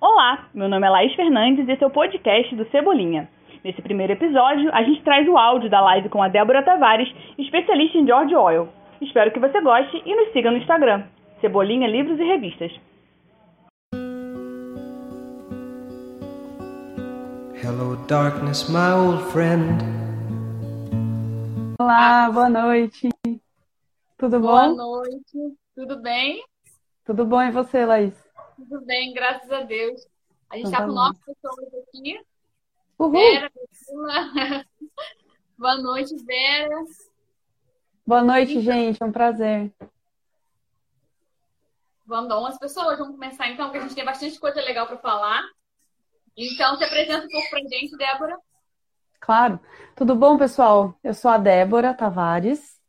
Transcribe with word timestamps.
Olá, 0.00 0.48
meu 0.52 0.68
nome 0.68 0.86
é 0.86 0.90
Laís 0.90 1.14
Fernandes 1.14 1.66
e 1.66 1.72
esse 1.72 1.82
é 1.82 1.86
o 1.86 1.90
podcast 1.90 2.54
do 2.54 2.68
Cebolinha. 2.70 3.28
Nesse 3.64 3.80
primeiro 3.80 4.12
episódio, 4.12 4.70
a 4.74 4.82
gente 4.82 5.02
traz 5.02 5.26
o 5.26 5.36
áudio 5.38 5.70
da 5.70 5.80
live 5.80 6.08
com 6.10 6.22
a 6.22 6.28
Débora 6.28 6.62
Tavares, 6.62 7.08
especialista 7.38 7.96
em 7.98 8.06
George 8.06 8.34
Orwell. 8.34 8.68
Espero 9.00 9.32
que 9.32 9.40
você 9.40 9.60
goste 9.60 10.02
e 10.04 10.14
nos 10.14 10.32
siga 10.32 10.50
no 10.50 10.58
Instagram, 10.58 11.04
Cebolinha 11.40 11.88
Livros 11.88 12.18
e 12.20 12.24
Revistas. 12.24 12.72
Hello, 17.62 17.96
darkness, 18.06 18.68
my 18.68 18.92
old 18.92 19.22
friend. 19.32 19.82
Olá, 21.80 22.30
boa 22.30 22.48
noite. 22.48 23.08
Tudo 24.18 24.40
Boa 24.40 24.68
bom? 24.68 24.76
noite, 24.76 25.56
tudo 25.74 26.00
bem? 26.00 26.42
Tudo 27.04 27.24
bom 27.24 27.42
e 27.42 27.50
você, 27.50 27.84
Laís? 27.84 28.25
Tudo 28.56 28.80
bem, 28.86 29.12
graças 29.12 29.50
a 29.52 29.60
Deus. 29.62 30.06
A 30.48 30.56
gente 30.56 30.68
Então 30.68 30.72
está 30.72 30.78
tá 30.78 30.86
com 30.86 30.92
nove 30.92 31.18
pessoas 31.26 31.74
aqui. 31.74 32.20
Uhul! 32.98 33.12
Vera. 33.12 33.52
Boa 35.58 35.76
noite, 35.76 36.16
Vera. 36.24 36.84
Boa 38.06 38.22
noite, 38.22 38.60
gente. 38.60 39.02
É 39.02 39.06
um 39.06 39.12
prazer. 39.12 39.72
Vamos 42.06 42.28
dar 42.28 42.38
11 42.38 42.58
pessoas, 42.58 42.98
vamos 42.98 43.14
começar 43.14 43.48
então, 43.48 43.66
porque 43.66 43.78
a 43.78 43.82
gente 43.82 43.94
tem 43.94 44.04
bastante 44.04 44.38
coisa 44.38 44.60
legal 44.60 44.86
para 44.86 44.98
falar. 44.98 45.42
Então, 46.36 46.76
se 46.76 46.84
apresenta 46.84 47.26
um 47.26 47.28
pouco 47.28 47.50
pra 47.50 47.60
gente, 47.60 47.96
Débora. 47.96 48.38
Claro. 49.20 49.60
Tudo 49.94 50.14
bom, 50.14 50.38
pessoal? 50.38 50.94
Eu 51.02 51.12
sou 51.12 51.30
a 51.30 51.36
Débora 51.36 51.92
Tavares. 51.92 52.80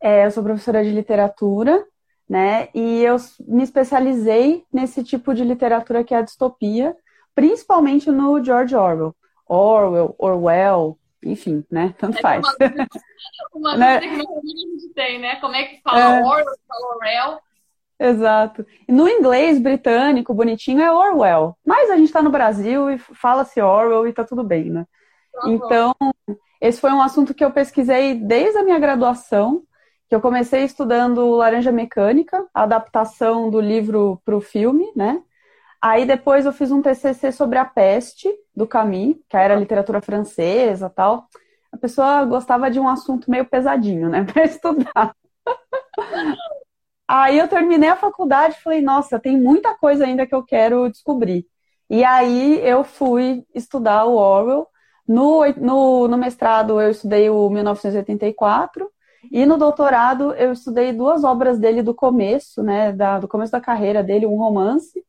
É, 0.00 0.26
eu 0.26 0.30
sou 0.30 0.42
professora 0.42 0.82
de 0.82 0.90
literatura, 0.90 1.86
né? 2.28 2.68
E 2.74 3.02
eu 3.02 3.16
me 3.46 3.62
especializei 3.62 4.64
nesse 4.72 5.02
tipo 5.04 5.32
de 5.34 5.44
literatura 5.44 6.02
que 6.04 6.14
é 6.14 6.18
a 6.18 6.22
distopia, 6.22 6.96
principalmente 7.34 8.10
no 8.10 8.42
George 8.42 8.74
Orwell. 8.74 9.14
Orwell, 9.48 10.14
Orwell, 10.18 10.98
enfim, 11.22 11.64
né? 11.70 11.94
Tanto 11.98 12.18
É 12.18 12.20
faz. 12.20 12.44
uma 12.44 12.52
dúvida, 12.58 12.86
uma 13.54 13.76
Né? 13.78 14.00
que 14.00 14.06
não 14.08 14.38
a 14.38 14.40
gente 14.46 14.92
tem, 14.94 15.18
né? 15.20 15.36
Como 15.36 15.54
é 15.54 15.64
que 15.64 15.80
fala 15.82 16.00
É. 16.00 16.22
Orwell, 16.22 16.56
fala 16.68 16.94
Orwell? 16.94 17.40
Exato. 17.98 18.66
E 18.86 18.92
no 18.92 19.08
inglês 19.08 19.58
britânico, 19.58 20.34
bonitinho, 20.34 20.82
é 20.82 20.92
Orwell. 20.92 21.56
Mas 21.64 21.90
a 21.90 21.96
gente 21.96 22.06
está 22.06 22.22
no 22.22 22.30
Brasil 22.30 22.90
e 22.90 22.98
fala-se 22.98 23.60
Orwell 23.60 24.06
e 24.06 24.12
tá 24.12 24.22
tudo 24.24 24.44
bem, 24.44 24.64
né? 24.70 24.84
Tá. 25.32 25.48
Então, 25.48 25.94
esse 26.60 26.80
foi 26.80 26.90
um 26.90 27.00
assunto 27.00 27.32
que 27.32 27.44
eu 27.44 27.50
pesquisei 27.50 28.14
desde 28.14 28.58
a 28.58 28.62
minha 28.64 28.78
graduação, 28.78 29.62
que 30.08 30.14
eu 30.14 30.20
comecei 30.20 30.64
estudando 30.64 31.30
Laranja 31.30 31.72
Mecânica, 31.72 32.46
a 32.54 32.62
adaptação 32.62 33.50
do 33.50 33.60
livro 33.60 34.20
para 34.24 34.36
o 34.36 34.40
filme, 34.40 34.90
né? 34.94 35.22
Aí 35.82 36.06
depois 36.06 36.46
eu 36.46 36.52
fiz 36.52 36.70
um 36.70 36.82
TCC 36.82 37.32
sobre 37.32 37.58
a 37.58 37.64
peste 37.64 38.28
do 38.54 38.66
Camus, 38.66 39.16
que 39.28 39.36
era 39.36 39.56
literatura 39.56 40.00
francesa, 40.00 40.88
tal. 40.90 41.28
A 41.72 41.76
pessoa 41.76 42.24
gostava 42.24 42.70
de 42.70 42.80
um 42.80 42.88
assunto 42.88 43.30
meio 43.30 43.44
pesadinho, 43.44 44.08
né, 44.08 44.24
para 44.32 44.44
estudar. 44.44 45.14
Aí 47.08 47.38
eu 47.38 47.48
terminei 47.48 47.88
a 47.88 47.96
faculdade 47.96 48.56
e 48.56 48.62
falei, 48.62 48.80
nossa, 48.80 49.18
tem 49.20 49.40
muita 49.40 49.74
coisa 49.76 50.04
ainda 50.04 50.26
que 50.26 50.34
eu 50.34 50.42
quero 50.44 50.88
descobrir. 50.90 51.46
E 51.88 52.02
aí 52.04 52.60
eu 52.66 52.82
fui 52.82 53.44
estudar 53.54 54.04
o 54.06 54.14
Orwell. 54.16 54.66
No, 55.06 55.44
no, 55.56 56.08
no 56.08 56.18
mestrado 56.18 56.80
eu 56.80 56.90
estudei 56.90 57.30
o 57.30 57.48
1984 57.48 58.90
e 59.30 59.44
no 59.44 59.56
doutorado 59.56 60.32
eu 60.34 60.52
estudei 60.52 60.92
duas 60.92 61.24
obras 61.24 61.58
dele 61.58 61.82
do 61.82 61.94
começo, 61.94 62.62
né, 62.62 62.92
da, 62.92 63.18
do 63.18 63.28
começo 63.28 63.52
da 63.52 63.60
carreira 63.60 64.02
dele, 64.02 64.26
um 64.26 64.36
romance 64.36 65.04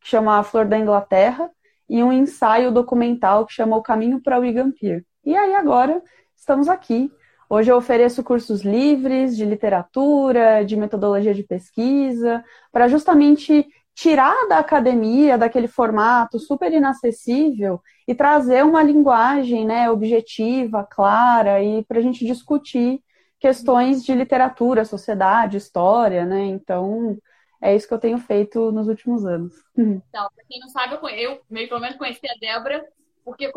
que 0.00 0.08
chama 0.08 0.38
A 0.38 0.42
Flor 0.42 0.66
da 0.66 0.78
Inglaterra 0.78 1.50
e 1.88 2.02
um 2.02 2.12
ensaio 2.12 2.70
documental 2.70 3.46
que 3.46 3.52
chama 3.52 3.76
O 3.76 3.82
Caminho 3.82 4.20
para 4.20 4.38
Wigan 4.38 4.70
Pier. 4.70 5.04
E 5.24 5.36
aí 5.36 5.54
agora 5.54 6.02
estamos 6.36 6.68
aqui. 6.68 7.10
Hoje 7.48 7.70
eu 7.70 7.76
ofereço 7.76 8.22
cursos 8.22 8.62
livres 8.62 9.36
de 9.36 9.44
literatura, 9.44 10.64
de 10.64 10.76
metodologia 10.76 11.34
de 11.34 11.42
pesquisa, 11.42 12.42
para 12.72 12.88
justamente 12.88 13.66
tirar 13.94 14.48
da 14.48 14.58
academia, 14.58 15.36
daquele 15.36 15.68
formato 15.68 16.38
super 16.38 16.72
inacessível 16.72 17.80
e 18.08 18.14
trazer 18.14 18.64
uma 18.64 18.82
linguagem 18.82 19.66
né, 19.66 19.90
objetiva, 19.90 20.86
clara, 20.90 21.62
e 21.62 21.84
para 21.84 21.98
a 21.98 22.02
gente 22.02 22.24
discutir 22.26 23.02
questões 23.42 24.04
de 24.04 24.14
literatura, 24.14 24.84
sociedade, 24.84 25.56
história, 25.56 26.24
né? 26.24 26.44
Então, 26.44 27.18
é 27.60 27.74
isso 27.74 27.88
que 27.88 27.92
eu 27.92 27.98
tenho 27.98 28.16
feito 28.16 28.70
nos 28.70 28.86
últimos 28.86 29.26
anos. 29.26 29.52
Então, 30.08 30.28
pra 30.32 30.44
quem 30.48 30.60
não 30.60 30.68
sabe, 30.68 30.94
eu, 30.94 31.08
eu 31.08 31.42
meio 31.50 31.68
pelo 31.68 31.80
menos 31.80 31.96
conheci 31.96 32.20
a 32.30 32.38
Débora, 32.38 32.86
porque, 33.24 33.52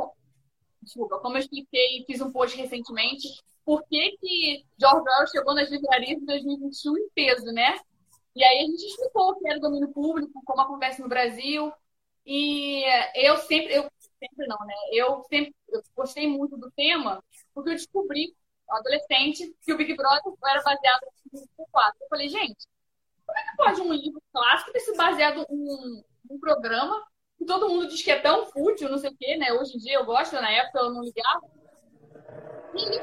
desculpa, 0.81 1.19
como 1.19 1.35
eu 1.35 1.39
expliquei, 1.39 2.03
fiz 2.07 2.19
um 2.19 2.31
post 2.31 2.57
recentemente, 2.57 3.27
por 3.63 3.83
que 3.83 4.17
que 4.17 4.65
George 4.79 4.97
Orwell 4.97 5.27
chegou 5.27 5.53
nas 5.53 5.69
livrarias 5.69 6.19
em 6.19 6.25
2021 6.25 6.97
em 6.97 7.09
peso, 7.13 7.45
né? 7.51 7.77
E 8.35 8.43
aí 8.43 8.57
a 8.57 8.65
gente 8.65 8.85
explicou 8.87 9.31
o 9.31 9.35
que 9.35 9.47
era 9.47 9.59
o 9.59 9.61
domínio 9.61 9.89
público, 9.89 10.41
como 10.45 10.61
acontece 10.61 10.99
no 10.99 11.07
Brasil, 11.07 11.71
e 12.25 12.83
eu 13.13 13.37
sempre, 13.37 13.75
eu 13.75 13.83
sempre 14.17 14.47
não, 14.47 14.57
né? 14.65 14.73
Eu 14.93 15.23
sempre 15.29 15.53
eu 15.69 15.83
gostei 15.95 16.27
muito 16.27 16.57
do 16.57 16.71
tema, 16.71 17.23
porque 17.53 17.69
eu 17.69 17.75
descobri, 17.75 18.33
adolescente, 18.69 19.55
que 19.63 19.73
o 19.73 19.77
Big 19.77 19.95
Brother 19.95 20.33
era 20.45 20.61
baseado 20.61 21.01
em 21.25 21.29
2004. 21.31 21.97
Eu 22.01 22.07
falei, 22.09 22.29
gente, 22.29 22.67
como 23.25 23.37
é 23.37 23.43
que 23.43 23.57
pode 23.57 23.81
um 23.81 23.93
livro 23.93 24.21
clássico 24.31 24.71
ter 24.71 24.79
se 24.79 24.95
baseado 24.95 25.45
em 25.49 26.03
um 26.29 26.39
programa 26.39 27.03
que 27.37 27.45
todo 27.45 27.69
mundo 27.69 27.87
diz 27.87 28.01
que 28.01 28.11
é 28.11 28.19
tão 28.19 28.45
fútil, 28.47 28.89
não 28.89 28.97
sei 28.97 29.09
o 29.09 29.17
quê, 29.17 29.35
né? 29.37 29.51
Hoje 29.53 29.75
em 29.75 29.79
dia 29.79 29.95
eu 29.95 30.05
gosto, 30.05 30.33
na 30.35 30.51
época 30.51 30.79
eu 30.79 30.91
não 30.91 31.01
ligava. 31.01 31.41
Ele 32.73 32.99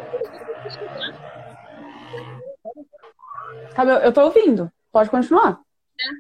Tá, 3.75 3.85
eu 3.85 3.99
eu 3.99 4.13
tô 4.13 4.23
ouvindo. 4.23 4.71
Pode 4.91 5.11
continuar. 5.11 5.61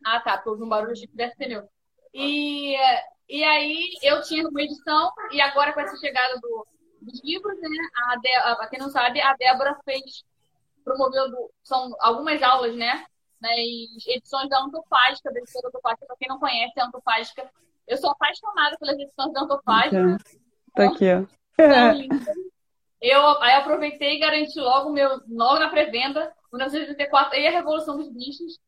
Ah, 0.04 0.20
tá, 0.20 0.36
porque 0.36 0.50
houve 0.50 0.62
um 0.62 0.68
barulho 0.68 0.94
de 0.94 1.06
desse 1.08 1.36
pneu. 1.36 1.68
E, 2.14 2.74
e 3.28 3.44
aí 3.44 3.90
eu 4.02 4.22
tinha 4.22 4.46
uma 4.48 4.62
edição, 4.62 5.10
e 5.30 5.40
agora 5.40 5.72
com 5.72 5.80
essa 5.80 5.96
chegada 5.96 6.38
do, 6.40 6.66
dos 7.02 7.22
livros, 7.22 7.58
né? 7.60 7.68
A 8.08 8.50
a- 8.52 8.56
pra 8.56 8.68
quem 8.68 8.78
não 8.78 8.88
sabe, 8.90 9.20
a 9.20 9.34
Débora 9.36 9.76
fez, 9.84 10.24
promoveu, 10.84 11.50
são 11.62 11.94
algumas 12.00 12.42
aulas, 12.42 12.74
né? 12.76 13.04
Nas 13.40 13.56
edições 14.06 14.48
da 14.48 14.60
Antofágica, 14.60 15.32
da 15.32 15.40
editora 15.40 15.68
Antofágica, 15.68 16.06
pra 16.06 16.16
quem 16.16 16.28
não 16.28 16.38
conhece 16.38 16.78
a 16.80 16.86
Antofágica. 16.86 17.50
Eu 17.88 17.96
sou 17.96 18.10
apaixonada 18.10 18.76
pelas 18.78 18.98
edições 18.98 19.32
da 19.32 19.40
Antofágica. 19.42 19.96
Então, 19.96 20.16
tá 20.74 20.84
aqui, 20.94 21.04
ó. 21.12 21.92
Lindas. 21.92 22.34
Eu, 23.00 23.42
aí 23.42 23.54
aproveitei 23.54 24.16
e 24.16 24.20
garanti 24.20 24.58
logo 24.60 24.90
o 24.90 24.92
meu, 24.92 25.20
logo 25.28 25.58
na 25.58 25.68
pré-venda, 25.68 26.32
1984 26.52 27.36
e 27.36 27.48
a 27.48 27.50
Revolução 27.50 27.96
dos 27.96 28.08
Bichos. 28.08 28.60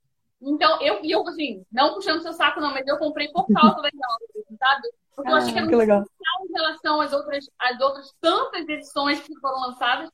Então, 0.43 0.83
eu, 0.83 1.01
eu, 1.05 1.27
assim, 1.29 1.65
não 1.71 1.95
puxando 1.95 2.21
seu 2.21 2.33
saco, 2.33 2.61
não, 2.61 2.73
mas 2.73 2.87
eu 2.87 2.99
comprei 2.99 3.29
por 3.29 3.47
causa 3.47 3.77
das 3.81 3.93
aulas, 3.95 4.59
sabe? 4.59 4.89
Porque 5.15 5.31
eu 5.31 5.37
achei 5.37 5.53
que 5.53 5.59
Ah, 5.59 5.63
era 5.63 5.69
que 5.69 5.75
muito 5.77 5.79
legal. 5.79 6.05
em 6.49 6.53
relação 6.53 7.01
às 7.01 7.13
outras, 7.13 7.51
às 7.59 7.81
outras 7.81 8.13
tantas 8.21 8.69
edições 8.69 9.21
que 9.21 9.35
foram 9.41 9.61
lançadas. 9.61 10.11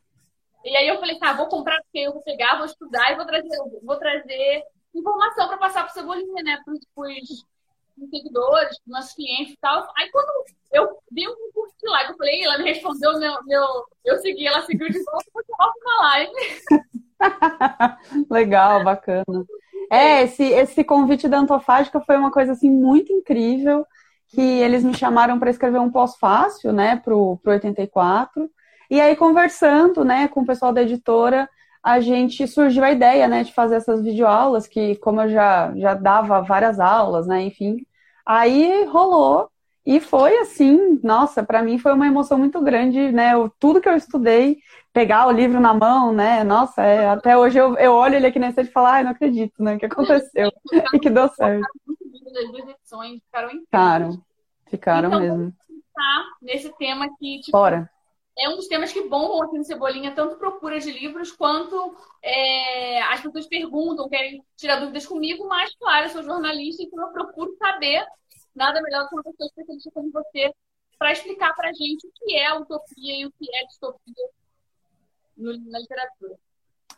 E 0.65 0.77
aí 0.77 0.89
eu 0.89 0.99
falei, 1.01 1.19
tá, 1.19 1.33
vou 1.33 1.49
comprar 1.49 1.81
porque 1.83 1.99
eu 2.01 2.13
vou 2.13 2.23
pegar, 2.23 2.57
vou 2.57 2.67
estudar 2.67 3.13
e 3.13 3.17
vou 3.17 3.27
trazer, 3.27 3.59
vou 3.83 3.97
trazer 3.97 4.63
informação 4.95 5.49
para 5.49 5.57
passar 5.57 5.85
para 5.85 5.93
Cebolinha, 5.93 6.43
né? 6.43 6.61
Para 6.65 6.75
os 6.75 6.81
seguidores, 8.11 8.79
pros 8.79 8.87
nossos 8.87 9.15
clientes 9.15 9.55
e 9.55 9.59
tal. 9.61 9.87
Aí 9.97 10.11
quando 10.11 10.45
eu 10.73 10.99
vi 11.11 11.29
um 11.29 11.35
curso 11.53 11.75
de 11.83 12.07
que 12.07 12.13
eu 12.13 12.17
falei, 12.17 12.45
ela 12.45 12.59
me 12.59 12.65
respondeu, 12.65 13.19
meu, 13.19 13.45
meu, 13.45 13.65
eu 14.05 14.17
segui, 14.19 14.47
ela 14.47 14.63
seguiu 14.63 14.89
de 14.89 15.03
volta, 15.03 15.25
eu 15.35 15.45
uma 15.59 16.09
live. 16.09 16.33
Legal, 18.31 18.85
bacana. 18.85 19.25
É, 19.91 20.23
esse, 20.23 20.45
esse 20.45 20.85
convite 20.85 21.29
da 21.29 21.39
Antofágica 21.39 22.01
foi 22.01 22.17
uma 22.17 22.31
coisa 22.31 22.53
assim 22.53 22.71
muito 22.71 23.13
incrível, 23.13 23.85
que 24.31 24.41
eles 24.41 24.85
me 24.85 24.95
chamaram 24.95 25.39
para 25.39 25.51
escrever 25.51 25.79
um 25.81 25.91
pós-fácil, 25.91 26.73
né, 26.73 26.97
pro, 26.97 27.39
pro 27.43 27.53
84. 27.53 28.49
E 28.91 29.01
aí 29.01 29.17
conversando, 29.17 30.05
né, 30.05 30.29
com 30.29 30.43
o 30.43 30.47
pessoal 30.47 30.73
da 30.73 30.83
editora, 30.83 31.49
a 31.83 32.01
gente 32.01 32.47
surgiu 32.47 32.85
a 32.85 32.93
ideia, 32.93 33.27
né, 33.29 33.45
de 33.45 33.53
fazer 33.55 33.77
essas 33.77 34.03
videoaulas, 34.03 34.67
que 34.67 34.97
como 34.97 35.21
eu 35.23 35.29
já 35.31 35.73
já 35.77 35.95
dava 35.95 36.41
várias 36.43 36.79
aulas, 36.81 37.27
né, 37.27 37.43
enfim. 37.43 37.79
Aí 38.27 38.85
rolou 38.87 39.49
e 39.85 39.99
foi 40.01 40.37
assim, 40.39 41.01
nossa, 41.03 41.43
para 41.43 41.63
mim 41.63 41.79
foi 41.79 41.93
uma 41.93 42.07
emoção 42.07 42.39
muito 42.39 42.61
grande, 42.61 43.11
né? 43.13 43.33
Eu- 43.35 43.51
tudo 43.59 43.81
que 43.81 43.89
eu 43.89 43.97
estudei 43.97 44.59
pegar 44.93 45.27
o 45.27 45.31
livro 45.33 45.59
na 45.61 45.73
mão, 45.75 46.13
né? 46.13 46.45
Nossa, 46.45 46.83
é, 46.83 47.09
até 47.09 47.37
hoje 47.37 47.59
eu, 47.59 47.77
eu 47.79 47.93
olho 47.93 48.15
ele 48.17 48.27
aqui 48.27 48.39
na 48.39 48.49
estante 48.51 48.69
e 48.69 48.73
falo, 48.73 48.87
ai, 48.89 49.03
não 49.05 49.11
acredito, 49.13 49.63
né? 49.63 49.77
O 49.77 49.79
que 49.79 49.87
aconteceu? 49.87 50.51
E 50.95 50.99
que 51.01 51.11
deu 51.11 51.29
certo. 51.31 51.67
Muito 52.31 52.39
lindas 52.39 52.45
as 52.45 52.51
duas 52.51 52.69
edições, 52.69 53.23
ficaram 53.23 53.49
incríveis. 53.49 53.67
Ficaram, 53.67 54.25
ficaram 54.67 55.09
Então, 55.09 55.21
mesmo. 55.21 55.57
Tá 55.95 56.25
nesse 56.41 56.77
tema 56.77 57.09
que, 57.19 57.41
tipo, 57.41 57.53
Bora. 57.53 57.91
é 58.39 58.49
um 58.49 58.57
dos 58.57 58.69
temas 58.69 58.93
que 58.93 59.03
bombam 59.03 59.43
aqui 59.43 59.59
no 59.59 59.65
Cebolinha, 59.65 60.15
tanto 60.15 60.37
procura 60.37 60.79
de 60.79 60.91
livros 60.91 61.33
quanto 61.33 61.97
é, 62.23 63.03
as 63.03 63.21
pessoas 63.21 63.47
perguntam, 63.47 64.09
querem 64.09 64.43
tirar 64.57 64.81
dúvidas 64.81 65.07
comigo, 65.07 65.47
mas, 65.47 65.75
claro, 65.77 66.07
eu 66.07 66.11
sou 66.11 66.23
jornalista, 66.23 66.83
então 66.83 67.07
eu 67.07 67.13
procuro 67.13 67.55
saber 67.59 68.07
nada 68.55 68.81
melhor 68.81 69.03
do 69.03 69.09
que 69.09 69.15
uma 69.17 69.25
pessoa 69.25 69.47
especialista 69.47 69.91
como 69.93 70.11
você 70.11 70.55
para 70.99 71.13
explicar 71.13 71.55
para 71.55 71.71
a 71.71 71.73
gente 71.73 72.07
o 72.07 72.13
que 72.13 72.37
é 72.37 72.55
utopia 72.55 73.21
e 73.21 73.27
o 73.27 73.33
que 73.33 73.55
é 73.55 73.65
distopia 73.67 74.29
no, 75.37 75.57
na 75.71 75.79
literatura. 75.79 76.39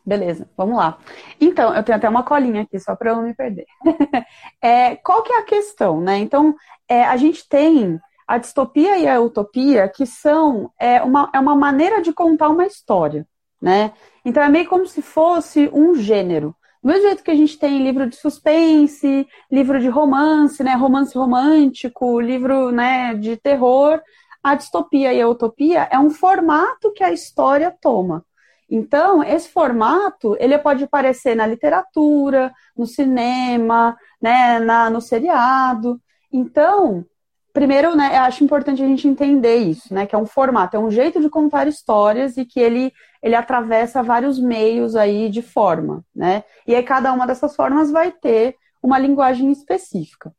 Beleza, 0.05 0.49
vamos 0.57 0.77
lá. 0.77 0.99
Então, 1.41 1.75
eu 1.75 1.83
tenho 1.83 1.97
até 1.97 2.09
uma 2.09 2.25
colinha 2.25 2.63
aqui, 2.63 2.79
só 2.81 2.97
para 2.97 3.11
eu 3.11 3.17
não 3.17 3.23
me 3.23 3.35
perder. 3.35 3.67
é, 4.61 4.97
qual 4.97 5.23
que 5.23 5.33
é 5.33 5.39
a 5.39 5.45
questão, 5.45 6.01
né? 6.01 6.19
Então, 6.19 6.55
é, 6.89 7.05
a 7.05 7.17
gente 7.17 7.49
tem 7.49 8.01
a 8.27 8.39
distopia 8.39 8.99
e 8.99 9.07
a 9.07 9.21
utopia, 9.21 9.89
que 9.89 10.05
são 10.05 10.73
é, 10.79 11.01
uma, 11.03 11.31
é 11.33 11.39
uma 11.39 11.55
maneira 11.55 12.03
de 12.03 12.13
contar 12.13 12.49
uma 12.49 12.67
história, 12.67 13.27
né? 13.61 13.93
Então, 14.25 14.43
é 14.43 14.49
meio 14.49 14.69
como 14.69 14.87
se 14.87 15.03
fosse 15.03 15.71
um 15.73 15.95
gênero. 15.95 16.55
Do 16.83 16.89
mesmo 16.89 17.03
jeito 17.03 17.23
que 17.23 17.31
a 17.31 17.37
gente 17.37 17.57
tem 17.57 17.81
livro 17.81 18.09
de 18.09 18.17
suspense, 18.17 19.27
livro 19.49 19.79
de 19.79 19.89
romance, 19.89 20.65
né? 20.65 20.75
Romance 20.75 21.17
romântico, 21.17 22.19
livro 22.21 22.73
né, 22.73 23.15
de 23.15 23.37
terror, 23.37 24.01
a 24.43 24.57
distopia 24.57 25.13
e 25.13 25.23
a 25.23 25.29
utopia 25.29 25.89
é 25.93 25.99
um 25.99 26.11
formato 26.11 26.93
que 26.93 27.05
a 27.05 27.13
história 27.13 27.73
toma. 27.81 28.25
Então, 28.75 29.23
esse 29.23 29.51
formato, 29.51 30.35
ele 30.41 30.57
pode 30.57 30.85
aparecer 30.85 31.37
na 31.37 31.47
literatura, 31.47 32.51
no 32.75 32.87
cinema, 32.87 33.95
né, 34.19 34.59
na, 34.61 34.89
no 34.89 34.99
seriado. 34.99 36.01
Então, 36.33 37.05
primeiro, 37.53 37.95
né, 37.95 38.17
acho 38.17 38.43
importante 38.43 38.83
a 38.83 38.87
gente 38.87 39.07
entender 39.07 39.57
isso, 39.57 39.93
né, 39.93 40.07
que 40.07 40.15
é 40.15 40.19
um 40.19 40.25
formato, 40.25 40.75
é 40.75 40.81
um 40.81 40.91
jeito 40.91 41.21
de 41.21 41.29
contar 41.29 41.69
histórias 41.69 42.39
e 42.39 42.47
que 42.47 42.59
ele, 42.59 42.91
ele 43.23 43.35
atravessa 43.35 44.03
vários 44.03 44.39
meios 44.39 44.97
aí 44.97 45.29
de 45.29 45.43
forma, 45.43 46.03
né? 46.17 46.43
E 46.67 46.75
aí 46.75 46.83
cada 46.83 47.13
uma 47.13 47.27
dessas 47.27 47.55
formas 47.55 47.91
vai 47.91 48.11
ter 48.11 48.57
uma 48.83 48.99
linguagem 48.99 49.53
específica. 49.53 50.35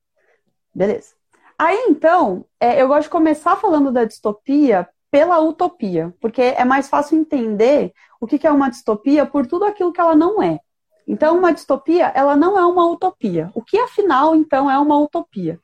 Beleza. 0.73 1.13
Aí, 1.55 1.85
então, 1.87 2.45
é, 2.59 2.81
eu 2.81 2.87
gosto 2.87 3.03
de 3.03 3.09
começar 3.09 3.55
falando 3.57 3.91
da 3.91 4.05
distopia 4.05 4.89
pela 5.13 5.39
utopia, 5.39 6.11
porque 6.19 6.41
é 6.41 6.65
mais 6.65 6.89
fácil 6.89 7.19
entender 7.19 7.93
o 8.19 8.25
que 8.25 8.47
é 8.47 8.51
uma 8.51 8.67
distopia 8.67 9.27
por 9.27 9.45
tudo 9.45 9.63
aquilo 9.63 9.93
que 9.93 10.01
ela 10.01 10.15
não 10.15 10.41
é. 10.41 10.59
Então, 11.07 11.37
uma 11.37 11.53
distopia, 11.53 12.11
ela 12.15 12.35
não 12.35 12.57
é 12.57 12.65
uma 12.65 12.89
utopia. 12.89 13.51
O 13.53 13.61
que, 13.61 13.77
afinal, 13.77 14.35
então, 14.35 14.71
é 14.71 14.79
uma 14.79 14.99
utopia? 14.99 15.59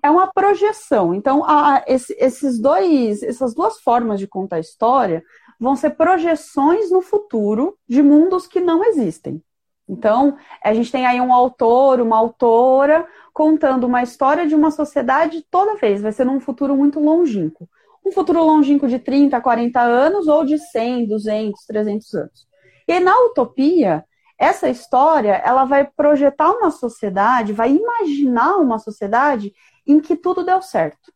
É 0.00 0.08
uma 0.08 0.32
projeção. 0.32 1.12
Então, 1.12 1.42
a, 1.44 1.82
esse, 1.88 2.14
esses 2.20 2.60
dois, 2.60 3.24
essas 3.24 3.52
duas 3.52 3.80
formas 3.80 4.20
de 4.20 4.28
contar 4.28 4.56
a 4.56 4.60
história 4.60 5.24
vão 5.58 5.74
ser 5.74 5.90
projeções 5.90 6.88
no 6.88 7.02
futuro 7.02 7.76
de 7.88 8.00
mundos 8.00 8.46
que 8.46 8.60
não 8.60 8.84
existem. 8.84 9.42
Então, 9.88 10.36
a 10.62 10.72
gente 10.72 10.92
tem 10.92 11.04
aí 11.04 11.20
um 11.20 11.32
autor, 11.32 12.00
uma 12.00 12.16
autora, 12.16 13.08
contando 13.32 13.88
uma 13.88 14.04
história 14.04 14.46
de 14.46 14.54
uma 14.54 14.70
sociedade 14.70 15.44
toda 15.50 15.74
vez, 15.74 16.00
vai 16.00 16.12
ser 16.12 16.24
num 16.24 16.38
futuro 16.38 16.76
muito 16.76 17.00
longínquo 17.00 17.68
um 18.04 18.12
futuro 18.12 18.44
longínquo 18.44 18.86
de 18.86 18.98
30, 18.98 19.40
40 19.40 19.80
anos 19.80 20.28
ou 20.28 20.44
de 20.44 20.58
100, 20.58 21.06
200, 21.06 21.64
300 21.66 22.14
anos. 22.14 22.46
E 22.86 23.00
na 23.00 23.18
utopia, 23.20 24.04
essa 24.38 24.68
história, 24.68 25.34
ela 25.44 25.64
vai 25.64 25.84
projetar 25.84 26.50
uma 26.50 26.70
sociedade, 26.70 27.52
vai 27.52 27.72
imaginar 27.72 28.56
uma 28.56 28.78
sociedade 28.78 29.52
em 29.86 30.00
que 30.00 30.16
tudo 30.16 30.44
deu 30.44 30.60
certo. 30.60 31.12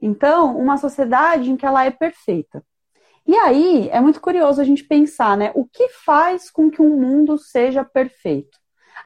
Então, 0.00 0.56
uma 0.56 0.76
sociedade 0.76 1.50
em 1.50 1.56
que 1.56 1.66
ela 1.66 1.84
é 1.84 1.90
perfeita. 1.90 2.62
E 3.26 3.34
aí, 3.36 3.88
é 3.90 4.00
muito 4.00 4.20
curioso 4.20 4.60
a 4.60 4.64
gente 4.64 4.84
pensar, 4.84 5.36
né, 5.36 5.50
o 5.54 5.66
que 5.66 5.88
faz 6.04 6.50
com 6.50 6.70
que 6.70 6.80
um 6.80 6.98
mundo 6.98 7.36
seja 7.36 7.84
perfeito? 7.84 8.58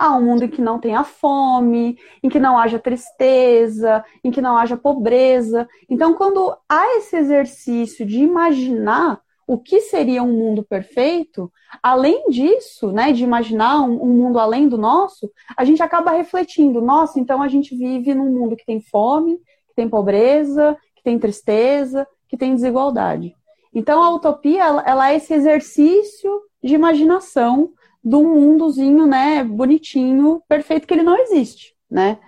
Ah, 0.05 0.17
um 0.17 0.23
mundo 0.23 0.43
em 0.43 0.49
que 0.49 0.61
não 0.61 0.81
tenha 0.81 1.05
fome, 1.05 1.97
em 2.25 2.29
que 2.29 2.41
não 2.41 2.59
haja 2.59 2.77
tristeza, 2.77 4.05
em 4.25 4.33
que 4.33 4.41
não 4.41 4.57
haja 4.57 4.77
pobreza. 4.77 5.69
Então, 5.89 6.15
quando 6.15 6.57
há 6.69 6.97
esse 6.97 7.15
exercício 7.15 8.05
de 8.05 8.19
imaginar 8.19 9.21
o 9.47 9.57
que 9.57 9.81
seria 9.81 10.21
um 10.21 10.33
mundo 10.33 10.65
perfeito, 10.65 11.53
além 11.81 12.29
disso, 12.31 12.91
né, 12.91 13.13
de 13.13 13.23
imaginar 13.23 13.81
um, 13.83 14.03
um, 14.03 14.09
mundo 14.09 14.41
além 14.41 14.69
do 14.69 14.77
nosso, 14.77 15.31
a 15.57 15.65
gente 15.65 15.81
acaba 15.85 16.11
refletindo, 16.11 16.81
nossa, 16.81 17.21
então 17.21 17.41
a 17.41 17.47
gente 17.47 17.73
vive 17.77 18.13
num 18.13 18.29
mundo 18.29 18.57
que 18.57 18.67
tem 18.67 18.81
fome, 18.81 19.37
que 19.69 19.75
tem 19.77 19.89
pobreza, 19.89 20.77
que 20.97 21.03
tem 21.05 21.17
tristeza, 21.17 22.09
que 22.29 22.37
tem 22.37 22.57
desigualdade. 22.57 23.37
Então 23.73 24.03
a 24.03 24.11
utopia, 24.13 24.65
ela, 24.65 24.83
ela 24.85 25.13
é 25.13 25.17
esse 25.17 25.33
exercício 25.33 26.43
de 26.61 26.75
imaginação 26.75 27.71
de 28.05 28.17
um 28.17 28.35
mundozinho, 28.35 29.07
né, 29.07 29.45
bonitinho, 29.45 30.43
perfeito, 30.49 30.87
que 30.87 30.95
ele 30.95 31.03
não 31.03 31.17
existe, 31.19 31.75
né? 31.91 32.19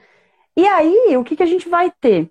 E 0.57 0.67
aí, 0.67 1.17
o 1.17 1.25
que, 1.25 1.37
que 1.37 1.43
a 1.43 1.47
gente 1.47 1.69
vai 1.69 1.91
ter? 2.01 2.31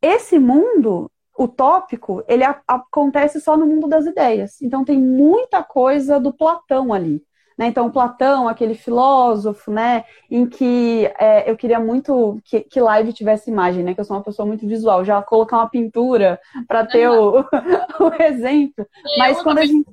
Esse 0.00 0.38
mundo 0.38 1.10
utópico, 1.38 2.22
ele 2.28 2.44
a, 2.44 2.60
acontece 2.66 3.40
só 3.40 3.56
no 3.56 3.66
mundo 3.66 3.88
das 3.88 4.06
ideias. 4.06 4.60
Então, 4.62 4.84
tem 4.84 4.98
muita 5.00 5.62
coisa 5.62 6.20
do 6.20 6.32
Platão 6.32 6.92
ali. 6.92 7.22
Né? 7.58 7.66
Então, 7.66 7.90
Platão, 7.90 8.46
aquele 8.46 8.74
filósofo, 8.74 9.72
né, 9.72 10.04
em 10.30 10.46
que 10.46 11.10
é, 11.18 11.50
eu 11.50 11.56
queria 11.56 11.80
muito 11.80 12.40
que, 12.44 12.60
que 12.60 12.80
live 12.80 13.12
tivesse 13.12 13.50
imagem, 13.50 13.82
né, 13.82 13.94
que 13.94 14.00
eu 14.00 14.04
sou 14.04 14.16
uma 14.16 14.22
pessoa 14.22 14.46
muito 14.46 14.66
visual, 14.66 15.04
já 15.04 15.20
colocar 15.20 15.56
uma 15.56 15.68
pintura 15.68 16.40
para 16.68 16.86
ter 16.86 17.08
o, 17.08 17.40
o 17.98 18.22
exemplo. 18.22 18.86
Mas 19.18 19.42
quando 19.42 19.58
a 19.58 19.66
gente. 19.66 19.84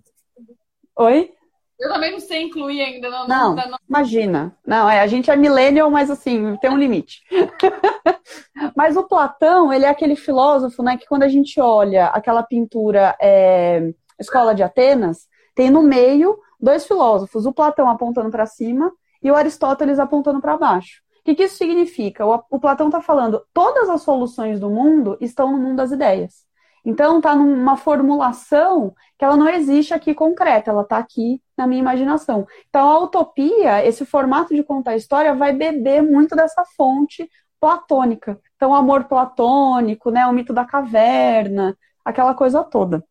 Oi? 0.98 1.32
Eu 1.80 1.92
também 1.92 2.12
não 2.12 2.20
sei 2.20 2.44
incluir 2.44 2.82
ainda. 2.82 3.10
Não, 3.10 3.28
não, 3.28 3.56
não, 3.56 3.78
imagina. 3.88 4.56
Não, 4.66 4.90
é, 4.90 5.02
a 5.02 5.08
gente 5.08 5.30
é 5.30 5.36
millennial, 5.36 5.92
mas 5.92 6.10
assim, 6.10 6.56
tem 6.58 6.70
um 6.70 6.78
limite. 6.78 7.22
mas 8.76 8.96
o 8.96 9.04
Platão, 9.04 9.74
ele 9.74 9.86
é 9.86 9.90
aquele 9.90 10.16
filósofo, 10.16 10.82
né, 10.82 10.98
que 10.98 11.06
quando 11.06 11.24
a 11.24 11.28
gente 11.28 11.60
olha 11.60 12.08
aquela 12.08 12.44
pintura 12.44 13.16
é, 13.22 13.94
Escola 14.20 14.56
de 14.56 14.64
Atenas, 14.64 15.28
tem 15.54 15.70
no 15.70 15.82
meio 15.82 16.40
dois 16.60 16.86
filósofos, 16.86 17.46
o 17.46 17.54
Platão 17.54 17.90
apontando 17.90 18.30
para 18.30 18.46
cima 18.46 18.92
e 19.22 19.30
o 19.30 19.36
Aristóteles 19.36 20.00
apontando 20.00 20.40
para 20.40 20.58
baixo. 20.58 21.02
O 21.20 21.24
que, 21.26 21.36
que 21.36 21.44
isso 21.44 21.58
significa? 21.58 22.26
O, 22.26 22.42
o 22.52 22.60
Platão 22.60 22.88
está 22.88 23.02
falando, 23.02 23.42
todas 23.54 23.90
as 23.90 24.02
soluções 24.02 24.60
do 24.60 24.70
mundo 24.70 25.18
estão 25.20 25.52
no 25.52 25.58
mundo 25.58 25.78
das 25.78 25.92
ideias. 25.92 26.45
Então, 26.86 27.18
está 27.18 27.36
numa 27.36 27.76
formulação 27.76 28.96
que 29.18 29.26
ela 29.26 29.36
não 29.36 29.50
existe 29.50 29.94
aqui 29.94 30.14
concreta, 30.14 30.70
ela 30.70 30.84
está 30.84 30.98
aqui 30.98 31.42
na 31.58 31.66
minha 31.66 31.82
imaginação. 31.82 32.48
Então, 32.70 32.88
a 32.88 33.00
utopia, 33.00 33.84
esse 33.84 34.06
formato 34.06 34.54
de 34.54 34.64
contar 34.64 34.92
a 34.92 34.96
história, 34.96 35.34
vai 35.34 35.52
beber 35.52 36.04
muito 36.04 36.36
dessa 36.36 36.64
fonte 36.78 37.28
platônica. 37.60 38.40
Então, 38.56 38.70
o 38.70 38.76
amor 38.76 39.06
platônico, 39.06 40.12
né, 40.12 40.28
o 40.28 40.32
mito 40.32 40.54
da 40.54 40.64
caverna, 40.64 41.76
aquela 42.04 42.36
coisa 42.36 42.64
toda. 42.64 43.04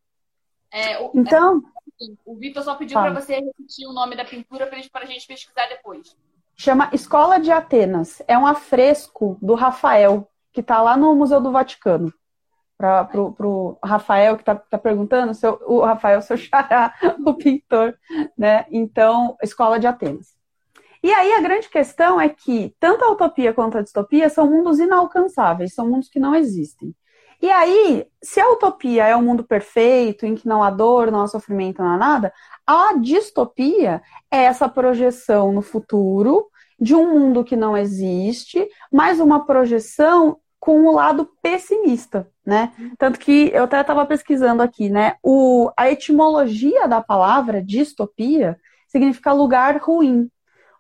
É, 0.71 1.01
o, 1.01 1.11
então, 1.13 1.61
é, 2.01 2.05
o 2.25 2.37
Vitor 2.37 2.63
só 2.63 2.77
pediu 2.77 3.01
para 3.01 3.21
você 3.21 3.35
repetir 3.37 3.89
o 3.89 3.93
nome 3.93 4.15
da 4.15 4.25
pintura 4.25 4.67
para 4.67 5.03
a 5.03 5.07
gente 5.07 5.27
pesquisar 5.27 5.67
depois. 5.69 6.17
Chama 6.57 6.91
Escola 6.93 7.41
de 7.41 7.51
Atenas. 7.51 8.23
É 8.29 8.39
um 8.39 8.47
afresco 8.47 9.37
do 9.43 9.55
Rafael, 9.55 10.31
que 10.53 10.61
está 10.61 10.81
lá 10.81 10.97
no 10.97 11.13
Museu 11.17 11.41
do 11.41 11.51
Vaticano 11.51 12.13
para 13.05 13.47
o 13.47 13.79
Rafael 13.83 14.37
que 14.37 14.43
está 14.43 14.55
tá 14.55 14.79
perguntando, 14.79 15.35
seu, 15.35 15.61
o 15.67 15.81
Rafael, 15.81 16.21
seu 16.23 16.37
xará, 16.37 16.95
o 17.25 17.35
pintor, 17.35 17.97
né? 18.37 18.67
Então, 18.71 19.37
Escola 19.43 19.79
de 19.79 19.87
Atenas. 19.87 20.35
E 21.03 21.13
aí 21.13 21.33
a 21.35 21.41
grande 21.41 21.69
questão 21.69 22.21
é 22.21 22.29
que 22.29 22.75
tanto 22.81 23.05
a 23.05 23.11
utopia 23.11 23.53
quanto 23.53 23.77
a 23.77 23.83
distopia 23.83 24.29
são 24.29 24.51
mundos 24.51 24.79
inalcançáveis, 24.79 25.75
são 25.75 25.89
mundos 25.89 26.09
que 26.09 26.19
não 26.19 26.35
existem. 26.35 26.95
E 27.43 27.51
aí, 27.51 28.07
se 28.23 28.41
a 28.41 28.51
utopia 28.51 29.07
é 29.07 29.15
um 29.15 29.23
mundo 29.23 29.45
perfeito, 29.45 30.25
em 30.25 30.35
que 30.35 30.49
não 30.49 30.63
há 30.63 30.71
dor, 30.71 31.11
não 31.11 31.21
há 31.21 31.27
sofrimento, 31.27 31.83
não 31.83 31.91
há 31.91 31.99
nada, 31.99 32.33
a 32.67 32.95
distopia 32.95 34.01
é 34.31 34.45
essa 34.45 34.67
projeção 34.67 35.53
no 35.53 35.61
futuro 35.61 36.47
de 36.81 36.95
um 36.95 37.13
mundo 37.13 37.45
que 37.45 37.55
não 37.55 37.77
existe, 37.77 38.67
mas 38.91 39.21
uma 39.21 39.45
projeção 39.45 40.39
com 40.65 40.87
o 40.87 40.93
lado 40.93 41.29
pessimista, 41.43 42.27
né? 42.45 42.73
Tanto 42.97 43.19
que 43.19 43.51
eu 43.53 43.65
até 43.65 43.79
estava 43.83 44.07
pesquisando 44.07 44.63
aqui, 44.63 44.89
né? 44.89 45.17
O, 45.23 45.71
a 45.77 45.91
etimologia 45.91 46.89
da 46.89 47.03
palavra 47.03 47.63
distopia 47.63 48.59
significa 48.89 49.31
lugar 49.31 49.77
ruim. 49.77 50.27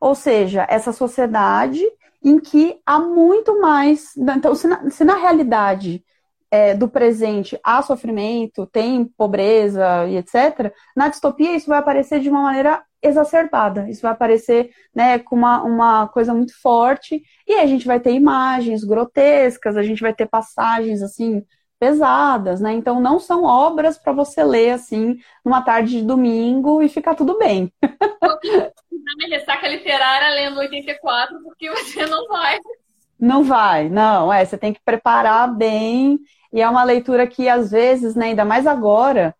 Ou 0.00 0.14
seja, 0.14 0.66
essa 0.70 0.90
sociedade 0.90 1.82
em 2.24 2.40
que 2.40 2.80
há 2.86 2.98
muito 2.98 3.60
mais. 3.60 4.16
Então, 4.16 4.54
se 4.54 4.66
na, 4.66 4.88
se 4.88 5.04
na 5.04 5.16
realidade 5.16 6.02
é, 6.50 6.72
do 6.72 6.88
presente 6.88 7.60
há 7.62 7.82
sofrimento, 7.82 8.66
tem 8.66 9.04
pobreza 9.04 10.06
e 10.06 10.16
etc., 10.16 10.72
na 10.96 11.08
distopia 11.08 11.54
isso 11.54 11.66
vai 11.66 11.78
aparecer 11.78 12.20
de 12.20 12.30
uma 12.30 12.40
maneira 12.40 12.82
exacerbada. 13.04 13.88
Isso 13.88 14.02
vai 14.02 14.12
aparecer 14.12 14.70
né, 14.94 15.18
com 15.18 15.36
uma, 15.36 15.62
uma 15.62 16.08
coisa 16.08 16.34
muito 16.34 16.60
forte, 16.60 17.22
e 17.46 17.52
aí 17.52 17.60
a 17.60 17.66
gente 17.66 17.86
vai 17.86 18.00
ter 18.00 18.12
imagens 18.12 18.84
grotescas, 18.84 19.76
a 19.76 19.82
gente 19.82 20.00
vai 20.00 20.14
ter 20.14 20.26
passagens 20.26 21.02
assim 21.02 21.44
pesadas, 21.78 22.60
né? 22.60 22.72
Então 22.72 23.00
não 23.00 23.18
são 23.18 23.44
obras 23.44 23.98
para 23.98 24.12
você 24.12 24.42
ler 24.42 24.70
assim 24.70 25.18
numa 25.44 25.60
tarde 25.60 25.98
de 25.98 26.02
domingo 26.02 26.82
e 26.82 26.88
ficar 26.88 27.14
tudo 27.14 27.36
bem. 27.36 27.70
Não 27.82 29.16
me 29.18 29.28
ressaca 29.28 29.68
literária 29.68 30.30
lendo 30.34 30.60
84, 30.60 31.42
porque 31.42 31.70
você 31.70 32.06
não 32.06 32.26
vai. 32.26 32.58
Não 33.18 33.44
vai, 33.44 33.88
não. 33.88 34.32
É, 34.32 34.44
você 34.44 34.56
tem 34.56 34.72
que 34.72 34.80
preparar 34.82 35.54
bem. 35.54 36.18
E 36.52 36.60
é 36.60 36.68
uma 36.68 36.84
leitura 36.84 37.26
que, 37.26 37.48
às 37.48 37.70
vezes, 37.70 38.14
né, 38.14 38.26
ainda 38.26 38.44
mais 38.44 38.66
agora, 38.66 39.34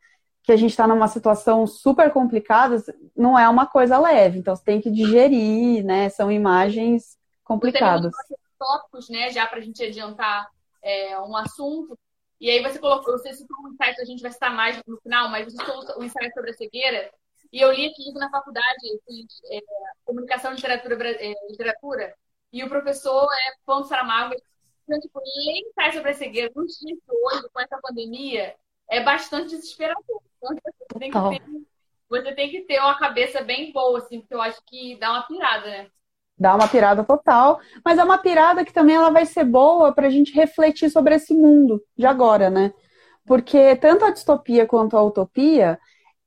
que 0.45 0.53
a 0.53 0.57
gente 0.57 0.71
está 0.71 0.87
numa 0.87 1.09
situação 1.09 1.67
super 1.67 2.13
complicada, 2.13 2.77
não 3.17 3.37
é 3.39 3.49
uma 3.49 3.67
coisa 3.67 3.99
leve. 3.99 4.39
Então, 4.39 4.55
você 4.55 4.63
tem 4.63 4.81
que 4.81 4.91
digerir, 4.91 5.83
né? 5.83 6.11
São 6.11 6.31
imagens 6.31 7.19
complicadas. 7.43 8.13
Tópicos, 8.59 9.09
né, 9.09 9.31
já 9.31 9.47
para 9.47 9.59
a 9.59 9.63
gente 9.63 9.83
adiantar 9.83 10.49
é, 10.83 11.19
um 11.21 11.35
assunto. 11.37 11.99
E 12.41 12.51
aí 12.51 12.63
você 12.63 12.79
colocou, 12.79 13.19
você 13.19 13.33
citou 13.33 13.57
um 13.63 13.69
insight, 13.69 14.01
a 14.01 14.05
gente 14.05 14.23
vai 14.23 14.31
citar 14.31 14.55
mais 14.55 14.81
no 14.87 15.01
final, 15.01 15.31
mas 15.31 15.47
você 15.47 15.57
citou 15.57 15.99
um 15.99 16.05
insight 16.05 16.33
sobre 16.35 16.51
a 16.51 16.55
cegueira. 16.55 17.11
E 17.51 17.61
eu 17.61 17.73
li 17.73 17.87
aqui 17.87 18.13
na 18.13 18.31
faculdade, 18.31 19.01
fiz, 19.07 19.27
é, 19.51 19.61
comunicação 20.05 20.53
e 20.53 20.57
literatura, 20.57 21.11
é, 21.11 21.35
literatura, 21.49 22.15
e 22.53 22.63
o 22.63 22.69
professor 22.69 23.25
é 23.25 23.55
Ponto 23.65 23.89
Saramago. 23.89 24.35
Então, 24.85 25.01
tipo, 25.01 25.19
ler 25.19 25.69
insight 25.69 25.97
sobre 25.97 26.11
a 26.11 26.15
cegueira 26.15 26.53
nos 26.55 26.79
dias 26.79 26.99
de 26.99 27.03
hoje, 27.09 27.49
com 27.51 27.61
essa 27.61 27.79
pandemia, 27.81 28.55
é 28.89 29.03
bastante 29.03 29.57
desesperador. 29.57 30.23
Você 30.49 30.99
tem, 30.99 31.11
que 31.11 31.31
ter, 31.31 31.43
você 32.09 32.35
tem 32.35 32.51
que 32.51 32.61
ter 32.63 32.81
uma 32.81 32.99
cabeça 32.99 33.43
bem 33.43 33.73
boa, 33.73 33.99
assim, 33.99 34.21
porque 34.21 34.35
eu 34.35 34.43
acho 34.43 34.61
que 34.67 34.97
dá 34.99 35.11
uma 35.11 35.27
pirada, 35.27 35.67
né? 35.67 35.91
dá 36.39 36.55
uma 36.55 36.69
pirada 36.69 37.05
total, 37.05 37.61
mas 37.85 37.99
é 37.99 38.05
uma 38.05 38.19
pirada 38.19 38.65
que 38.65 38.73
também 38.73 38.97
ela 38.97 39.11
vai 39.11 39.25
ser 39.25 39.45
boa 39.45 39.93
para 39.93 40.09
a 40.09 40.11
gente 40.11 40.35
refletir 40.35 40.91
sobre 40.91 41.15
esse 41.15 41.35
mundo 41.35 41.83
de 41.97 42.07
agora, 42.07 42.51
né? 42.51 42.73
Porque 43.27 43.77
tanto 43.77 44.05
a 44.05 44.11
distopia 44.11 44.67
quanto 44.67 44.97
a 44.97 45.03
utopia, 45.03 45.79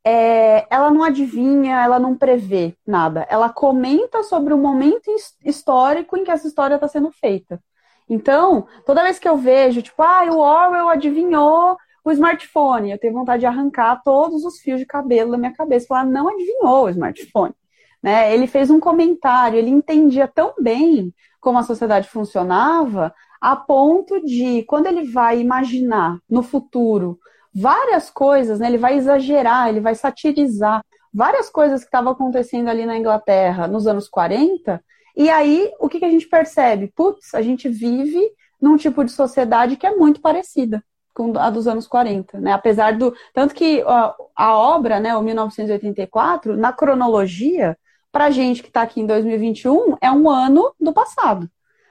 é, 0.04 0.66
ela 0.70 0.90
não 0.90 1.04
adivinha, 1.04 1.84
ela 1.84 2.00
não 2.00 2.16
prevê 2.18 2.76
nada. 2.86 3.28
Ela 3.30 3.50
comenta 3.50 4.24
sobre 4.24 4.54
o 4.54 4.58
momento 4.58 5.12
histórico 5.44 6.18
em 6.18 6.24
que 6.24 6.32
essa 6.32 6.48
história 6.48 6.76
está 6.76 6.88
sendo 6.88 7.12
feita. 7.12 7.62
Então, 8.10 8.66
toda 8.86 9.04
vez 9.04 9.20
que 9.20 9.28
eu 9.28 9.38
vejo, 9.38 9.82
tipo, 9.82 10.02
ah, 10.02 10.24
o 10.32 10.40
Orwell 10.40 10.90
adivinhou 10.90 11.78
o 12.10 12.14
smartphone, 12.14 12.92
eu 12.92 12.98
tenho 12.98 13.14
vontade 13.14 13.42
de 13.42 13.46
arrancar 13.46 14.02
todos 14.04 14.46
os 14.46 14.60
fios 14.60 14.80
de 14.80 14.86
cabelo 14.86 15.32
da 15.32 15.38
minha 15.38 15.54
cabeça 15.54 15.88
falar, 15.88 16.06
não 16.06 16.30
adivinhou 16.30 16.86
o 16.86 16.90
smartphone. 16.90 17.54
Né? 18.02 18.34
Ele 18.34 18.48
fez 18.48 18.70
um 18.70 18.80
comentário, 18.80 19.58
ele 19.58 19.70
entendia 19.70 20.28
tão 20.28 20.54
bem 20.60 21.14
como 21.40 21.58
a 21.58 21.64
sociedade 21.64 22.08
funcionava, 22.10 23.14
a 23.42 23.56
ponto 23.56 24.20
de, 24.24 24.64
quando 24.64 24.88
ele 24.88 25.12
vai 25.12 25.40
imaginar 25.40 26.18
no 26.30 26.42
futuro 26.42 27.20
várias 27.54 28.10
coisas, 28.10 28.60
né? 28.60 28.68
ele 28.68 28.78
vai 28.78 28.96
exagerar, 28.96 29.70
ele 29.70 29.80
vai 29.80 29.96
satirizar 29.96 30.84
várias 31.14 31.50
coisas 31.50 31.82
que 31.82 31.88
estavam 31.88 32.12
acontecendo 32.12 32.70
ali 32.70 32.86
na 32.86 32.98
Inglaterra 32.98 33.68
nos 33.68 33.88
anos 33.88 34.08
40, 34.08 34.84
e 35.16 35.30
aí 35.30 35.72
o 35.80 35.90
que, 35.90 36.00
que 36.00 36.06
a 36.06 36.12
gente 36.12 36.28
percebe? 36.28 36.92
Putz, 36.96 37.34
a 37.34 37.42
gente 37.42 37.68
vive 37.68 38.22
num 38.62 38.78
tipo 38.78 39.04
de 39.04 39.12
sociedade 39.12 39.76
que 39.76 39.88
é 39.88 39.96
muito 39.96 40.22
parecida 40.22 40.84
com 41.18 41.36
a 41.36 41.50
dos 41.50 41.68
anos 41.68 41.88
40, 41.88 42.40
né? 42.40 42.54
Apesar 42.54 42.96
do. 42.96 43.12
Tanto 43.34 43.56
que 43.56 43.82
a, 43.82 44.16
a 44.36 44.56
obra, 44.56 45.00
né, 45.00 45.18
o 45.18 45.24
1984, 45.24 46.56
na 46.56 46.72
cronologia, 46.72 47.76
para 48.12 48.30
gente 48.30 48.62
que 48.62 48.68
está 48.68 48.84
aqui 48.84 49.02
em 49.02 49.08
2021, 49.08 49.98
é 50.00 50.12
um 50.12 50.30
ano 50.30 50.72
do 50.80 50.94
passado. 50.94 51.50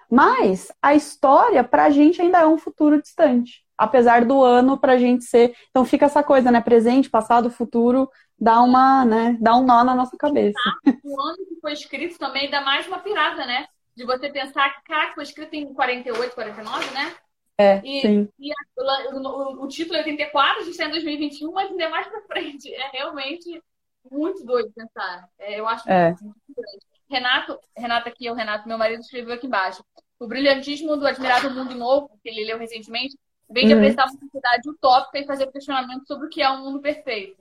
Mas 0.09 0.71
a 0.81 0.95
história, 0.95 1.65
para 1.65 1.91
gente, 1.91 2.23
ainda 2.23 2.39
é 2.39 2.47
um 2.47 2.57
futuro 2.57 3.03
distante. 3.03 3.65
Apesar 3.77 4.25
do 4.25 4.45
ano 4.45 4.79
para 4.79 4.97
gente 4.97 5.25
ser. 5.25 5.55
Então 5.71 5.85
fica 5.85 6.07
essa 6.07 6.23
coisa, 6.23 6.53
né? 6.53 6.61
Presente, 6.61 7.11
passado, 7.11 7.51
futuro, 7.51 8.09
dá 8.39 8.63
uma, 8.63 9.05
né? 9.05 9.37
Dá 9.41 9.57
um 9.57 9.65
nó 9.65 9.83
na 9.83 9.95
nossa 9.95 10.17
cabeça. 10.17 10.59
O 11.03 11.21
ano 11.21 11.37
que 11.49 11.61
foi 11.61 11.73
escrito 11.73 12.17
também 12.17 12.49
dá 12.49 12.61
mais 12.61 12.87
uma 12.87 13.01
pirada, 13.01 13.45
né? 13.45 13.67
De 13.97 14.05
você 14.05 14.29
pensar 14.29 14.73
que, 14.73 14.85
cara, 14.85 15.13
foi 15.15 15.25
escrito 15.25 15.55
em 15.55 15.75
48, 15.75 16.35
49, 16.35 16.95
né? 16.95 17.13
É, 17.59 17.81
e, 17.83 18.01
sim. 18.03 18.29
e 18.39 18.53
a, 18.53 19.15
o, 19.15 19.65
o, 19.65 19.69
título 19.69 19.97
é 19.97 20.01
84, 20.01 20.61
a 20.61 20.65
gente 20.65 20.73
está 20.73 20.85
em 20.85 20.91
2021, 20.91 21.51
mas 21.53 21.71
ainda 21.71 21.85
é 21.85 21.89
mais 21.89 22.07
para 22.07 22.23
frente. 22.23 22.73
É 22.73 22.91
realmente 22.91 23.63
muito 24.11 24.45
doido 24.45 24.73
pensar. 24.75 25.29
É, 25.39 25.59
eu 25.59 25.67
acho 25.67 25.89
é. 25.91 26.11
muito 26.21 26.37
grande. 26.55 26.87
Renato, 27.09 27.59
Renato 27.77 28.09
aqui 28.09 28.27
é 28.27 28.33
o 28.33 28.35
Renato, 28.35 28.69
meu 28.69 28.77
marido, 28.77 29.01
escreveu 29.01 29.35
aqui 29.35 29.47
embaixo. 29.47 29.85
O 30.19 30.27
brilhantismo 30.27 30.97
do 30.97 31.07
Admirável 31.07 31.51
Mundo 31.51 31.75
Novo, 31.75 32.11
que 32.23 32.29
ele 32.29 32.45
leu 32.45 32.59
recentemente, 32.59 33.17
vem 33.49 33.67
de 33.67 33.73
uhum. 33.73 33.79
apresentar 33.79 34.05
uma 34.05 34.19
sociedade 34.19 34.69
utópica 34.69 35.19
e 35.19 35.27
fazer 35.27 35.51
questionamento 35.51 36.07
sobre 36.07 36.27
o 36.27 36.31
que 36.31 36.43
é 36.43 36.51
um 36.51 36.65
mundo 36.65 36.81
perfeito. 36.81 37.37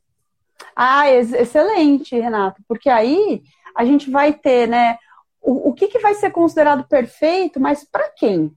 Ah, 0.76 1.10
ex 1.10 1.34
excelente, 1.34 2.18
Renato, 2.18 2.62
porque 2.68 2.90
aí 2.90 3.44
a 3.76 3.84
gente 3.84 4.10
vai 4.10 4.34
ter, 4.34 4.68
né, 4.68 4.98
o, 5.42 5.70
o 5.70 5.74
que, 5.74 5.88
que 5.88 6.00
vai 6.00 6.14
ser 6.14 6.32
considerado 6.32 6.88
perfeito, 6.88 7.60
mas 7.60 7.84
para 7.84 8.10
quem? 8.10 8.56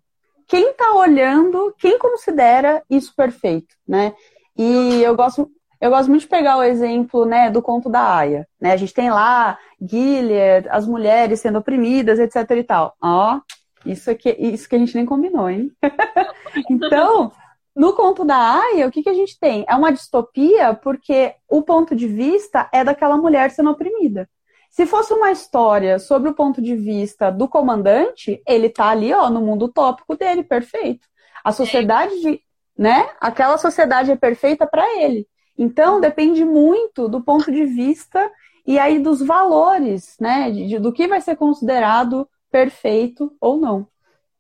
Quem 0.49 0.71
está 0.71 0.95
olhando, 0.95 1.75
quem 1.79 1.99
considera 1.99 2.83
isso 2.89 3.15
perfeito, 3.15 3.77
né? 3.87 4.15
E 4.57 5.03
eu 5.03 5.15
gosto, 5.15 5.51
eu 5.79 5.91
gosto 5.91 6.09
muito 6.09 6.23
de 6.23 6.29
pegar 6.29 6.57
o 6.57 6.63
exemplo 6.63 7.27
né, 7.27 7.51
do 7.51 7.61
conto 7.61 7.91
da 7.91 8.17
Aya. 8.17 8.49
Né? 8.59 8.73
A 8.73 8.77
gente 8.77 8.95
tem 8.95 9.11
lá 9.11 9.59
Gilead, 9.81 10.67
as 10.71 10.87
mulheres 10.87 11.41
sendo 11.41 11.59
oprimidas, 11.59 12.19
etc 12.19 12.51
e 12.51 12.65
tal. 12.65 12.97
Ó, 13.01 13.41
isso, 13.85 14.11
aqui, 14.11 14.35
isso 14.39 14.67
que 14.67 14.75
a 14.75 14.79
gente 14.79 14.95
nem 14.95 15.05
combinou, 15.05 15.51
hein? 15.51 15.71
então, 16.71 17.31
no 17.77 17.93
conto 17.93 18.25
da 18.25 18.61
Aya, 18.61 18.89
o 18.89 18.91
que, 18.91 19.03
que 19.03 19.11
a 19.11 19.15
gente 19.15 19.39
tem? 19.39 19.67
É 19.69 19.77
uma 19.77 19.93
distopia 19.93 20.73
porque 20.75 21.35
o 21.47 21.63
ponto 21.63 21.95
de 21.95 22.09
vista 22.09 22.69
é 22.73 22.83
daquela 22.83 23.19
mulher 23.19 23.51
sendo 23.51 23.71
oprimida. 23.71 24.29
Se 24.69 24.87
fosse 24.87 25.13
uma 25.13 25.33
história 25.33 25.99
sobre 25.99 26.31
o 26.31 26.35
ponto 26.35 26.63
de 26.63 26.77
vista 26.77 27.31
do 27.31 27.49
comandante, 27.49 28.43
ele 28.47 28.69
tá 28.69 28.91
ali, 28.91 29.13
ó, 29.13 29.29
no 29.31 29.41
mundo 29.41 29.65
utópico 29.65 30.17
dele, 30.17 30.43
perfeito. 30.45 31.09
A 31.43 31.53
sociedade 31.53 32.21
de, 32.21 32.43
né? 32.77 33.11
Aquela 33.21 33.59
sociedade 33.59 34.11
é 34.11 34.17
perfeita 34.17 34.67
para 34.67 35.03
ele. 35.03 35.27
Então, 35.57 36.01
depende 36.01 36.45
muito 36.45 37.09
do 37.09 37.21
ponto 37.21 37.51
de 37.51 37.65
vista 37.65 38.31
e 38.67 38.79
aí 38.79 38.99
dos 38.99 39.21
valores, 39.21 40.17
né? 40.21 40.51
De, 40.51 40.79
do 40.79 40.93
que 40.93 41.09
vai 41.09 41.21
ser 41.21 41.37
considerado 41.37 42.29
perfeito 42.51 43.37
ou 43.41 43.59
não. 43.59 43.89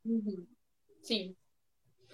Uhum. 0.04 0.46
Sim. 1.02 1.34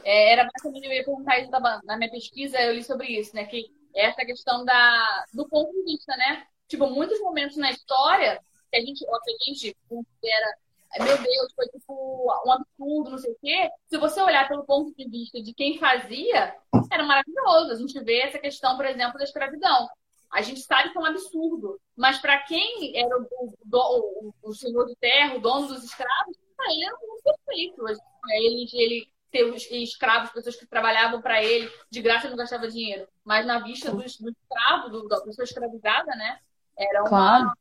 É, 0.05 0.33
era 0.33 0.45
basicamente, 0.45 0.87
eu 0.87 0.93
ia 0.93 1.05
perguntar 1.05 1.39
isso 1.41 1.51
na 1.51 1.97
minha 1.97 2.11
pesquisa, 2.11 2.59
eu 2.61 2.75
li 2.75 2.83
sobre 2.83 3.09
isso, 3.09 3.35
né? 3.35 3.45
Que 3.45 3.67
é 3.95 4.07
essa 4.07 4.25
questão 4.25 4.65
da, 4.65 5.25
do 5.33 5.49
ponto 5.49 5.71
de 5.73 5.93
vista, 5.93 6.17
né? 6.17 6.47
Tipo, 6.69 6.87
muitos 6.89 7.21
momentos 7.21 7.57
na 7.57 7.71
história 7.71 8.41
que 8.71 8.77
a 8.79 8.81
gente, 8.81 9.05
ou 9.07 9.21
que 9.21 9.31
a 9.31 9.45
gente 9.45 9.77
considera 9.89 10.59
meu 11.03 11.19
Deus, 11.19 11.53
foi 11.57 11.67
tipo 11.69 12.33
um 12.47 12.53
absurdo, 12.53 13.11
não 13.11 13.19
sei 13.19 13.33
o 13.33 13.39
quê. 13.41 13.71
Se 13.87 13.99
você 13.99 14.21
olhar 14.21 14.47
pelo 14.47 14.65
ponto 14.65 14.95
de 14.95 15.09
vista 15.09 15.43
de 15.43 15.53
quem 15.53 15.79
fazia, 15.79 16.55
era 16.91 17.03
maravilhoso. 17.03 17.73
A 17.73 17.75
gente 17.75 17.99
vê 18.01 18.21
essa 18.21 18.39
questão, 18.39 18.77
por 18.77 18.87
exemplo, 18.87 19.19
da 19.19 19.25
escravidão. 19.25 19.89
A 20.31 20.41
gente 20.41 20.61
sabe 20.61 20.91
que 20.91 20.99
é 20.99 21.01
um 21.01 21.07
absurdo, 21.07 21.81
mas 21.97 22.19
para 22.19 22.39
quem 22.43 22.97
era 22.97 23.17
o, 23.17 23.55
o, 23.73 24.35
o, 24.43 24.55
senhor 24.55 24.87
de 24.87 24.97
terra, 24.97 25.37
o 25.37 25.41
dono 25.41 25.69
dos 25.69 25.85
escravos, 25.85 26.37
ele 26.69 26.85
era 26.85 26.97
um 26.97 27.23
perfeito. 27.23 27.85
Ele, 28.31 28.69
ele 28.73 29.09
ter 29.31 29.45
os 29.45 29.69
escravos, 29.71 30.31
pessoas 30.31 30.57
que 30.57 30.67
trabalhavam 30.67 31.21
para 31.21 31.43
ele, 31.43 31.71
de 31.91 32.01
graça 32.01 32.29
não 32.29 32.37
gastava 32.37 32.69
dinheiro. 32.69 33.09
Mas 33.25 33.45
na 33.45 33.59
vista 33.61 33.91
do, 33.91 33.97
do 33.97 34.05
escravo, 34.05 34.89
do, 34.91 35.09
da 35.09 35.21
pessoa 35.23 35.45
escravizada, 35.45 36.15
né? 36.15 36.39
Era 36.79 37.03
uma, 37.03 37.09
claro. 37.09 37.43
uma, 37.45 37.53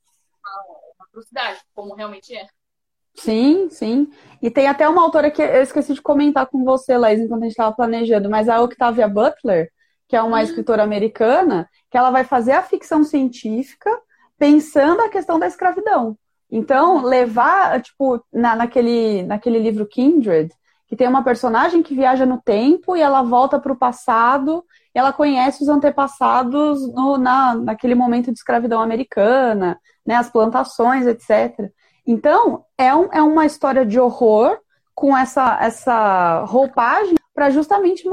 uma 0.98 1.06
atrocidade, 1.06 1.60
como 1.74 1.96
realmente 1.96 2.36
é. 2.36 2.48
Sim, 3.16 3.70
sim. 3.70 4.12
E 4.42 4.50
tem 4.50 4.68
até 4.68 4.90
uma 4.90 5.04
autora 5.04 5.30
que 5.30 5.42
eu 5.42 5.62
esqueci 5.62 5.94
de 5.94 6.02
comentar 6.02 6.48
com 6.48 6.64
você, 6.64 6.98
Laís, 6.98 7.22
enquanto 7.22 7.42
a 7.42 7.46
gente 7.46 7.52
estava 7.52 7.76
planejando, 7.76 8.30
mas 8.30 8.50
a 8.50 8.60
Octavia 8.62 9.08
Butler, 9.08 9.72
que 10.08 10.16
é 10.16 10.22
uma 10.22 10.38
uhum. 10.38 10.44
escritora 10.44 10.84
americana, 10.84 11.70
que 11.90 11.98
ela 11.98 12.12
vai 12.12 12.24
fazer 12.24 12.54
a 12.54 12.64
ficção 12.64 13.04
científica 13.04 13.90
pensando 14.38 15.02
a 15.02 15.10
questão 15.10 15.40
da 15.40 15.48
escravidão. 15.48 16.18
Então, 16.52 17.04
levar, 17.04 17.82
tipo, 17.82 18.24
na, 18.32 18.56
naquele, 18.56 19.24
naquele 19.24 19.60
livro 19.60 19.88
Kindred, 19.88 20.54
que 20.94 20.98
tem 20.98 21.08
uma 21.08 21.24
personagem 21.24 21.82
que 21.82 21.96
viaja 21.96 22.24
no 22.24 22.40
tempo 22.40 22.96
e 22.96 23.02
ela 23.02 23.24
volta 23.24 23.60
para 23.60 23.74
o 23.74 23.76
passado 23.76 24.64
e 24.94 25.00
ela 25.00 25.12
conhece 25.12 25.64
os 25.64 25.68
antepassados 25.68 26.88
no, 26.94 27.18
na, 27.18 27.56
naquele 27.56 27.96
momento 27.96 28.32
de 28.32 28.38
escravidão 28.38 28.80
americana, 28.80 29.80
né, 30.06 30.14
as 30.14 30.30
plantações, 30.30 31.08
etc. 31.08 31.72
Então, 32.06 32.64
é, 32.78 32.94
um, 32.94 33.06
é 33.12 33.24
uma 33.24 33.44
história 33.44 33.84
de 33.84 34.00
horror 34.00 34.60
com 34.94 35.18
essa, 35.18 35.58
essa 35.60 36.44
roupagem 36.44 37.16
para 37.34 37.50
justamente 37.50 38.08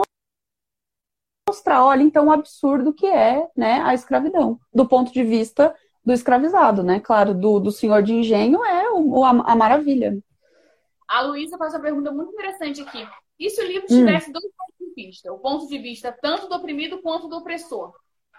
mostrar, 1.47 1.85
olha, 1.85 2.03
então 2.03 2.29
o 2.29 2.33
absurdo 2.33 2.95
que 2.95 3.07
é 3.07 3.47
né, 3.55 3.83
a 3.83 3.93
escravidão, 3.93 4.59
do 4.73 4.89
ponto 4.89 5.13
de 5.13 5.23
vista 5.23 5.75
do 6.03 6.15
escravizado, 6.15 6.83
né? 6.83 6.99
Claro, 6.99 7.35
do, 7.35 7.61
do 7.61 7.71
senhor 7.71 8.03
de 8.03 8.15
engenho 8.15 8.65
é 8.65 8.91
o, 8.91 9.23
a, 9.23 9.53
a 9.53 9.55
maravilha. 9.55 10.19
A 11.11 11.23
Luísa 11.23 11.59
faz 11.59 11.75
uma 11.75 11.81
pergunta 11.81 12.13
muito 12.13 12.33
interessante 12.33 12.83
aqui. 12.83 13.05
E 13.37 13.51
se 13.51 13.61
o 13.61 13.67
livro 13.67 13.89
tivesse 13.89 14.31
hum. 14.31 14.33
dois 14.33 14.45
pontos 14.45 14.77
de 14.79 14.95
vista? 14.95 15.33
O 15.33 15.39
ponto 15.41 15.67
de 15.67 15.79
vista 15.79 16.17
tanto 16.23 16.49
do 16.49 16.55
oprimido 16.55 17.03
quanto 17.03 17.27
do 17.27 17.37
opressor? 17.37 17.93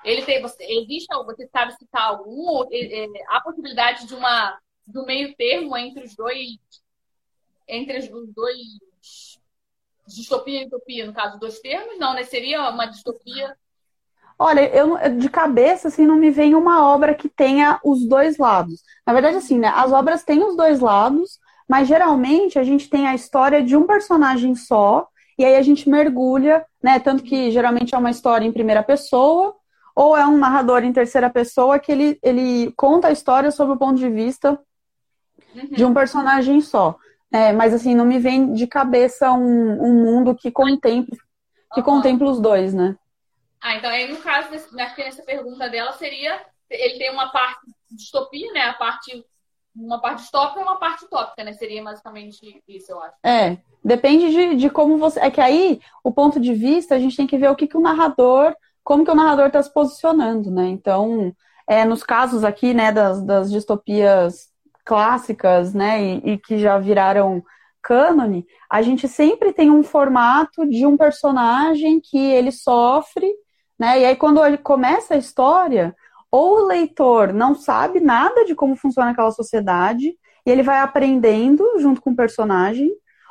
Ele 0.05 0.21
tem, 0.21 0.41
você, 0.41 0.63
existe, 0.63 1.13
você 1.25 1.45
sabe 1.47 1.73
citar 1.73 2.03
algum, 2.03 2.47
ou, 2.47 2.69
é, 2.71 3.03
é, 3.03 3.07
há 3.27 3.41
possibilidade 3.41 4.07
de 4.07 4.15
uma 4.15 4.57
do 4.87 5.05
meio 5.05 5.35
termo 5.35 5.75
entre 5.77 6.05
os 6.05 6.15
dois 6.15 6.57
entre 7.67 7.99
os 7.99 8.07
dois 8.33 8.57
distopia 10.07 10.63
e 10.63 10.65
utopia, 10.65 11.05
no 11.05 11.13
caso, 11.13 11.39
dois 11.39 11.59
termos? 11.59 11.99
Não, 11.99 12.13
né? 12.13 12.23
Seria 12.23 12.69
uma 12.69 12.85
distopia. 12.85 13.55
Olha, 14.39 14.67
eu 14.73 14.97
de 15.17 15.29
cabeça 15.29 15.89
assim 15.89 16.05
não 16.05 16.15
me 16.15 16.31
vem 16.31 16.55
uma 16.55 16.85
obra 16.87 17.13
que 17.13 17.29
tenha 17.29 17.79
os 17.83 18.07
dois 18.07 18.37
lados. 18.37 18.81
Na 19.05 19.13
verdade, 19.13 19.37
assim, 19.37 19.59
né? 19.59 19.67
As 19.67 19.91
obras 19.91 20.23
têm 20.23 20.43
os 20.43 20.55
dois 20.55 20.79
lados, 20.79 21.39
mas 21.71 21.87
geralmente 21.87 22.59
a 22.59 22.63
gente 22.63 22.89
tem 22.89 23.07
a 23.07 23.15
história 23.15 23.63
de 23.63 23.77
um 23.77 23.87
personagem 23.87 24.53
só, 24.55 25.07
e 25.39 25.45
aí 25.45 25.55
a 25.55 25.61
gente 25.61 25.89
mergulha, 25.89 26.65
né? 26.83 26.99
Tanto 26.99 27.23
que 27.23 27.49
geralmente 27.49 27.95
é 27.95 27.97
uma 27.97 28.09
história 28.11 28.45
em 28.45 28.51
primeira 28.51 28.83
pessoa, 28.83 29.55
ou 29.95 30.17
é 30.17 30.27
um 30.27 30.37
narrador 30.37 30.83
em 30.83 30.91
terceira 30.91 31.29
pessoa 31.29 31.79
que 31.79 31.89
ele, 31.89 32.19
ele 32.21 32.73
conta 32.75 33.07
a 33.07 33.11
história 33.13 33.49
sob 33.51 33.71
o 33.71 33.77
ponto 33.77 33.97
de 33.97 34.09
vista 34.09 34.59
uhum. 35.55 35.69
de 35.69 35.85
um 35.85 35.93
personagem 35.93 36.59
só. 36.59 36.97
É, 37.31 37.53
mas 37.53 37.73
assim, 37.73 37.95
não 37.95 38.03
me 38.03 38.19
vem 38.19 38.51
de 38.51 38.67
cabeça 38.67 39.31
um, 39.31 39.81
um 39.81 39.93
mundo 40.03 40.35
que 40.35 40.51
contemple, 40.51 41.17
que 41.73 41.79
uhum. 41.79 41.85
contemple 41.85 42.27
os 42.27 42.41
dois, 42.41 42.73
né? 42.73 42.97
Ah, 43.61 43.77
então 43.77 43.89
aí 43.89 44.11
no 44.11 44.17
caso, 44.17 44.49
acho 44.53 44.95
que 44.95 45.03
nessa 45.05 45.23
pergunta 45.23 45.69
dela 45.69 45.93
seria, 45.93 46.37
ele 46.69 46.97
tem 46.97 47.09
uma 47.11 47.31
parte 47.31 47.65
de 47.89 47.95
distopia, 47.95 48.51
né? 48.51 48.63
A 48.63 48.73
parte, 48.73 49.23
uma 49.75 49.99
parte 49.99 50.21
distópica 50.21 50.59
e 50.59 50.63
uma 50.63 50.77
parte 50.77 51.05
utópica, 51.05 51.43
né? 51.43 51.53
Seria 51.53 51.83
basicamente 51.83 52.61
isso, 52.67 52.91
eu 52.91 53.01
acho. 53.01 53.15
É, 53.23 53.57
depende 53.83 54.29
de, 54.29 54.55
de 54.55 54.69
como 54.69 54.97
você. 54.97 55.19
É 55.19 55.31
que 55.31 55.41
aí, 55.41 55.79
o 56.03 56.11
ponto 56.11 56.39
de 56.39 56.53
vista, 56.53 56.95
a 56.95 56.99
gente 56.99 57.15
tem 57.15 57.27
que 57.27 57.37
ver 57.37 57.49
o 57.49 57.55
que, 57.55 57.67
que 57.67 57.77
o 57.77 57.81
narrador, 57.81 58.53
como 58.83 59.05
que 59.05 59.11
o 59.11 59.15
narrador 59.15 59.47
está 59.47 59.61
se 59.61 59.73
posicionando, 59.73 60.51
né? 60.51 60.67
Então, 60.67 61.33
é, 61.67 61.85
nos 61.85 62.03
casos 62.03 62.43
aqui, 62.43 62.73
né, 62.73 62.91
das, 62.91 63.23
das 63.23 63.49
distopias 63.49 64.49
clássicas, 64.83 65.73
né, 65.73 66.03
e, 66.03 66.31
e 66.31 66.37
que 66.37 66.57
já 66.57 66.77
viraram 66.77 67.43
cânone, 67.81 68.45
a 68.69 68.81
gente 68.81 69.07
sempre 69.07 69.53
tem 69.53 69.71
um 69.71 69.83
formato 69.83 70.67
de 70.67 70.85
um 70.85 70.97
personagem 70.97 71.99
que 71.99 72.17
ele 72.17 72.51
sofre, 72.51 73.31
né, 73.79 74.01
e 74.01 74.05
aí 74.05 74.15
quando 74.15 74.43
ele 74.43 74.57
começa 74.57 75.13
a 75.13 75.17
história, 75.17 75.95
ou 76.31 76.59
o 76.59 76.65
leitor 76.65 77.33
não 77.33 77.53
sabe 77.53 77.99
nada 77.99 78.45
de 78.45 78.55
como 78.55 78.75
funciona 78.75 79.11
aquela 79.11 79.31
sociedade, 79.31 80.15
e 80.45 80.49
ele 80.49 80.63
vai 80.63 80.79
aprendendo 80.79 81.63
junto 81.77 82.01
com 82.01 82.11
o 82.11 82.15
personagem, 82.15 82.89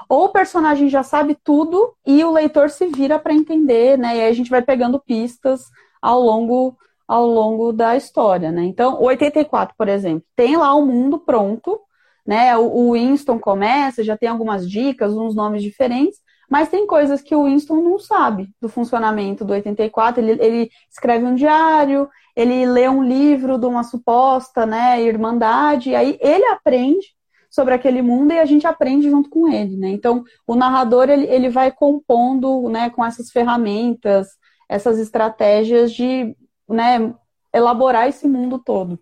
ou 0.09 0.25
o 0.25 0.33
personagem 0.33 0.88
já 0.88 1.02
sabe 1.02 1.37
tudo 1.42 1.95
e 2.07 2.25
o 2.25 2.33
leitor 2.33 2.69
se 2.69 2.87
vira 2.87 3.19
para 3.19 3.33
entender, 3.33 3.97
né? 3.97 4.16
E 4.16 4.21
aí 4.21 4.28
a 4.28 4.33
gente 4.33 4.50
vai 4.50 4.61
pegando 4.61 5.00
pistas 5.00 5.62
ao 6.02 6.21
longo 6.21 6.76
ao 7.07 7.26
longo 7.26 7.73
da 7.73 7.97
história, 7.97 8.52
né? 8.52 8.62
Então, 8.62 9.00
o 9.00 9.07
84, 9.07 9.75
por 9.76 9.88
exemplo, 9.88 10.25
tem 10.37 10.57
lá 10.57 10.73
o 10.76 10.87
mundo 10.87 11.19
pronto, 11.19 11.80
né? 12.25 12.57
O, 12.57 12.92
Winston 12.92 13.37
começa, 13.37 14.04
já 14.04 14.16
tem 14.16 14.28
algumas 14.28 14.69
dicas, 14.71 15.12
uns 15.12 15.35
nomes 15.35 15.61
diferentes, 15.61 16.21
mas 16.49 16.69
tem 16.69 16.87
coisas 16.87 17.21
que 17.21 17.35
o 17.35 17.47
Winston 17.47 17.83
não 17.83 17.99
sabe 17.99 18.50
do 18.61 18.69
funcionamento 18.69 19.45
do 19.45 19.52
84. 19.52 20.23
Ele, 20.23 20.40
ele 20.40 20.71
escreve 20.88 21.25
um 21.25 21.35
diário, 21.35 22.09
ele 22.40 22.64
lê 22.66 22.88
um 22.88 23.02
livro 23.02 23.59
de 23.59 23.66
uma 23.66 23.85
suposta, 23.85 24.64
né, 24.64 25.02
irmandade, 25.02 25.90
e 25.90 25.94
aí 25.94 26.18
ele 26.20 26.44
aprende 26.47 27.14
sobre 27.50 27.75
aquele 27.75 28.00
mundo 28.00 28.32
e 28.32 28.38
a 28.38 28.44
gente 28.44 28.66
aprende 28.66 29.11
junto 29.11 29.28
com 29.28 29.49
ele, 29.49 29.76
né? 29.76 29.88
Então, 29.88 30.25
o 30.47 30.54
narrador 30.54 31.11
ele, 31.11 31.26
ele 31.26 31.49
vai 31.49 31.73
compondo, 31.73 32.68
né, 32.68 32.88
com 32.90 33.04
essas 33.04 33.30
ferramentas, 33.30 34.28
essas 34.68 34.99
estratégias 34.99 35.92
de 35.92 36.37
né, 36.68 37.12
elaborar 37.52 38.09
esse 38.09 38.28
mundo 38.28 38.59
todo. 38.59 38.99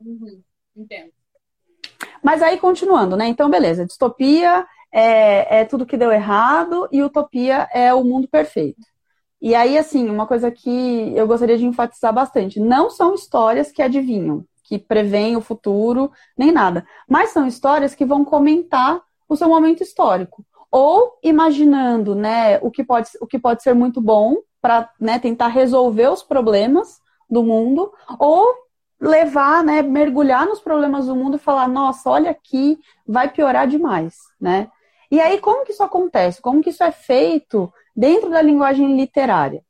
Uhum, 0.00 0.42
entendo. 0.74 1.12
Mas 2.22 2.42
aí, 2.42 2.58
continuando, 2.58 3.16
né? 3.16 3.28
Então, 3.28 3.50
beleza, 3.50 3.84
distopia 3.84 4.66
é, 4.90 5.60
é 5.60 5.64
tudo 5.64 5.84
que 5.84 5.96
deu 5.96 6.10
errado 6.10 6.88
e 6.90 7.02
utopia 7.02 7.68
é 7.72 7.92
o 7.92 8.02
mundo 8.02 8.26
perfeito. 8.26 8.93
E 9.44 9.54
aí, 9.54 9.76
assim, 9.76 10.08
uma 10.08 10.26
coisa 10.26 10.50
que 10.50 11.12
eu 11.14 11.26
gostaria 11.26 11.58
de 11.58 11.66
enfatizar 11.66 12.14
bastante: 12.14 12.58
não 12.58 12.88
são 12.88 13.12
histórias 13.12 13.70
que 13.70 13.82
adivinham, 13.82 14.42
que 14.62 14.78
preveem 14.78 15.36
o 15.36 15.42
futuro, 15.42 16.10
nem 16.34 16.50
nada. 16.50 16.86
Mas 17.06 17.28
são 17.28 17.46
histórias 17.46 17.94
que 17.94 18.06
vão 18.06 18.24
comentar 18.24 19.02
o 19.28 19.36
seu 19.36 19.46
momento 19.46 19.82
histórico. 19.82 20.42
Ou 20.72 21.18
imaginando 21.22 22.14
né, 22.14 22.58
o, 22.62 22.70
que 22.70 22.82
pode, 22.82 23.10
o 23.20 23.26
que 23.26 23.38
pode 23.38 23.62
ser 23.62 23.74
muito 23.74 24.00
bom 24.00 24.38
para 24.62 24.88
né, 24.98 25.18
tentar 25.18 25.48
resolver 25.48 26.08
os 26.08 26.22
problemas 26.22 26.98
do 27.28 27.42
mundo, 27.42 27.92
ou 28.18 28.46
levar, 28.98 29.62
né, 29.62 29.82
mergulhar 29.82 30.46
nos 30.46 30.60
problemas 30.60 31.06
do 31.06 31.14
mundo 31.14 31.36
e 31.36 31.38
falar, 31.38 31.68
nossa, 31.68 32.08
olha 32.08 32.30
aqui, 32.30 32.78
vai 33.06 33.30
piorar 33.30 33.68
demais, 33.68 34.16
né? 34.40 34.70
E 35.14 35.20
aí, 35.20 35.38
como 35.38 35.64
que 35.64 35.72
isso 35.72 35.82
acontece? 35.82 36.42
Como 36.42 36.60
que 36.60 36.70
isso 36.70 36.82
é 36.82 36.90
feito 36.90 37.72
dentro 37.94 38.30
da 38.30 38.42
linguagem 38.42 38.96
literária? 38.96 39.62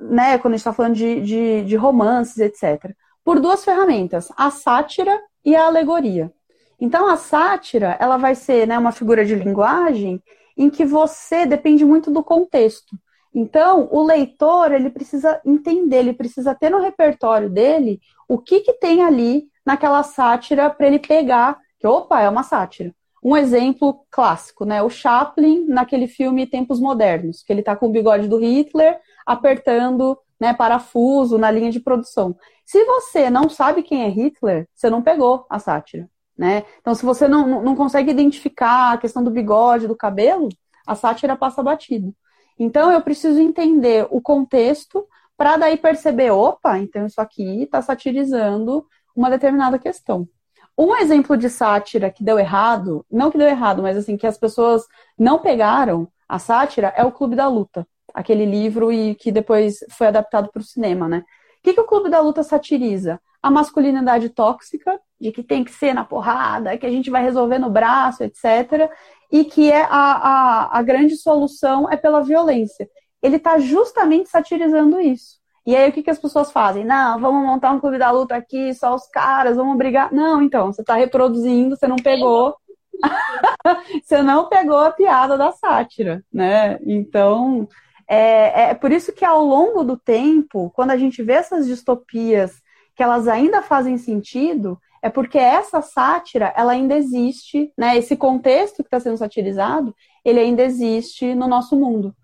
né, 0.00 0.38
quando 0.38 0.54
a 0.54 0.56
gente 0.56 0.60
está 0.60 0.72
falando 0.72 0.94
de, 0.94 1.20
de, 1.20 1.64
de 1.64 1.76
romances, 1.76 2.38
etc. 2.38 2.94
Por 3.24 3.40
duas 3.40 3.64
ferramentas, 3.64 4.28
a 4.36 4.50
sátira 4.50 5.20
e 5.44 5.54
a 5.54 5.66
alegoria. 5.66 6.32
Então, 6.80 7.08
a 7.08 7.16
sátira, 7.16 7.96
ela 8.00 8.16
vai 8.16 8.34
ser 8.34 8.66
né, 8.66 8.78
uma 8.78 8.92
figura 8.92 9.24
de 9.24 9.34
linguagem 9.34 10.22
em 10.56 10.68
que 10.68 10.84
você 10.84 11.46
depende 11.46 11.84
muito 11.84 12.10
do 12.10 12.22
contexto. 12.22 12.96
Então, 13.34 13.88
o 13.90 14.02
leitor, 14.02 14.72
ele 14.72 14.90
precisa 14.90 15.40
entender, 15.44 15.98
ele 15.98 16.12
precisa 16.12 16.54
ter 16.54 16.70
no 16.70 16.80
repertório 16.80 17.50
dele 17.50 18.00
o 18.28 18.38
que, 18.38 18.60
que 18.60 18.74
tem 18.74 19.02
ali 19.02 19.48
naquela 19.64 20.02
sátira 20.02 20.70
para 20.70 20.86
ele 20.86 20.98
pegar, 20.98 21.58
que, 21.78 21.86
opa, 21.86 22.20
é 22.20 22.28
uma 22.28 22.42
sátira. 22.42 22.94
Um 23.24 23.36
exemplo 23.36 24.04
clássico, 24.10 24.66
né? 24.66 24.82
O 24.82 24.90
Chaplin, 24.90 25.64
naquele 25.66 26.06
filme 26.06 26.46
Tempos 26.46 26.78
Modernos, 26.78 27.42
que 27.42 27.52
ele 27.52 27.60
está 27.60 27.74
com 27.74 27.86
o 27.86 27.90
bigode 27.90 28.28
do 28.28 28.38
Hitler, 28.38 29.00
apertando 29.24 30.18
né, 30.38 30.52
parafuso 30.52 31.38
na 31.38 31.50
linha 31.50 31.70
de 31.70 31.80
produção. 31.80 32.36
Se 32.66 32.84
você 32.84 33.30
não 33.30 33.48
sabe 33.48 33.82
quem 33.82 34.02
é 34.02 34.08
Hitler, 34.08 34.68
você 34.74 34.90
não 34.90 35.02
pegou 35.02 35.46
a 35.48 35.58
sátira. 35.58 36.08
Né? 36.36 36.64
Então, 36.80 36.94
se 36.94 37.04
você 37.04 37.26
não, 37.26 37.62
não 37.62 37.74
consegue 37.74 38.10
identificar 38.10 38.92
a 38.92 38.98
questão 38.98 39.24
do 39.24 39.30
bigode, 39.30 39.86
do 39.86 39.96
cabelo, 39.96 40.48
a 40.86 40.94
sátira 40.94 41.36
passa 41.36 41.62
batido. 41.62 42.14
Então 42.58 42.92
eu 42.92 43.00
preciso 43.00 43.40
entender 43.40 44.06
o 44.10 44.20
contexto 44.20 45.06
para 45.36 45.56
daí 45.56 45.76
perceber, 45.76 46.30
opa, 46.30 46.78
então 46.78 47.06
isso 47.06 47.20
aqui 47.20 47.62
está 47.62 47.82
satirizando 47.82 48.86
uma 49.14 49.30
determinada 49.30 49.78
questão. 49.78 50.28
Um 50.76 50.96
exemplo 50.96 51.36
de 51.36 51.48
sátira 51.48 52.10
que 52.10 52.24
deu 52.24 52.38
errado, 52.38 53.04
não 53.10 53.30
que 53.30 53.38
deu 53.38 53.46
errado, 53.48 53.82
mas 53.82 53.96
assim, 53.96 54.16
que 54.16 54.26
as 54.26 54.38
pessoas 54.38 54.84
não 55.18 55.38
pegaram 55.38 56.08
a 56.28 56.38
sátira 56.38 56.92
é 56.96 57.04
o 57.04 57.12
Clube 57.12 57.36
da 57.36 57.46
Luta, 57.48 57.86
aquele 58.12 58.44
livro 58.44 58.92
e 58.92 59.14
que 59.14 59.30
depois 59.30 59.78
foi 59.90 60.08
adaptado 60.08 60.50
para 60.50 60.60
o 60.60 60.64
cinema, 60.64 61.08
né? 61.08 61.18
O 61.58 61.62
que, 61.62 61.74
que 61.74 61.80
o 61.80 61.86
Clube 61.86 62.10
da 62.10 62.20
Luta 62.20 62.42
satiriza? 62.42 63.20
A 63.42 63.50
masculinidade 63.50 64.30
tóxica, 64.30 64.98
de 65.20 65.30
que 65.30 65.42
tem 65.42 65.62
que 65.62 65.70
ser 65.70 65.94
na 65.94 66.04
porrada, 66.04 66.76
que 66.76 66.86
a 66.86 66.90
gente 66.90 67.10
vai 67.10 67.22
resolver 67.22 67.58
no 67.58 67.70
braço, 67.70 68.24
etc 68.24 68.90
e 69.34 69.44
que 69.44 69.68
é 69.68 69.82
a, 69.82 69.88
a, 69.90 70.78
a 70.78 70.82
grande 70.82 71.16
solução 71.16 71.90
é 71.90 71.96
pela 71.96 72.22
violência. 72.22 72.88
Ele 73.20 73.34
está 73.34 73.58
justamente 73.58 74.28
satirizando 74.28 75.00
isso. 75.00 75.40
E 75.66 75.74
aí 75.74 75.88
o 75.88 75.92
que, 75.92 76.02
que 76.02 76.10
as 76.10 76.18
pessoas 76.18 76.52
fazem? 76.52 76.84
Não, 76.84 77.18
vamos 77.18 77.44
montar 77.44 77.72
um 77.72 77.80
clube 77.80 77.98
da 77.98 78.10
luta 78.10 78.36
aqui, 78.36 78.74
só 78.74 78.94
os 78.94 79.06
caras, 79.06 79.56
vamos 79.56 79.76
brigar. 79.78 80.12
Não, 80.12 80.42
então, 80.42 80.72
você 80.72 80.82
está 80.82 80.94
reproduzindo, 80.94 81.76
você 81.76 81.88
não 81.88 81.96
pegou. 81.96 82.54
você 84.04 84.22
não 84.22 84.48
pegou 84.48 84.78
a 84.78 84.92
piada 84.92 85.38
da 85.38 85.52
sátira, 85.52 86.22
né? 86.32 86.78
Então, 86.86 87.66
é, 88.08 88.70
é 88.70 88.74
por 88.74 88.92
isso 88.92 89.12
que 89.12 89.24
ao 89.24 89.42
longo 89.44 89.82
do 89.82 89.96
tempo, 89.96 90.70
quando 90.74 90.90
a 90.90 90.96
gente 90.96 91.22
vê 91.22 91.32
essas 91.34 91.66
distopias 91.66 92.62
que 92.94 93.02
elas 93.02 93.26
ainda 93.26 93.62
fazem 93.62 93.96
sentido, 93.96 94.78
é 95.02 95.10
porque 95.10 95.38
essa 95.38 95.82
sátira, 95.82 96.52
ela 96.56 96.72
ainda 96.72 96.94
existe, 96.94 97.72
né? 97.76 97.96
Esse 97.96 98.16
contexto 98.16 98.82
que 98.82 98.86
está 98.86 99.00
sendo 99.00 99.16
satirizado, 99.16 99.94
ele 100.24 100.40
ainda 100.40 100.62
existe 100.62 101.34
no 101.34 101.46
nosso 101.46 101.76
mundo. 101.76 102.14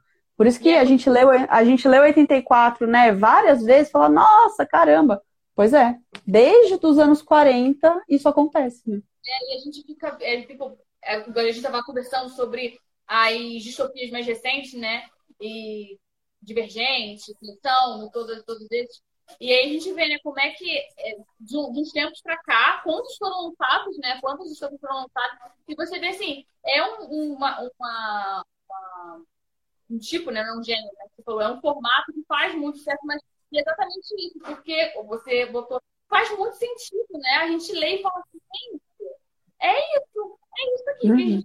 Por 0.40 0.46
isso 0.46 0.58
que 0.58 0.70
a 0.70 0.86
gente 0.86 1.10
leu, 1.10 1.28
a 1.28 1.64
gente 1.64 1.86
leu 1.86 2.00
84, 2.00 2.86
né, 2.86 3.12
várias 3.12 3.62
vezes, 3.62 3.92
fala, 3.92 4.08
nossa, 4.08 4.64
caramba. 4.64 5.22
Pois 5.54 5.74
é, 5.74 5.98
desde 6.26 6.78
os 6.82 6.98
anos 6.98 7.20
40 7.20 8.04
isso 8.08 8.26
acontece, 8.26 8.88
né? 8.88 9.02
É, 9.26 9.52
e 9.52 9.56
a 9.56 9.58
gente 9.58 9.82
fica, 9.82 10.16
é, 10.18 10.42
fica 10.44 10.64
é, 11.04 11.16
a 11.16 11.42
gente 11.42 11.56
estava 11.56 11.84
conversando 11.84 12.30
sobre 12.30 12.80
as 13.06 13.62
distopias 13.62 14.10
mais 14.10 14.24
recentes, 14.24 14.72
né? 14.72 15.04
E 15.38 15.98
Divergente, 16.40 17.36
Seleção, 17.38 18.08
todos, 18.10 18.42
todos 18.44 18.66
esses. 18.72 19.02
E 19.38 19.52
aí 19.52 19.68
a 19.68 19.72
gente 19.74 19.92
vê, 19.92 20.08
né, 20.08 20.18
como 20.22 20.40
é 20.40 20.52
que 20.52 20.74
é, 20.74 21.18
de, 21.38 21.58
uns 21.58 21.92
tempos 21.92 22.22
para 22.22 22.38
cá, 22.38 22.80
quantos 22.82 23.14
foram 23.18 23.48
lançados, 23.48 23.98
né? 23.98 24.18
Quantos 24.22 24.50
estudos 24.50 24.80
foram 24.80 25.02
lançados. 25.02 25.52
E 25.68 25.74
você 25.74 25.98
vê 25.98 26.08
assim, 26.08 26.46
é 26.64 26.82
um, 26.82 27.34
uma, 27.34 27.60
uma, 27.60 28.44
uma, 28.70 29.22
um 29.90 29.98
tipo, 29.98 30.30
né? 30.30 30.42
Não 30.42 30.56
é 30.56 30.58
um 30.58 30.62
gênero, 30.62 30.92
né? 30.98 31.06
Você 31.10 31.22
falou, 31.22 31.40
é 31.40 31.52
um 31.52 31.60
formato 31.60 32.12
que 32.12 32.22
faz 32.28 32.54
muito 32.54 32.78
certo, 32.78 33.04
mas 33.04 33.20
é 33.52 33.60
exatamente 33.60 34.26
isso, 34.26 34.38
porque 34.38 34.92
você 35.06 35.46
botou. 35.46 35.80
Faz 36.08 36.36
muito 36.36 36.56
sentido, 36.56 37.06
né? 37.12 37.30
A 37.36 37.46
gente 37.46 37.72
lê 37.72 37.96
e 37.96 38.02
fala 38.02 38.20
assim, 38.20 38.80
é 39.60 39.96
isso, 39.96 40.38
é 40.58 40.74
isso 40.74 40.90
aqui. 40.90 41.10
Uhum. 41.10 41.44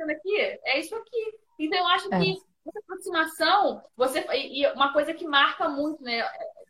acontecendo 0.00 0.10
aqui 0.10 0.36
é 0.64 0.80
isso 0.80 0.94
aqui. 0.96 1.38
Então, 1.58 1.78
eu 1.78 1.86
acho 1.88 2.14
é. 2.14 2.18
que 2.18 2.42
essa 2.66 2.78
aproximação, 2.78 3.84
você 3.96 4.26
e 4.34 4.66
uma 4.72 4.92
coisa 4.92 5.14
que 5.14 5.26
marca 5.26 5.68
muito, 5.68 6.02
né? 6.02 6.20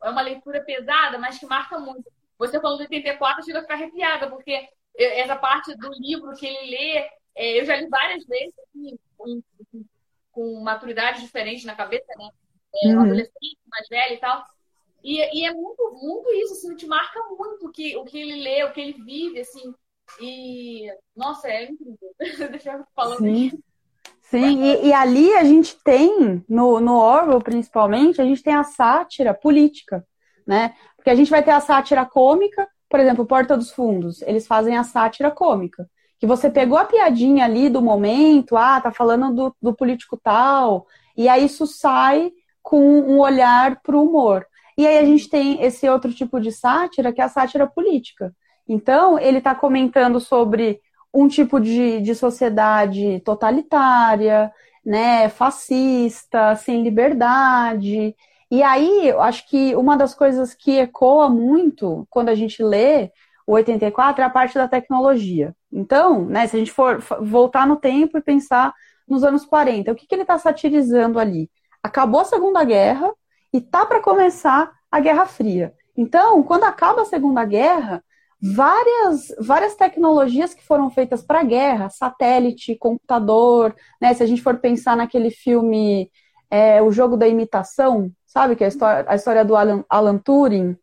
É 0.02 0.10
uma 0.10 0.22
leitura 0.22 0.62
pesada, 0.62 1.18
mas 1.18 1.38
que 1.38 1.46
marca 1.46 1.78
muito. 1.78 2.10
Você 2.38 2.60
falou 2.60 2.78
do 2.78 2.82
84, 2.82 3.44
chega 3.44 3.58
a 3.58 3.62
ficar 3.62 3.74
arrepiada, 3.74 4.28
porque 4.30 4.68
essa 4.96 5.36
parte 5.36 5.74
do 5.76 5.90
livro 5.94 6.34
que 6.34 6.46
ele 6.46 6.70
lê, 6.70 7.10
é, 7.34 7.60
eu 7.60 7.64
já 7.64 7.76
li 7.76 7.86
várias 7.88 8.24
vezes, 8.24 8.54
assim, 8.58 8.98
com, 10.30 10.60
maturidade 10.60 11.20
diferente 11.20 11.66
na 11.66 11.74
cabeça, 11.74 12.12
né? 12.16 12.28
É, 12.84 12.88
um 12.88 12.96
uhum. 12.96 13.00
adolescente 13.02 13.58
mais 13.68 13.88
velho 13.88 14.14
e 14.14 14.18
tal. 14.18 14.44
E, 15.02 15.40
e, 15.40 15.46
é 15.46 15.52
muito, 15.52 15.98
muito 16.02 16.30
isso, 16.34 16.54
assim, 16.54 16.76
te 16.76 16.86
marca 16.86 17.18
muito 17.36 17.66
o 17.66 17.72
que, 17.72 17.96
o 17.96 18.04
que 18.04 18.18
ele 18.18 18.42
lê, 18.42 18.64
o 18.64 18.72
que 18.72 18.80
ele 18.80 19.02
vive, 19.02 19.40
assim. 19.40 19.74
E, 20.20 20.86
nossa, 21.16 21.48
é 21.48 21.64
incrível. 21.64 22.14
Deixa 22.50 22.72
eu 22.72 22.84
falando 22.94 23.18
Sim. 23.18 23.52
Sim, 24.22 24.62
e, 24.62 24.86
e, 24.86 24.92
ali 24.92 25.34
a 25.34 25.42
gente 25.42 25.76
tem, 25.82 26.44
no, 26.48 26.78
no 26.78 26.96
Orwell 26.96 27.40
principalmente, 27.40 28.20
a 28.20 28.24
gente 28.24 28.42
tem 28.42 28.54
a 28.54 28.62
sátira 28.62 29.34
política, 29.34 30.06
né? 30.46 30.76
Porque 30.94 31.10
a 31.10 31.16
gente 31.16 31.30
vai 31.30 31.42
ter 31.42 31.50
a 31.50 31.60
sátira 31.60 32.06
cômica, 32.06 32.68
por 32.88 33.00
exemplo, 33.00 33.26
Porta 33.26 33.56
dos 33.56 33.72
Fundos, 33.72 34.22
eles 34.22 34.46
fazem 34.46 34.76
a 34.76 34.84
sátira 34.84 35.32
cômica. 35.32 35.90
Que 36.20 36.26
você 36.26 36.50
pegou 36.50 36.78
a 36.78 36.84
piadinha 36.84 37.44
ali 37.44 37.68
do 37.68 37.82
momento, 37.82 38.56
ah, 38.56 38.80
tá 38.80 38.92
falando 38.92 39.34
do, 39.34 39.56
do 39.60 39.74
político 39.74 40.16
tal, 40.22 40.86
e 41.16 41.28
aí 41.28 41.46
isso 41.46 41.66
sai 41.66 42.30
com 42.62 42.80
um 43.00 43.18
olhar 43.18 43.80
para 43.82 43.96
o 43.96 44.04
humor. 44.04 44.46
E 44.76 44.86
aí 44.86 44.98
a 44.98 45.04
gente 45.04 45.28
tem 45.28 45.62
esse 45.62 45.88
outro 45.88 46.12
tipo 46.12 46.40
de 46.40 46.52
sátira, 46.52 47.12
que 47.12 47.20
é 47.20 47.24
a 47.24 47.28
sátira 47.28 47.66
política. 47.66 48.34
Então, 48.68 49.18
ele 49.18 49.38
está 49.38 49.54
comentando 49.54 50.20
sobre 50.20 50.80
um 51.12 51.26
tipo 51.26 51.60
de, 51.60 52.00
de 52.00 52.14
sociedade 52.14 53.20
totalitária, 53.24 54.52
né, 54.84 55.28
fascista, 55.28 56.54
sem 56.54 56.82
liberdade. 56.82 58.14
E 58.50 58.62
aí, 58.62 59.08
eu 59.08 59.20
acho 59.20 59.48
que 59.48 59.74
uma 59.74 59.96
das 59.96 60.14
coisas 60.14 60.54
que 60.54 60.78
ecoa 60.78 61.28
muito 61.28 62.06
quando 62.08 62.28
a 62.28 62.34
gente 62.34 62.62
lê 62.62 63.10
o 63.50 63.54
84 63.54 64.22
é 64.22 64.24
a 64.24 64.30
parte 64.30 64.54
da 64.54 64.68
tecnologia. 64.68 65.52
Então, 65.72 66.24
né, 66.24 66.46
se 66.46 66.54
a 66.54 66.58
gente 66.60 66.70
for 66.70 67.00
voltar 67.20 67.66
no 67.66 67.74
tempo 67.74 68.16
e 68.16 68.22
pensar 68.22 68.72
nos 69.08 69.24
anos 69.24 69.44
40, 69.44 69.90
o 69.90 69.94
que, 69.96 70.06
que 70.06 70.14
ele 70.14 70.22
está 70.22 70.38
satirizando 70.38 71.18
ali? 71.18 71.50
Acabou 71.82 72.20
a 72.20 72.24
Segunda 72.24 72.62
Guerra 72.62 73.12
e 73.52 73.60
tá 73.60 73.84
para 73.84 74.00
começar 74.00 74.70
a 74.88 75.00
Guerra 75.00 75.26
Fria. 75.26 75.74
Então, 75.96 76.44
quando 76.44 76.62
acaba 76.62 77.02
a 77.02 77.06
Segunda 77.06 77.44
Guerra, 77.44 78.04
várias, 78.40 79.34
várias 79.40 79.74
tecnologias 79.74 80.54
que 80.54 80.64
foram 80.64 80.88
feitas 80.88 81.20
para 81.20 81.40
a 81.40 81.44
guerra, 81.44 81.90
satélite, 81.90 82.76
computador, 82.76 83.74
né? 84.00 84.14
Se 84.14 84.22
a 84.22 84.26
gente 84.26 84.42
for 84.42 84.58
pensar 84.58 84.96
naquele 84.96 85.30
filme 85.30 86.08
é, 86.48 86.80
O 86.80 86.92
Jogo 86.92 87.16
da 87.16 87.26
Imitação, 87.26 88.12
sabe? 88.24 88.54
Que 88.54 88.62
é 88.62 88.66
a 88.66 88.68
história, 88.68 89.04
a 89.08 89.14
história 89.16 89.44
do 89.44 89.56
Alan, 89.56 89.84
Alan 89.88 90.18
Turing. 90.18 90.76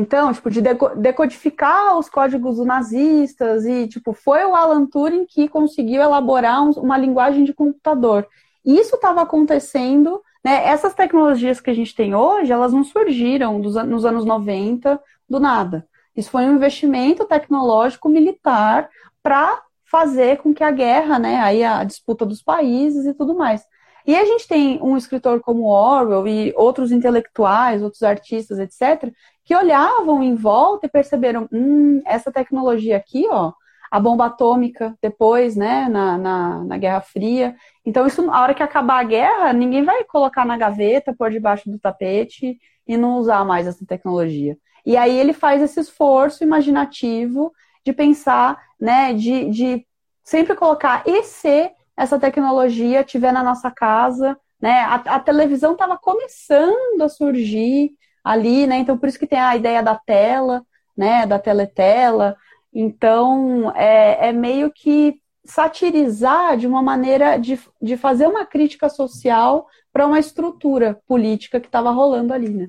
Então, 0.00 0.32
tipo, 0.32 0.50
de 0.50 0.62
decodificar 0.96 1.98
os 1.98 2.08
códigos 2.08 2.58
nazistas 2.64 3.66
e, 3.66 3.86
tipo, 3.86 4.14
foi 4.14 4.44
o 4.46 4.54
Alan 4.54 4.86
Turing 4.86 5.26
que 5.26 5.46
conseguiu 5.46 6.00
elaborar 6.00 6.62
um, 6.62 6.70
uma 6.70 6.96
linguagem 6.96 7.44
de 7.44 7.52
computador. 7.52 8.26
Isso 8.64 8.94
estava 8.94 9.20
acontecendo, 9.20 10.22
né? 10.42 10.64
Essas 10.66 10.94
tecnologias 10.94 11.60
que 11.60 11.68
a 11.68 11.74
gente 11.74 11.94
tem 11.94 12.14
hoje, 12.14 12.50
elas 12.50 12.72
não 12.72 12.82
surgiram 12.82 13.60
dos, 13.60 13.74
nos 13.86 14.06
anos 14.06 14.24
90 14.24 14.98
do 15.28 15.38
nada. 15.38 15.86
Isso 16.16 16.30
foi 16.30 16.46
um 16.46 16.54
investimento 16.54 17.26
tecnológico 17.26 18.08
militar 18.08 18.88
para 19.22 19.62
fazer 19.84 20.38
com 20.38 20.54
que 20.54 20.64
a 20.64 20.70
guerra, 20.70 21.18
né, 21.18 21.40
aí 21.40 21.64
a 21.64 21.84
disputa 21.84 22.24
dos 22.24 22.42
países 22.42 23.04
e 23.04 23.12
tudo 23.12 23.34
mais. 23.34 23.62
E 24.06 24.16
a 24.16 24.24
gente 24.24 24.48
tem 24.48 24.80
um 24.82 24.96
escritor 24.96 25.40
como 25.40 25.64
Orwell 25.64 26.26
e 26.26 26.54
outros 26.56 26.90
intelectuais, 26.90 27.82
outros 27.82 28.02
artistas, 28.02 28.58
etc., 28.58 29.12
que 29.50 29.56
olhavam 29.56 30.22
em 30.22 30.36
volta 30.36 30.86
e 30.86 30.88
perceberam, 30.88 31.48
hum, 31.50 32.00
essa 32.06 32.30
tecnologia 32.30 32.96
aqui, 32.96 33.26
ó, 33.28 33.52
a 33.90 33.98
bomba 33.98 34.26
atômica 34.26 34.96
depois, 35.02 35.56
né, 35.56 35.88
na, 35.88 36.16
na, 36.16 36.64
na, 36.64 36.78
Guerra 36.78 37.00
Fria. 37.00 37.56
Então, 37.84 38.06
isso, 38.06 38.30
a 38.30 38.42
hora 38.42 38.54
que 38.54 38.62
acabar 38.62 39.00
a 39.00 39.02
guerra, 39.02 39.52
ninguém 39.52 39.82
vai 39.82 40.04
colocar 40.04 40.44
na 40.44 40.56
gaveta, 40.56 41.12
pôr 41.12 41.32
debaixo 41.32 41.68
do 41.68 41.80
tapete 41.80 42.60
e 42.86 42.96
não 42.96 43.18
usar 43.18 43.44
mais 43.44 43.66
essa 43.66 43.84
tecnologia. 43.84 44.56
E 44.86 44.96
aí 44.96 45.18
ele 45.18 45.32
faz 45.32 45.60
esse 45.60 45.80
esforço 45.80 46.44
imaginativo 46.44 47.52
de 47.84 47.92
pensar, 47.92 48.56
né, 48.80 49.12
de, 49.14 49.50
de 49.50 49.84
sempre 50.22 50.54
colocar 50.54 51.02
e 51.04 51.24
se 51.24 51.72
essa 51.96 52.20
tecnologia 52.20 53.00
estiver 53.00 53.32
na 53.32 53.42
nossa 53.42 53.68
casa, 53.68 54.38
né? 54.62 54.82
A, 54.82 54.94
a 54.94 55.18
televisão 55.18 55.72
estava 55.72 55.98
começando 55.98 57.02
a 57.02 57.08
surgir 57.08 57.90
ali, 58.22 58.66
né? 58.66 58.78
Então 58.78 58.98
por 58.98 59.08
isso 59.08 59.18
que 59.18 59.26
tem 59.26 59.38
a 59.38 59.56
ideia 59.56 59.82
da 59.82 59.96
tela, 59.96 60.64
né? 60.96 61.26
Da 61.26 61.38
teletela. 61.38 62.36
Então 62.72 63.72
é, 63.76 64.28
é 64.28 64.32
meio 64.32 64.70
que 64.72 65.20
satirizar 65.44 66.56
de 66.56 66.66
uma 66.66 66.82
maneira 66.82 67.36
de, 67.38 67.58
de 67.80 67.96
fazer 67.96 68.26
uma 68.26 68.44
crítica 68.44 68.88
social 68.88 69.66
para 69.92 70.06
uma 70.06 70.18
estrutura 70.18 71.00
política 71.06 71.60
que 71.60 71.66
estava 71.66 71.90
rolando 71.90 72.32
ali, 72.32 72.50
né? 72.50 72.68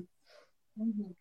Uhum. 0.76 1.12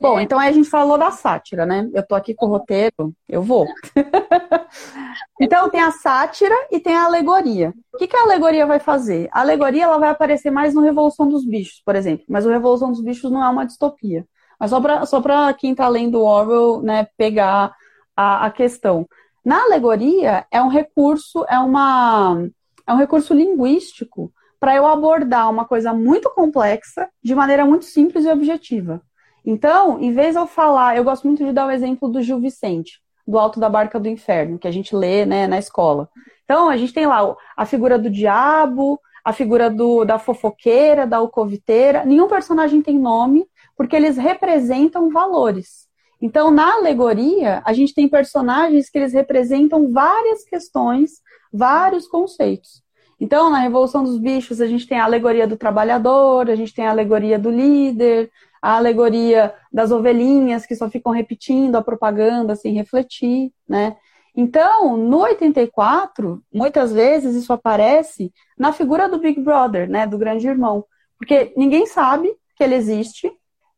Bom, 0.00 0.18
é. 0.18 0.22
então 0.22 0.38
aí 0.38 0.48
a 0.48 0.52
gente 0.52 0.68
falou 0.68 0.98
da 0.98 1.10
sátira, 1.10 1.64
né? 1.64 1.88
Eu 1.94 2.06
tô 2.06 2.14
aqui 2.14 2.34
com 2.34 2.46
o 2.46 2.48
roteiro, 2.50 3.14
eu 3.28 3.42
vou. 3.42 3.66
então 5.40 5.70
tem 5.70 5.80
a 5.80 5.92
sátira 5.92 6.54
e 6.70 6.78
tem 6.78 6.96
a 6.96 7.04
alegoria. 7.04 7.72
O 7.92 7.98
que, 7.98 8.06
que 8.06 8.16
a 8.16 8.22
alegoria 8.22 8.66
vai 8.66 8.78
fazer? 8.78 9.28
A 9.32 9.40
alegoria 9.40 9.84
ela 9.84 9.98
vai 9.98 10.10
aparecer 10.10 10.50
mais 10.50 10.74
no 10.74 10.82
Revolução 10.82 11.28
dos 11.28 11.46
Bichos, 11.46 11.80
por 11.84 11.96
exemplo. 11.96 12.24
Mas 12.28 12.44
o 12.44 12.50
Revolução 12.50 12.90
dos 12.90 13.00
Bichos 13.00 13.30
não 13.30 13.42
é 13.42 13.48
uma 13.48 13.64
distopia. 13.64 14.26
Mas 14.58 14.70
só 14.70 14.80
para 14.80 15.06
só 15.06 15.20
pra 15.20 15.52
quem 15.54 15.74
tá 15.74 15.88
lendo 15.88 16.20
o 16.20 16.24
Orwell, 16.24 16.82
né, 16.82 17.08
pegar 17.16 17.74
a, 18.16 18.46
a 18.46 18.50
questão. 18.50 19.06
Na 19.44 19.62
alegoria 19.62 20.46
é 20.50 20.62
um 20.62 20.68
recurso, 20.68 21.44
é 21.48 21.58
uma 21.58 22.46
é 22.86 22.92
um 22.92 22.96
recurso 22.96 23.34
linguístico 23.34 24.32
para 24.60 24.76
eu 24.76 24.86
abordar 24.86 25.50
uma 25.50 25.64
coisa 25.64 25.92
muito 25.92 26.30
complexa 26.30 27.08
de 27.22 27.34
maneira 27.34 27.64
muito 27.64 27.84
simples 27.84 28.24
e 28.24 28.30
objetiva. 28.30 29.02
Então, 29.44 30.00
em 30.00 30.12
vez 30.12 30.34
de 30.34 30.40
eu 30.40 30.46
falar, 30.46 30.96
eu 30.96 31.04
gosto 31.04 31.26
muito 31.26 31.44
de 31.44 31.52
dar 31.52 31.66
o 31.66 31.70
exemplo 31.70 32.08
do 32.08 32.22
Gil 32.22 32.40
Vicente, 32.40 33.00
do 33.26 33.38
Alto 33.38 33.60
da 33.60 33.68
Barca 33.68 34.00
do 34.00 34.08
Inferno, 34.08 34.58
que 34.58 34.68
a 34.68 34.70
gente 34.70 34.96
lê 34.96 35.26
né, 35.26 35.46
na 35.46 35.58
escola. 35.58 36.08
Então, 36.44 36.68
a 36.68 36.76
gente 36.76 36.92
tem 36.92 37.06
lá 37.06 37.34
a 37.56 37.66
figura 37.66 37.98
do 37.98 38.10
diabo, 38.10 38.98
a 39.24 39.32
figura 39.32 39.70
do, 39.70 40.04
da 40.04 40.18
fofoqueira, 40.18 41.06
da 41.06 41.18
alcoviteira. 41.18 42.04
Nenhum 42.04 42.28
personagem 42.28 42.82
tem 42.82 42.98
nome, 42.98 43.46
porque 43.76 43.96
eles 43.96 44.16
representam 44.16 45.10
valores. 45.10 45.88
Então, 46.20 46.50
na 46.50 46.74
alegoria, 46.74 47.62
a 47.64 47.72
gente 47.72 47.94
tem 47.94 48.08
personagens 48.08 48.88
que 48.88 48.98
eles 48.98 49.12
representam 49.12 49.90
várias 49.92 50.44
questões, 50.44 51.20
vários 51.52 52.06
conceitos. 52.06 52.82
Então, 53.20 53.50
na 53.50 53.58
Revolução 53.58 54.02
dos 54.04 54.18
Bichos, 54.18 54.60
a 54.60 54.66
gente 54.66 54.86
tem 54.86 54.98
a 54.98 55.04
alegoria 55.04 55.46
do 55.46 55.56
trabalhador, 55.56 56.50
a 56.50 56.54
gente 56.54 56.74
tem 56.74 56.86
a 56.86 56.90
alegoria 56.90 57.38
do 57.38 57.50
líder, 57.50 58.30
a 58.64 58.76
alegoria 58.76 59.54
das 59.70 59.90
ovelhinhas 59.90 60.64
que 60.64 60.74
só 60.74 60.88
ficam 60.88 61.12
repetindo 61.12 61.76
a 61.76 61.82
propaganda 61.82 62.56
sem 62.56 62.72
refletir, 62.72 63.52
né? 63.68 63.94
Então, 64.34 64.96
no 64.96 65.18
84, 65.18 66.42
muitas 66.50 66.90
vezes 66.90 67.34
isso 67.34 67.52
aparece 67.52 68.32
na 68.56 68.72
figura 68.72 69.06
do 69.06 69.18
Big 69.18 69.38
Brother, 69.38 69.86
né, 69.86 70.06
do 70.06 70.16
grande 70.16 70.48
irmão, 70.48 70.86
porque 71.18 71.52
ninguém 71.54 71.84
sabe 71.84 72.34
que 72.56 72.64
ele 72.64 72.74
existe, 72.74 73.30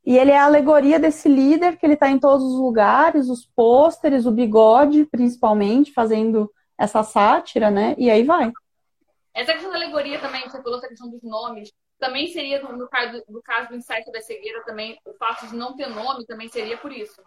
e 0.04 0.16
ele 0.16 0.30
é 0.30 0.38
a 0.38 0.44
alegoria 0.44 1.00
desse 1.00 1.28
líder 1.28 1.76
que 1.78 1.84
ele 1.84 1.94
está 1.94 2.08
em 2.08 2.20
todos 2.20 2.46
os 2.46 2.60
lugares, 2.60 3.28
os 3.28 3.44
pôsteres, 3.44 4.24
o 4.24 4.30
bigode, 4.30 5.04
principalmente, 5.06 5.92
fazendo 5.92 6.48
essa 6.78 7.02
sátira, 7.02 7.72
né? 7.72 7.96
E 7.98 8.08
aí 8.08 8.22
vai. 8.22 8.52
Essa 9.34 9.52
questão 9.52 9.72
da 9.72 9.78
alegoria 9.78 10.20
também, 10.20 10.48
você 10.48 10.62
falou 10.62 10.78
essa 10.78 10.86
questão 10.86 11.10
dos 11.10 11.24
nomes 11.24 11.72
também 11.98 12.28
seria, 12.28 12.62
no 12.62 12.88
caso, 12.88 13.22
no 13.28 13.42
caso 13.42 13.68
do 13.70 13.76
insight 13.76 14.10
da 14.12 14.20
cegueira, 14.20 14.62
também 14.64 14.98
o 15.04 15.14
fato 15.14 15.46
de 15.46 15.56
não 15.56 15.74
ter 15.74 15.88
nome 15.88 16.26
também 16.26 16.48
seria 16.48 16.76
por 16.76 16.92
isso. 16.92 17.20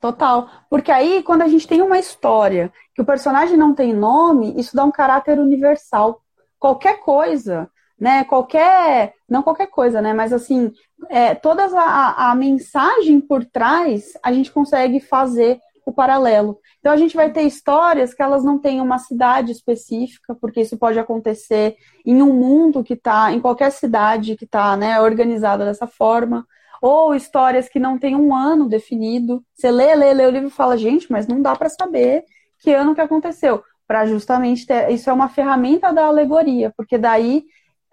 Total. 0.00 0.50
Porque 0.68 0.90
aí, 0.90 1.22
quando 1.22 1.42
a 1.42 1.48
gente 1.48 1.68
tem 1.68 1.80
uma 1.80 1.98
história 1.98 2.72
que 2.94 3.00
o 3.00 3.04
personagem 3.04 3.56
não 3.56 3.74
tem 3.74 3.92
nome, 3.92 4.58
isso 4.58 4.74
dá 4.74 4.84
um 4.84 4.90
caráter 4.90 5.38
universal. 5.38 6.20
Qualquer 6.58 6.98
coisa, 7.00 7.70
né? 7.98 8.24
Qualquer. 8.24 9.14
Não 9.28 9.42
qualquer 9.42 9.68
coisa, 9.68 10.02
né? 10.02 10.12
Mas 10.12 10.32
assim, 10.32 10.72
é, 11.08 11.34
toda 11.36 11.66
a, 11.78 12.30
a 12.30 12.34
mensagem 12.34 13.20
por 13.20 13.44
trás, 13.44 14.12
a 14.22 14.32
gente 14.32 14.50
consegue 14.50 14.98
fazer 14.98 15.60
o 15.84 15.92
paralelo. 15.92 16.58
Então 16.78 16.92
a 16.92 16.96
gente 16.96 17.16
vai 17.16 17.30
ter 17.30 17.42
histórias 17.42 18.14
que 18.14 18.22
elas 18.22 18.44
não 18.44 18.58
têm 18.58 18.80
uma 18.80 18.98
cidade 18.98 19.52
específica, 19.52 20.34
porque 20.34 20.60
isso 20.60 20.76
pode 20.76 20.98
acontecer 20.98 21.76
em 22.04 22.22
um 22.22 22.32
mundo 22.32 22.82
que 22.84 22.94
está, 22.94 23.32
em 23.32 23.40
qualquer 23.40 23.70
cidade 23.70 24.36
que 24.36 24.44
está 24.44 24.76
né, 24.76 25.00
organizada 25.00 25.64
dessa 25.64 25.86
forma, 25.86 26.46
ou 26.80 27.14
histórias 27.14 27.68
que 27.68 27.78
não 27.78 27.98
têm 27.98 28.16
um 28.16 28.34
ano 28.34 28.68
definido. 28.68 29.44
Você 29.54 29.70
lê, 29.70 29.94
lê, 29.94 30.12
lê 30.12 30.26
o 30.26 30.30
livro 30.30 30.48
e 30.48 30.52
fala, 30.52 30.76
gente, 30.76 31.10
mas 31.10 31.26
não 31.26 31.40
dá 31.40 31.54
para 31.54 31.68
saber 31.68 32.24
que 32.58 32.72
ano 32.72 32.94
que 32.94 33.00
aconteceu. 33.00 33.62
para 33.86 34.06
justamente 34.06 34.66
ter. 34.66 34.90
Isso 34.90 35.10
é 35.10 35.12
uma 35.12 35.28
ferramenta 35.28 35.92
da 35.92 36.06
alegoria, 36.06 36.72
porque 36.76 36.96
daí 36.96 37.44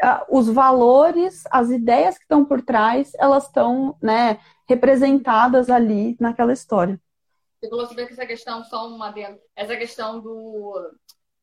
uh, 0.01 0.37
os 0.37 0.47
valores, 0.47 1.43
as 1.51 1.69
ideias 1.69 2.17
que 2.17 2.23
estão 2.23 2.45
por 2.45 2.61
trás, 2.61 3.11
elas 3.19 3.45
estão 3.45 3.95
né, 4.01 4.39
representadas 4.67 5.69
ali 5.69 6.15
naquela 6.19 6.53
história. 6.53 6.99
Você 7.59 7.69
falou 7.69 7.85
sobre 7.87 8.03
essa 8.03 8.25
questão, 8.25 8.63
só 8.63 8.87
uma 8.87 9.11
dentro, 9.11 9.41
essa 9.55 9.75
questão 9.75 10.21
do, 10.21 10.93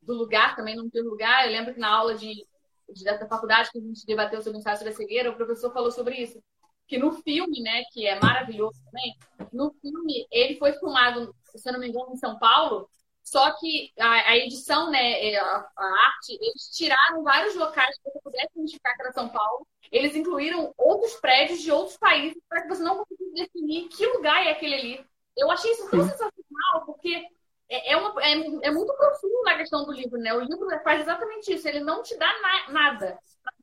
do 0.01 0.13
lugar 0.13 0.55
também, 0.55 0.75
não 0.75 0.89
ter 0.89 1.01
lugar. 1.01 1.45
Eu 1.45 1.51
lembro 1.51 1.73
que 1.73 1.79
na 1.79 1.89
aula 1.89 2.15
de, 2.15 2.45
de, 2.89 3.03
da 3.03 3.27
faculdade 3.27 3.69
que 3.71 3.77
a 3.77 3.81
gente 3.81 4.05
debateu 4.05 4.41
sobre 4.41 4.57
o 4.57 4.59
ensaio 4.59 4.83
da 4.83 4.91
cegueira, 4.91 5.29
o 5.29 5.35
professor 5.35 5.71
falou 5.71 5.91
sobre 5.91 6.15
isso. 6.15 6.41
Que 6.87 6.97
no 6.97 7.11
filme, 7.11 7.61
né, 7.61 7.83
que 7.91 8.07
é 8.07 8.19
maravilhoso 8.19 8.81
também, 8.85 9.15
no 9.53 9.71
filme 9.81 10.25
ele 10.31 10.57
foi 10.57 10.73
filmado, 10.73 11.35
se 11.43 11.69
eu 11.69 11.73
não 11.73 11.79
me 11.79 11.89
engano, 11.89 12.13
em 12.13 12.17
São 12.17 12.39
Paulo, 12.39 12.89
só 13.27 13.51
que 13.59 13.91
a, 13.99 14.29
a 14.29 14.37
edição, 14.37 14.89
né, 14.89 15.31
é, 15.31 15.37
a, 15.37 15.43
a, 15.45 15.85
arte, 16.07 16.37
eles 16.39 16.69
tiraram 16.73 17.23
vários 17.23 17.55
locais 17.55 17.97
que 17.97 18.09
você 18.09 18.19
pudesse 18.21 18.47
identificar 18.55 18.95
que 18.95 19.01
era 19.01 19.11
São 19.11 19.27
Paulo. 19.27 19.67
Eles 19.91 20.15
incluíram 20.15 20.73
outros 20.77 21.15
prédios 21.15 21.61
de 21.61 21.69
outros 21.69 21.97
países 21.97 22.41
para 22.47 22.61
que 22.61 22.69
você 22.69 22.81
não 22.81 23.03
conseguisse 23.03 23.33
definir 23.33 23.89
que 23.89 24.05
lugar 24.05 24.45
é 24.45 24.51
aquele 24.51 24.75
ali. 24.75 25.05
Eu 25.37 25.51
achei 25.51 25.71
isso 25.71 25.89
tão 25.89 26.01
sensacional, 26.01 26.85
porque 26.85 27.23
é, 27.69 27.93
é, 27.93 27.97
uma, 27.97 28.21
é, 28.21 28.31
é, 28.67 28.71
muito 28.71 28.93
profundo 28.95 29.43
na 29.43 29.57
questão 29.57 29.85
do 29.85 29.91
livro, 29.91 30.17
né? 30.17 30.33
O 30.33 30.41
livro 30.41 30.67
faz 30.83 31.01
exatamente 31.01 31.53
isso, 31.53 31.67
ele 31.67 31.81
não 31.81 32.01
te 32.01 32.17
dá 32.17 32.27
na, 32.41 32.73
nada 32.73 33.19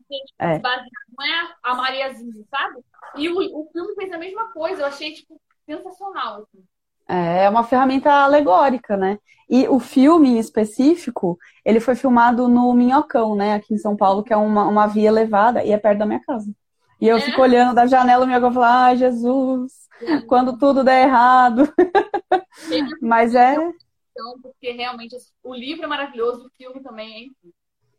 você 0.09 0.17
é. 0.39 0.59
baseado, 0.59 0.87
não 1.17 1.25
é 1.27 1.55
a 1.63 1.75
Mariazinha, 1.75 2.45
sabe? 2.51 2.85
E 3.17 3.29
o, 3.29 3.37
o 3.37 3.69
filme 3.73 3.95
fez 3.95 4.13
a 4.13 4.19
mesma 4.19 4.53
coisa, 4.53 4.83
eu 4.83 4.87
achei, 4.87 5.13
tipo, 5.13 5.41
sensacional. 5.67 6.43
Assim. 6.43 6.65
É, 7.09 7.45
é 7.45 7.51
uma 7.51 7.65
ferramenta 7.65 8.11
alegórica, 8.11 8.97
né? 8.97 9.19
E 9.49 9.69
o 9.69 9.79
filme 9.79 10.31
em 10.31 10.39
específico, 10.39 11.39
ele 11.65 11.81
foi 11.81 11.95
filmado 11.95 12.49
no 12.49 12.73
Minhocão, 12.73 13.35
né? 13.35 13.55
Aqui 13.55 13.75
em 13.75 13.79
São 13.79 13.97
Paulo, 13.97 14.23
que 14.23 14.33
é 14.33 14.37
uma, 14.37 14.67
uma 14.67 14.87
via 14.87 15.09
elevada 15.09 15.63
e 15.63 15.73
é 15.73 15.79
perto 15.79 15.99
da 15.99 16.07
minha 16.07 16.21
casa. 16.21 16.51
E 17.01 17.09
eu 17.09 17.17
é. 17.17 17.21
fico 17.21 17.43
olhando 17.43 17.75
da 17.75 17.87
janela, 17.87 18.25
o 18.25 18.27
Minhocão 18.27 18.53
falo, 18.53 18.65
ai, 18.65 18.97
Jesus, 18.97 19.84
quando 20.29 20.59
tudo 20.59 20.85
der 20.85 21.07
errado. 21.07 21.73
Mas 23.01 23.35
é... 23.35 23.57
Porque 24.43 24.71
realmente 24.71 25.17
o 25.43 25.55
livro 25.55 25.85
é 25.85 25.89
maravilhoso, 25.89 26.47
o 26.47 26.51
filme 26.51 26.81
também 26.81 27.13
é 27.13 27.19
incrível. 27.25 27.55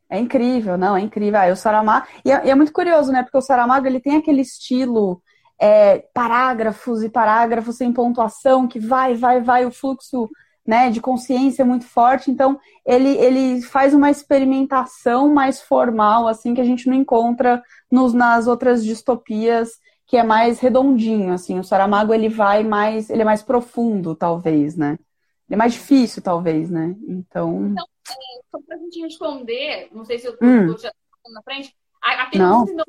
É 0.10 0.20
incrível, 0.20 0.78
não, 0.78 0.96
é 0.96 1.02
incrível. 1.02 1.40
Ah, 1.40 1.52
o 1.52 1.56
Saramago... 1.56 2.08
E 2.24 2.32
é, 2.32 2.50
é 2.50 2.56
muito 2.56 2.72
curioso, 2.72 3.12
né? 3.12 3.24
Porque 3.24 3.38
o 3.38 3.42
Saramago, 3.42 3.88
ele 3.88 4.00
tem 4.00 4.16
aquele 4.16 4.42
estilo 4.42 5.22
é, 5.60 6.00
parágrafos 6.14 7.04
e 7.04 7.10
parágrafos 7.10 7.78
sem 7.78 7.92
pontuação, 7.92 8.68
que 8.68 8.80
vai, 8.80 9.16
vai, 9.16 9.42
vai, 9.42 9.66
o 9.66 9.72
fluxo 9.72 10.30
né, 10.66 10.90
de 10.90 11.00
consciência 11.00 11.62
é 11.62 11.66
muito 11.66 11.86
forte. 11.86 12.32
Então, 12.32 12.60
ele, 12.86 13.10
ele 13.18 13.62
faz 13.62 13.94
uma 13.94 14.10
experimentação 14.10 15.34
mais 15.34 15.62
formal, 15.62 16.28
assim, 16.28 16.54
que 16.54 16.62
a 16.62 16.66
gente 16.66 16.88
não 16.88 16.96
encontra 16.96 17.62
nos, 17.92 18.14
nas 18.14 18.48
outras 18.48 18.84
distopias, 18.84 19.72
que 20.06 20.18
é 20.18 20.24
mais 20.24 20.60
redondinho, 20.60 21.34
assim. 21.34 21.60
O 21.60 21.64
Saramago, 21.64 22.14
ele 22.14 22.30
vai 22.30 22.64
mais, 22.64 23.10
ele 23.10 23.22
é 23.22 23.26
mais 23.26 23.42
profundo, 23.42 24.16
talvez, 24.16 24.76
né? 24.76 25.00
Ele 25.48 25.56
é 25.56 25.58
mais 25.58 25.74
difícil, 25.74 26.22
talvez, 26.22 26.70
né? 26.70 26.96
Então... 27.08 27.68
Então, 27.72 27.86
é, 28.10 28.42
só 28.52 28.60
pra 28.66 28.78
gente 28.78 29.02
responder, 29.02 29.90
não 29.92 30.06
sei 30.06 30.20
se 30.20 30.28
eu 30.28 30.38
hum. 30.42 30.78
já 30.78 30.92
na 31.32 31.42
frente, 31.42 31.76
a, 32.02 32.24
a 32.24 32.30
pergunta 32.30 32.74
não 32.74 32.86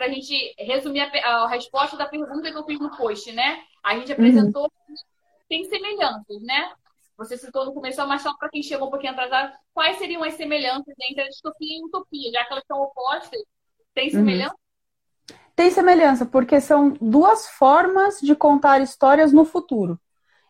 para 0.00 0.06
a 0.06 0.08
gente 0.08 0.54
resumir 0.58 1.00
a, 1.00 1.28
a, 1.28 1.48
resposta 1.48 1.94
da 1.94 2.06
pergunta 2.06 2.50
que 2.50 2.56
eu 2.56 2.64
fiz 2.64 2.80
no 2.80 2.96
post, 2.96 3.30
né? 3.32 3.62
A 3.82 3.98
gente 3.98 4.10
apresentou 4.10 4.62
uhum. 4.62 4.94
tem 5.46 5.64
semelhanças, 5.64 6.40
né? 6.40 6.72
Você 7.18 7.36
citou 7.36 7.66
no 7.66 7.74
começo, 7.74 8.06
mas 8.06 8.22
só 8.22 8.34
para 8.38 8.48
quem 8.48 8.62
chegou 8.62 8.88
um 8.88 8.90
pouquinho 8.90 9.12
atrasado, 9.12 9.52
quais 9.74 9.98
seriam 9.98 10.24
as 10.24 10.34
semelhanças 10.34 10.94
entre 11.02 11.22
a 11.22 11.28
distopia 11.28 11.76
e 11.76 11.82
a 11.82 11.84
utopia? 11.84 12.32
Já 12.32 12.46
que 12.46 12.52
elas 12.52 12.64
são 12.66 12.80
opostas, 12.80 13.42
tem 13.92 14.06
uhum. 14.06 14.12
semelhança? 14.12 14.54
Uhum. 14.54 14.69
Tem 15.54 15.70
semelhança, 15.70 16.24
porque 16.24 16.60
são 16.60 16.94
duas 17.00 17.48
formas 17.48 18.18
de 18.20 18.34
contar 18.34 18.80
histórias 18.80 19.32
no 19.32 19.44
futuro. 19.44 19.98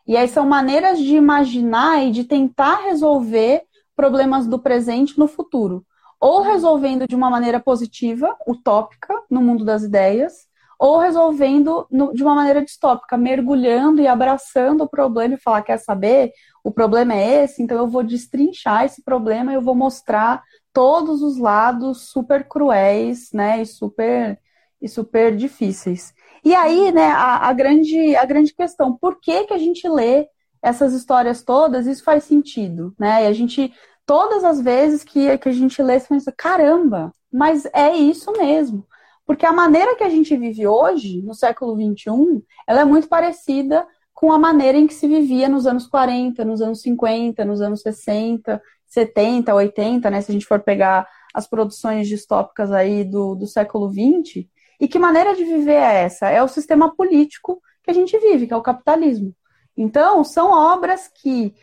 E 0.07 0.17
aí 0.17 0.27
são 0.27 0.45
maneiras 0.45 0.99
de 0.99 1.15
imaginar 1.15 2.03
e 2.03 2.11
de 2.11 2.23
tentar 2.23 2.83
resolver 2.83 3.63
problemas 3.95 4.47
do 4.47 4.59
presente 4.59 5.17
no 5.19 5.27
futuro 5.27 5.85
ou 6.21 6.43
resolvendo 6.43 7.07
de 7.07 7.15
uma 7.15 7.31
maneira 7.31 7.59
positiva, 7.59 8.37
utópica, 8.47 9.11
no 9.27 9.41
mundo 9.41 9.65
das 9.65 9.81
ideias, 9.81 10.47
ou 10.77 10.99
resolvendo 10.99 11.87
de 12.13 12.23
uma 12.23 12.35
maneira 12.35 12.63
distópica, 12.63 13.17
mergulhando 13.17 14.01
e 14.01 14.07
abraçando 14.07 14.83
o 14.83 14.89
problema 14.89 15.33
e 15.33 15.39
falar: 15.39 15.63
quer 15.63 15.79
saber? 15.79 16.31
O 16.63 16.71
problema 16.71 17.15
é 17.15 17.43
esse, 17.43 17.63
então 17.63 17.75
eu 17.75 17.87
vou 17.87 18.03
destrinchar 18.03 18.85
esse 18.85 19.03
problema, 19.03 19.51
eu 19.51 19.61
vou 19.61 19.73
mostrar 19.73 20.43
todos 20.71 21.23
os 21.23 21.39
lados 21.39 22.09
super 22.11 22.47
cruéis, 22.47 23.31
né, 23.33 23.61
e 23.63 23.65
super, 23.65 24.39
e 24.81 24.87
super 24.87 25.35
difíceis. 25.35 26.13
E 26.43 26.55
aí, 26.55 26.91
né, 26.91 27.05
a, 27.05 27.47
a, 27.49 27.53
grande, 27.53 28.15
a 28.15 28.25
grande 28.25 28.53
questão, 28.53 28.97
por 28.97 29.19
que, 29.19 29.45
que 29.45 29.53
a 29.53 29.57
gente 29.57 29.87
lê 29.87 30.27
essas 30.61 30.93
histórias 30.93 31.43
todas? 31.43 31.85
Isso 31.85 32.03
faz 32.03 32.23
sentido, 32.23 32.93
né? 32.99 33.23
E 33.23 33.27
a 33.27 33.33
gente 33.33 33.71
todas 34.05 34.43
as 34.43 34.59
vezes 34.59 35.03
que, 35.03 35.37
que 35.37 35.49
a 35.49 35.51
gente 35.53 35.81
lê, 35.81 35.99
você 35.99 36.07
pensa, 36.07 36.33
caramba, 36.35 37.13
mas 37.31 37.65
é 37.73 37.95
isso 37.95 38.31
mesmo. 38.33 38.85
Porque 39.25 39.45
a 39.45 39.53
maneira 39.53 39.95
que 39.95 40.03
a 40.03 40.09
gente 40.09 40.35
vive 40.35 40.67
hoje, 40.67 41.21
no 41.21 41.33
século 41.33 41.75
XXI, 41.75 42.43
ela 42.67 42.81
é 42.81 42.85
muito 42.85 43.07
parecida 43.07 43.87
com 44.13 44.31
a 44.31 44.37
maneira 44.37 44.77
em 44.77 44.87
que 44.87 44.93
se 44.93 45.07
vivia 45.07 45.47
nos 45.47 45.65
anos 45.65 45.87
40, 45.87 46.43
nos 46.43 46.61
anos 46.61 46.81
50, 46.81 47.45
nos 47.45 47.61
anos 47.61 47.81
60, 47.81 48.61
70, 48.85 49.53
80, 49.55 50.09
né? 50.09 50.21
Se 50.21 50.31
a 50.31 50.33
gente 50.33 50.45
for 50.45 50.59
pegar 50.59 51.07
as 51.33 51.47
produções 51.47 52.07
distópicas 52.07 52.71
aí 52.71 53.03
do, 53.03 53.35
do 53.35 53.47
século 53.47 53.89
XX. 53.89 54.45
E 54.81 54.87
que 54.87 54.97
maneira 54.97 55.35
de 55.35 55.45
viver 55.45 55.75
é 55.75 56.03
essa? 56.05 56.27
É 56.27 56.41
o 56.41 56.47
sistema 56.47 56.93
político 56.95 57.61
que 57.83 57.91
a 57.91 57.93
gente 57.93 58.17
vive, 58.17 58.47
que 58.47 58.53
é 58.53 58.57
o 58.57 58.63
capitalismo. 58.63 59.31
Então, 59.77 60.23
são 60.23 60.51
obras 60.51 61.07
que 61.07 61.53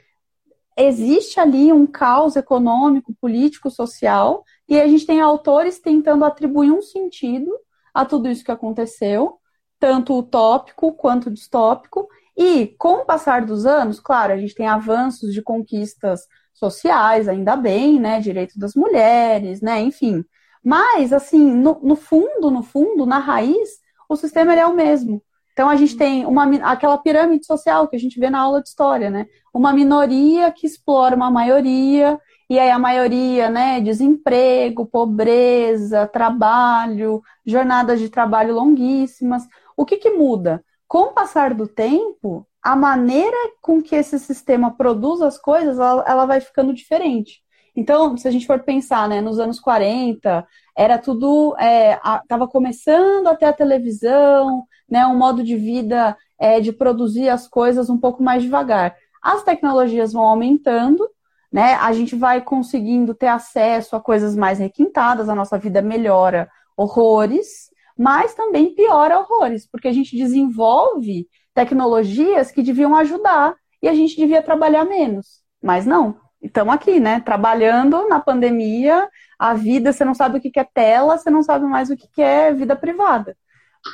existe 0.76 1.40
ali 1.40 1.72
um 1.72 1.84
caos 1.84 2.36
econômico, 2.36 3.12
político, 3.20 3.70
social, 3.70 4.44
e 4.68 4.80
a 4.80 4.86
gente 4.86 5.04
tem 5.04 5.20
autores 5.20 5.80
tentando 5.80 6.24
atribuir 6.24 6.70
um 6.70 6.80
sentido 6.80 7.50
a 7.92 8.04
tudo 8.04 8.28
isso 8.28 8.44
que 8.44 8.52
aconteceu, 8.52 9.40
tanto 9.80 10.16
utópico 10.16 10.92
quanto 10.92 11.28
distópico, 11.28 12.08
e 12.36 12.68
com 12.78 12.98
o 12.98 13.04
passar 13.04 13.44
dos 13.44 13.66
anos, 13.66 13.98
claro, 13.98 14.32
a 14.32 14.36
gente 14.36 14.54
tem 14.54 14.68
avanços 14.68 15.34
de 15.34 15.42
conquistas 15.42 16.20
sociais, 16.54 17.26
ainda 17.26 17.56
bem, 17.56 17.98
né, 17.98 18.20
direito 18.20 18.56
das 18.56 18.74
mulheres, 18.76 19.60
né, 19.60 19.80
enfim. 19.80 20.24
Mas, 20.64 21.12
assim, 21.12 21.52
no, 21.52 21.78
no 21.82 21.96
fundo, 21.96 22.50
no 22.50 22.62
fundo, 22.62 23.06
na 23.06 23.18
raiz, 23.18 23.78
o 24.08 24.16
sistema 24.16 24.54
é 24.54 24.66
o 24.66 24.74
mesmo. 24.74 25.22
Então 25.52 25.68
a 25.68 25.74
gente 25.74 25.96
tem 25.96 26.24
uma, 26.24 26.44
aquela 26.70 26.96
pirâmide 26.98 27.44
social 27.44 27.88
que 27.88 27.96
a 27.96 27.98
gente 27.98 28.20
vê 28.20 28.30
na 28.30 28.38
aula 28.38 28.62
de 28.62 28.68
história, 28.68 29.10
né? 29.10 29.26
Uma 29.52 29.72
minoria 29.72 30.52
que 30.52 30.66
explora 30.66 31.16
uma 31.16 31.32
maioria, 31.32 32.16
e 32.48 32.58
aí 32.58 32.70
a 32.70 32.78
maioria, 32.78 33.50
né, 33.50 33.80
desemprego, 33.80 34.86
pobreza, 34.86 36.06
trabalho, 36.06 37.20
jornadas 37.44 37.98
de 37.98 38.08
trabalho 38.08 38.54
longuíssimas. 38.54 39.48
O 39.76 39.84
que, 39.84 39.96
que 39.96 40.10
muda? 40.10 40.64
Com 40.86 41.08
o 41.08 41.12
passar 41.12 41.52
do 41.52 41.66
tempo, 41.66 42.46
a 42.62 42.76
maneira 42.76 43.36
com 43.60 43.82
que 43.82 43.96
esse 43.96 44.18
sistema 44.18 44.70
produz 44.70 45.20
as 45.20 45.36
coisas, 45.36 45.78
ela, 45.78 46.04
ela 46.06 46.24
vai 46.24 46.40
ficando 46.40 46.72
diferente. 46.72 47.42
Então, 47.78 48.16
se 48.16 48.26
a 48.26 48.30
gente 48.32 48.44
for 48.44 48.58
pensar, 48.58 49.08
né, 49.08 49.20
nos 49.20 49.38
anos 49.38 49.60
40, 49.60 50.44
era 50.76 50.98
tudo, 50.98 51.54
estava 51.60 52.44
é, 52.44 52.48
começando 52.48 53.28
até 53.28 53.46
a 53.46 53.52
televisão, 53.52 54.64
né, 54.90 55.06
um 55.06 55.16
modo 55.16 55.44
de 55.44 55.54
vida 55.54 56.16
é, 56.36 56.58
de 56.58 56.72
produzir 56.72 57.28
as 57.28 57.46
coisas 57.46 57.88
um 57.88 57.96
pouco 57.96 58.20
mais 58.20 58.42
devagar. 58.42 58.96
As 59.22 59.44
tecnologias 59.44 60.12
vão 60.12 60.24
aumentando, 60.24 61.08
né, 61.52 61.74
a 61.74 61.92
gente 61.92 62.16
vai 62.16 62.40
conseguindo 62.40 63.14
ter 63.14 63.28
acesso 63.28 63.94
a 63.94 64.00
coisas 64.00 64.34
mais 64.34 64.58
requintadas, 64.58 65.28
a 65.28 65.34
nossa 65.36 65.56
vida 65.56 65.80
melhora 65.80 66.50
horrores, 66.76 67.70
mas 67.96 68.34
também 68.34 68.74
piora 68.74 69.20
horrores, 69.20 69.68
porque 69.70 69.86
a 69.86 69.92
gente 69.92 70.16
desenvolve 70.16 71.28
tecnologias 71.54 72.50
que 72.50 72.60
deviam 72.60 72.96
ajudar 72.96 73.54
e 73.80 73.86
a 73.86 73.94
gente 73.94 74.16
devia 74.16 74.42
trabalhar 74.42 74.84
menos, 74.84 75.44
mas 75.62 75.86
não 75.86 76.26
estamos 76.40 76.74
aqui, 76.74 77.00
né? 77.00 77.20
Trabalhando 77.20 78.08
na 78.08 78.20
pandemia, 78.20 79.08
a 79.38 79.54
vida, 79.54 79.92
você 79.92 80.04
não 80.04 80.14
sabe 80.14 80.38
o 80.38 80.40
que 80.40 80.58
é 80.58 80.64
tela, 80.64 81.16
você 81.16 81.30
não 81.30 81.42
sabe 81.42 81.64
mais 81.66 81.90
o 81.90 81.96
que 81.96 82.22
é 82.22 82.52
vida 82.52 82.76
privada. 82.76 83.36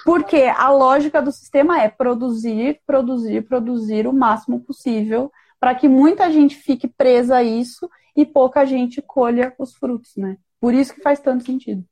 Porque 0.04 0.42
a 0.42 0.70
lógica 0.70 1.20
do 1.20 1.30
sistema 1.30 1.80
é 1.80 1.88
produzir, 1.88 2.80
produzir, 2.86 3.42
produzir 3.42 4.06
o 4.06 4.12
máximo 4.12 4.60
possível 4.60 5.30
para 5.60 5.74
que 5.74 5.88
muita 5.88 6.30
gente 6.30 6.56
fique 6.56 6.88
presa 6.88 7.36
a 7.36 7.42
isso 7.42 7.88
e 8.16 8.24
pouca 8.24 8.64
gente 8.64 9.00
colha 9.02 9.54
os 9.58 9.74
frutos, 9.74 10.16
né? 10.16 10.36
Por 10.60 10.74
isso 10.74 10.94
que 10.94 11.02
faz 11.02 11.20
tanto 11.20 11.44
sentido. 11.44 11.84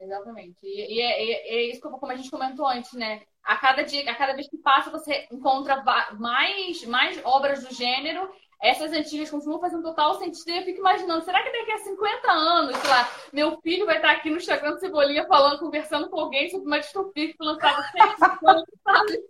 Exatamente. 0.00 0.58
E, 0.62 1.00
é, 1.00 1.22
é, 1.22 1.56
é, 1.56 1.70
isso 1.70 1.80
como 1.80 1.98
a 2.06 2.16
gente 2.16 2.30
comentou 2.30 2.66
antes, 2.68 2.92
né? 2.92 3.22
A 3.42 3.56
cada 3.56 3.82
dia, 3.82 4.08
a 4.10 4.14
cada 4.14 4.34
vez 4.34 4.48
que 4.48 4.58
passa, 4.58 4.90
você 4.90 5.26
encontra 5.30 5.82
mais, 6.18 6.84
mais 6.84 7.20
obras 7.24 7.64
do 7.64 7.74
gênero 7.74 8.28
essas 8.60 8.92
antigas 8.92 9.30
continuam 9.30 9.60
fazendo 9.60 9.82
total 9.82 10.18
sentido. 10.18 10.48
E 10.48 10.58
eu 10.58 10.64
fico 10.64 10.80
imaginando, 10.80 11.24
será 11.24 11.42
que 11.42 11.52
daqui 11.52 11.72
a 11.72 11.78
50 11.78 12.32
anos, 12.32 12.76
sei 12.76 12.90
lá, 12.90 13.08
meu 13.32 13.60
filho 13.60 13.86
vai 13.86 13.96
estar 13.96 14.12
aqui 14.12 14.30
no 14.30 14.36
Instagram 14.36 14.72
do 14.72 14.80
Cebolinha 14.80 15.26
falando, 15.26 15.58
conversando 15.58 16.08
com 16.08 16.20
alguém 16.20 16.50
sobre 16.50 16.66
uma 16.66 16.80
distopia 16.80 17.28
que 17.28 17.36
foi 17.36 17.46
lançada 17.46 17.82
100 17.92 18.02
anos, 18.48 18.64
sabe? 18.82 19.24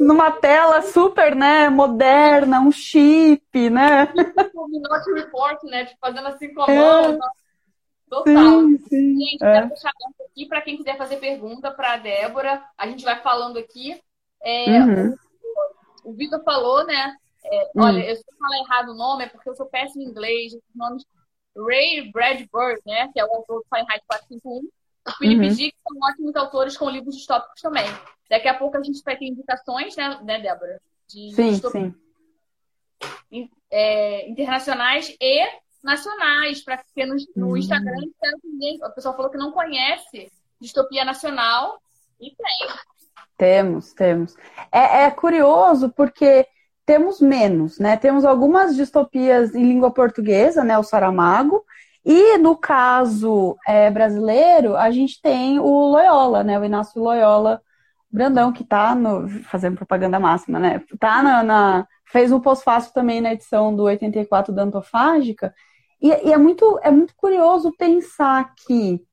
Numa 0.00 0.30
tela 0.30 0.80
super, 0.82 1.34
né, 1.34 1.68
moderna, 1.68 2.60
um 2.60 2.70
chip, 2.70 3.68
né? 3.70 4.12
O 4.54 4.68
Minority 4.68 5.12
Report, 5.12 5.62
né? 5.64 5.86
Tipo, 5.86 5.98
fazendo 6.00 6.28
assim 6.28 6.54
com 6.54 6.62
a 6.62 6.66
mão. 6.66 7.14
É. 7.14 7.18
Total. 8.08 8.34
Sim, 8.34 8.78
sim, 8.88 9.18
gente, 9.18 9.44
é. 9.44 9.52
quero 9.52 9.68
deixar 9.68 9.90
aqui 10.30 10.46
para 10.46 10.62
quem 10.62 10.76
quiser 10.76 10.96
fazer 10.96 11.16
pergunta 11.16 11.70
para 11.70 11.94
a 11.94 11.96
Débora. 11.96 12.62
A 12.76 12.86
gente 12.86 13.04
vai 13.04 13.20
falando 13.20 13.58
aqui. 13.58 14.00
É, 14.42 14.80
uhum. 14.80 15.16
O 16.04 16.12
Vitor 16.14 16.42
falou, 16.42 16.86
né? 16.86 17.16
É. 17.50 17.70
Olha, 17.76 18.04
eu 18.04 18.16
se 18.16 18.24
eu 18.26 18.36
falar 18.38 18.58
errado 18.58 18.90
o 18.90 18.96
nome 18.96 19.24
é 19.24 19.28
porque 19.28 19.48
eu 19.48 19.54
sou 19.54 19.66
péssimo 19.66 20.02
em 20.02 20.06
inglês. 20.06 20.52
Os 20.52 20.60
nomes 20.74 21.04
Ray 21.56 22.10
Bradbury, 22.12 22.80
né? 22.86 23.10
Que 23.12 23.20
é 23.20 23.24
o 23.24 23.34
autor 23.34 23.60
do 23.60 23.66
Fahrenheit 23.68 24.02
451. 24.06 24.68
O 25.06 25.10
Philip 25.18 25.46
uhum. 25.46 25.54
Dick 25.54 25.76
são 25.86 25.98
ótimos 26.08 26.36
autores 26.36 26.76
com 26.76 26.90
livros 26.90 27.16
distópicos 27.16 27.60
também. 27.60 27.86
Daqui 28.28 28.48
a 28.48 28.58
pouco 28.58 28.76
a 28.76 28.82
gente 28.82 29.02
vai 29.02 29.16
ter 29.16 29.26
indicações, 29.26 29.96
né, 29.96 30.20
né 30.22 30.40
Débora? 30.40 30.80
De 31.08 31.32
sim, 31.34 31.54
sim. 31.54 31.94
É, 33.70 34.28
internacionais 34.28 35.16
e 35.18 35.46
nacionais, 35.82 36.62
para 36.62 36.82
que 36.94 37.06
no, 37.06 37.16
no 37.34 37.52
hum. 37.52 37.56
Instagram 37.56 37.96
ninguém, 38.44 38.78
a 38.82 38.90
pessoa 38.90 39.14
falou 39.14 39.30
que 39.30 39.38
não 39.38 39.52
conhece 39.52 40.30
distopia 40.60 41.04
nacional 41.04 41.80
e 42.20 42.30
tem. 42.30 42.68
Temos, 43.36 43.92
temos. 43.92 44.36
É, 44.72 45.04
é, 45.04 45.10
curioso 45.10 45.88
porque 45.90 46.46
temos 46.88 47.20
menos, 47.20 47.78
né? 47.78 47.98
Temos 47.98 48.24
algumas 48.24 48.74
distopias 48.74 49.54
em 49.54 49.62
língua 49.62 49.90
portuguesa, 49.90 50.64
né? 50.64 50.78
O 50.78 50.82
Saramago. 50.82 51.62
E 52.02 52.38
no 52.38 52.56
caso 52.56 53.58
é, 53.66 53.90
brasileiro, 53.90 54.74
a 54.74 54.90
gente 54.90 55.20
tem 55.20 55.58
o 55.58 55.66
Loyola, 55.66 56.42
né? 56.42 56.58
O 56.58 56.64
Inácio 56.64 57.02
Loyola 57.02 57.60
Brandão, 58.10 58.50
que 58.54 58.64
tá 58.64 58.94
no, 58.94 59.28
fazendo 59.42 59.76
propaganda 59.76 60.18
máxima, 60.18 60.58
né? 60.58 60.82
Tá 60.98 61.22
na, 61.22 61.42
na 61.42 61.86
fez 62.06 62.32
um 62.32 62.40
pós-fácil 62.40 62.94
também 62.94 63.20
na 63.20 63.34
edição 63.34 63.76
do 63.76 63.82
84 63.82 64.50
da 64.50 64.62
Antofágica. 64.62 65.54
E, 66.00 66.08
e, 66.08 66.32
é, 66.32 66.38
muito, 66.38 66.80
é 66.82 66.90
muito 66.90 67.14
curioso 67.14 67.70
pensar 67.76 68.54
que 68.66 69.04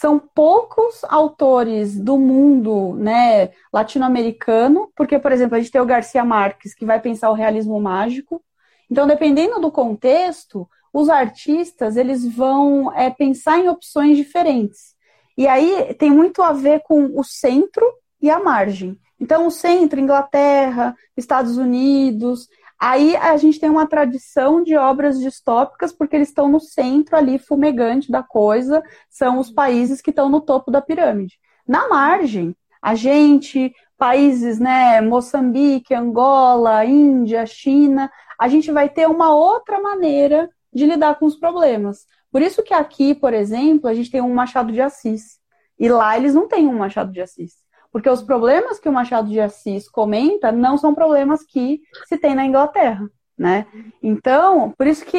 são 0.00 0.18
poucos 0.18 1.04
autores 1.04 2.00
do 2.00 2.18
mundo 2.18 2.94
né, 2.94 3.50
latino-americano, 3.70 4.90
porque, 4.96 5.18
por 5.18 5.30
exemplo, 5.30 5.56
a 5.56 5.58
gente 5.60 5.70
tem 5.70 5.78
o 5.78 5.84
Garcia 5.84 6.24
Marques, 6.24 6.74
que 6.74 6.86
vai 6.86 6.98
pensar 6.98 7.28
o 7.28 7.34
realismo 7.34 7.78
mágico. 7.78 8.42
Então, 8.90 9.06
dependendo 9.06 9.60
do 9.60 9.70
contexto, 9.70 10.66
os 10.90 11.10
artistas 11.10 11.98
eles 11.98 12.26
vão 12.26 12.90
é, 12.96 13.10
pensar 13.10 13.58
em 13.58 13.68
opções 13.68 14.16
diferentes. 14.16 14.94
E 15.36 15.46
aí 15.46 15.92
tem 15.92 16.10
muito 16.10 16.42
a 16.42 16.54
ver 16.54 16.80
com 16.80 17.10
o 17.14 17.22
centro 17.22 17.84
e 18.22 18.30
a 18.30 18.42
margem. 18.42 18.98
Então, 19.20 19.46
o 19.46 19.50
centro, 19.50 20.00
Inglaterra, 20.00 20.96
Estados 21.14 21.58
Unidos, 21.58 22.48
aí 22.80 23.14
a 23.16 23.36
gente 23.36 23.60
tem 23.60 23.68
uma 23.68 23.86
tradição 23.86 24.62
de 24.62 24.76
obras 24.76 25.20
distópicas, 25.20 25.92
porque 25.92 26.16
eles 26.16 26.28
estão 26.28 26.48
no 26.48 26.58
centro 26.58 27.16
ali, 27.16 27.38
fumegante 27.38 28.10
da 28.10 28.22
coisa, 28.22 28.82
são 29.08 29.38
os 29.38 29.50
países 29.50 30.00
que 30.00 30.10
estão 30.10 30.28
no 30.28 30.40
topo 30.40 30.70
da 30.70 30.80
pirâmide. 30.80 31.38
Na 31.68 31.88
margem, 31.88 32.56
a 32.80 32.94
gente, 32.94 33.72
países, 33.98 34.58
né, 34.58 35.00
Moçambique, 35.02 35.94
Angola, 35.94 36.84
Índia, 36.84 37.44
China, 37.44 38.10
a 38.38 38.48
gente 38.48 38.72
vai 38.72 38.88
ter 38.88 39.06
uma 39.06 39.34
outra 39.34 39.80
maneira 39.80 40.48
de 40.72 40.86
lidar 40.86 41.18
com 41.18 41.26
os 41.26 41.36
problemas. 41.36 42.06
Por 42.32 42.40
isso 42.40 42.62
que 42.62 42.72
aqui, 42.72 43.14
por 43.14 43.34
exemplo, 43.34 43.88
a 43.88 43.94
gente 43.94 44.10
tem 44.10 44.22
um 44.22 44.32
Machado 44.32 44.72
de 44.72 44.80
Assis. 44.80 45.38
E 45.78 45.88
lá 45.88 46.16
eles 46.16 46.34
não 46.34 46.48
têm 46.48 46.66
um 46.66 46.78
Machado 46.78 47.12
de 47.12 47.20
Assis. 47.20 47.54
Porque 47.92 48.08
os 48.08 48.22
problemas 48.22 48.78
que 48.78 48.88
o 48.88 48.92
Machado 48.92 49.28
de 49.28 49.40
Assis 49.40 49.88
comenta 49.88 50.52
não 50.52 50.78
são 50.78 50.94
problemas 50.94 51.42
que 51.42 51.80
se 52.06 52.16
tem 52.16 52.34
na 52.34 52.46
Inglaterra, 52.46 53.08
né? 53.36 53.66
Então, 54.02 54.72
por 54.76 54.86
isso 54.86 55.04
que 55.04 55.18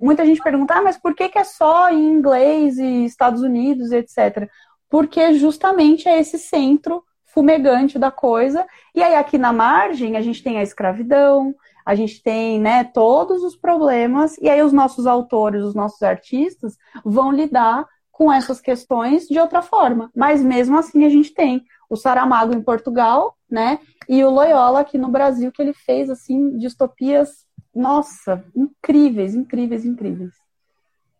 muita 0.00 0.26
gente 0.26 0.42
pergunta, 0.42 0.74
ah, 0.74 0.82
mas 0.82 0.96
por 0.98 1.14
que, 1.14 1.28
que 1.28 1.38
é 1.38 1.44
só 1.44 1.90
em 1.90 2.12
inglês 2.12 2.78
e 2.78 3.04
Estados 3.04 3.42
Unidos, 3.42 3.92
etc. 3.92 4.48
Porque 4.88 5.34
justamente 5.34 6.08
é 6.08 6.18
esse 6.18 6.38
centro 6.38 7.04
fumegante 7.26 7.98
da 7.98 8.10
coisa. 8.10 8.66
E 8.94 9.02
aí 9.02 9.14
aqui 9.14 9.38
na 9.38 9.52
margem 9.52 10.16
a 10.16 10.20
gente 10.20 10.42
tem 10.42 10.58
a 10.58 10.62
escravidão, 10.62 11.54
a 11.86 11.94
gente 11.94 12.22
tem, 12.22 12.60
né, 12.60 12.84
todos 12.84 13.42
os 13.42 13.56
problemas, 13.56 14.36
e 14.38 14.50
aí 14.50 14.60
os 14.60 14.72
nossos 14.72 15.06
autores, 15.06 15.62
os 15.62 15.74
nossos 15.74 16.02
artistas 16.02 16.76
vão 17.04 17.32
lidar 17.32 17.86
com 18.10 18.32
essas 18.32 18.60
questões 18.60 19.26
de 19.26 19.38
outra 19.38 19.62
forma. 19.62 20.10
Mas 20.14 20.42
mesmo 20.42 20.76
assim 20.76 21.04
a 21.06 21.08
gente 21.08 21.32
tem 21.32 21.64
o 21.88 21.96
Saramago 21.96 22.54
em 22.54 22.62
Portugal, 22.62 23.36
né? 23.50 23.80
E 24.08 24.24
o 24.24 24.30
Loyola 24.30 24.80
aqui 24.80 24.98
no 24.98 25.08
Brasil, 25.08 25.50
que 25.52 25.62
ele 25.62 25.72
fez, 25.72 26.10
assim, 26.10 26.56
distopias, 26.58 27.46
nossa, 27.74 28.44
incríveis, 28.54 29.34
incríveis, 29.34 29.84
incríveis. 29.84 30.34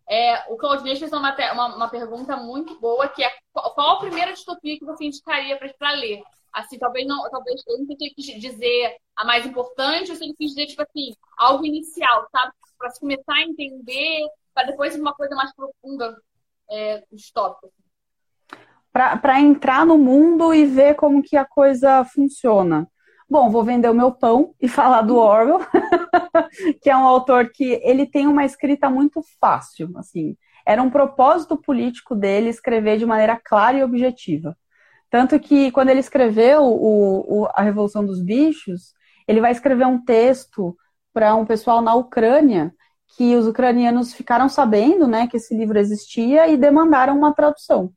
É, 0.09 0.51
o 0.51 0.57
Claudinei 0.57 0.95
fez 0.95 1.11
uma, 1.13 1.35
uma, 1.53 1.75
uma, 1.75 1.87
pergunta 1.87 2.35
muito 2.35 2.79
boa, 2.79 3.07
que 3.07 3.23
é 3.23 3.31
qual 3.53 3.97
a 3.97 3.99
primeira 3.99 4.33
distopia 4.33 4.77
que 4.77 4.85
você 4.85 5.05
indicaria 5.05 5.57
para 5.77 5.91
ler? 5.91 6.23
Assim, 6.51 6.79
talvez 6.79 7.05
não, 7.05 7.29
talvez 7.29 7.61
eu 7.67 7.77
não 7.77 7.85
tenha 7.85 8.11
que 8.15 8.39
dizer 8.39 8.97
a 9.15 9.23
mais 9.23 9.45
importante, 9.45 10.09
ou 10.09 10.17
se 10.17 10.23
ele 10.23 10.33
quis 10.33 10.49
dizer, 10.49 10.65
tipo 10.65 10.81
assim, 10.81 11.13
algo 11.37 11.63
inicial, 11.63 12.27
sabe? 12.31 12.53
Para 12.77 12.89
se 12.89 12.99
começar 12.99 13.35
a 13.35 13.43
entender, 13.43 14.27
para 14.51 14.65
depois 14.67 14.95
uma 14.95 15.13
coisa 15.13 15.35
mais 15.35 15.53
profunda 15.53 16.19
é, 16.71 17.03
distópica. 17.11 17.71
Para 18.91 19.39
entrar 19.39 19.85
no 19.85 19.97
mundo 19.97 20.53
e 20.53 20.65
ver 20.65 20.95
como 20.95 21.21
que 21.21 21.37
a 21.37 21.45
coisa 21.45 22.03
funciona. 22.05 22.87
Bom, 23.29 23.51
vou 23.51 23.63
vender 23.63 23.89
o 23.89 23.93
meu 23.93 24.11
pão 24.11 24.55
e 24.59 24.67
falar 24.67 25.03
do 25.03 25.15
Orwell, 25.15 25.59
que 26.81 26.89
é 26.89 26.97
um 26.97 27.05
autor 27.05 27.51
que 27.53 27.79
ele 27.83 28.07
tem 28.07 28.25
uma 28.25 28.43
escrita 28.43 28.89
muito 28.89 29.21
fácil, 29.39 29.91
assim. 29.97 30.35
Era 30.65 30.81
um 30.81 30.89
propósito 30.89 31.55
político 31.55 32.15
dele 32.15 32.49
escrever 32.49 32.97
de 32.97 33.05
maneira 33.05 33.39
clara 33.43 33.77
e 33.77 33.83
objetiva. 33.83 34.57
Tanto 35.09 35.39
que 35.39 35.71
quando 35.71 35.89
ele 35.89 35.99
escreveu 35.99 36.63
o, 36.63 37.43
o, 37.43 37.47
a 37.53 37.61
Revolução 37.61 38.03
dos 38.03 38.21
Bichos, 38.21 38.93
ele 39.27 39.41
vai 39.41 39.51
escrever 39.51 39.85
um 39.85 40.03
texto 40.03 40.75
para 41.13 41.35
um 41.35 41.45
pessoal 41.45 41.81
na 41.81 41.93
Ucrânia 41.93 42.73
que 43.15 43.35
os 43.35 43.47
ucranianos 43.47 44.13
ficaram 44.13 44.47
sabendo, 44.47 45.07
né, 45.07 45.27
que 45.27 45.37
esse 45.37 45.55
livro 45.55 45.79
existia 45.79 46.47
e 46.47 46.57
demandaram 46.57 47.17
uma 47.17 47.33
tradução. 47.33 47.91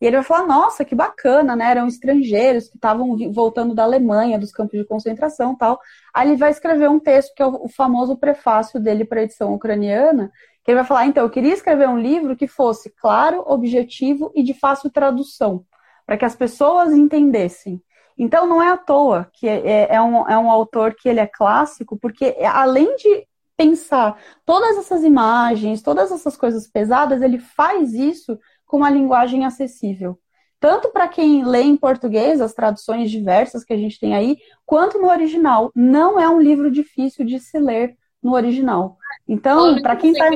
E 0.00 0.06
ele 0.06 0.16
vai 0.16 0.24
falar, 0.24 0.46
nossa, 0.46 0.84
que 0.84 0.94
bacana, 0.94 1.56
né? 1.56 1.70
Eram 1.70 1.86
estrangeiros 1.86 2.68
que 2.68 2.76
estavam 2.76 3.16
voltando 3.32 3.74
da 3.74 3.82
Alemanha, 3.84 4.38
dos 4.38 4.52
campos 4.52 4.78
de 4.78 4.84
concentração 4.84 5.56
tal. 5.56 5.80
Aí 6.12 6.28
ele 6.28 6.36
vai 6.36 6.50
escrever 6.50 6.90
um 6.90 7.00
texto, 7.00 7.34
que 7.34 7.42
é 7.42 7.46
o 7.46 7.68
famoso 7.68 8.16
prefácio 8.16 8.78
dele 8.78 9.04
para 9.04 9.20
a 9.20 9.22
edição 9.22 9.54
ucraniana, 9.54 10.30
que 10.62 10.70
ele 10.70 10.80
vai 10.80 10.84
falar, 10.84 11.06
então, 11.06 11.22
eu 11.22 11.30
queria 11.30 11.54
escrever 11.54 11.88
um 11.88 11.98
livro 11.98 12.36
que 12.36 12.48
fosse 12.48 12.90
claro, 12.90 13.42
objetivo 13.46 14.32
e 14.34 14.42
de 14.42 14.52
fácil 14.52 14.90
tradução, 14.90 15.64
para 16.04 16.16
que 16.16 16.24
as 16.24 16.34
pessoas 16.34 16.92
entendessem. 16.92 17.80
Então, 18.18 18.46
não 18.46 18.62
é 18.62 18.70
à 18.70 18.76
toa 18.76 19.30
que 19.32 19.48
é, 19.48 19.60
é, 19.64 19.94
é, 19.94 20.02
um, 20.02 20.28
é 20.28 20.36
um 20.36 20.50
autor 20.50 20.94
que 20.94 21.08
ele 21.08 21.20
é 21.20 21.26
clássico, 21.26 21.96
porque 21.96 22.36
além 22.42 22.96
de 22.96 23.26
pensar 23.56 24.18
todas 24.44 24.76
essas 24.76 25.02
imagens, 25.02 25.82
todas 25.82 26.10
essas 26.12 26.36
coisas 26.36 26.66
pesadas, 26.66 27.22
ele 27.22 27.38
faz 27.38 27.94
isso 27.94 28.38
com 28.66 28.78
uma 28.78 28.90
linguagem 28.90 29.44
acessível. 29.44 30.18
Tanto 30.58 30.90
para 30.90 31.06
quem 31.06 31.44
lê 31.44 31.62
em 31.62 31.76
português, 31.76 32.40
as 32.40 32.54
traduções 32.54 33.10
diversas 33.10 33.64
que 33.64 33.72
a 33.72 33.76
gente 33.76 34.00
tem 34.00 34.14
aí, 34.14 34.38
quanto 34.64 34.98
no 34.98 35.08
original. 35.08 35.70
Não 35.74 36.18
é 36.18 36.28
um 36.28 36.40
livro 36.40 36.70
difícil 36.70 37.24
de 37.24 37.38
se 37.38 37.58
ler 37.58 37.96
no 38.22 38.34
original. 38.34 38.98
Então, 39.28 39.80
para 39.80 39.96
quem 39.96 40.12
está. 40.12 40.28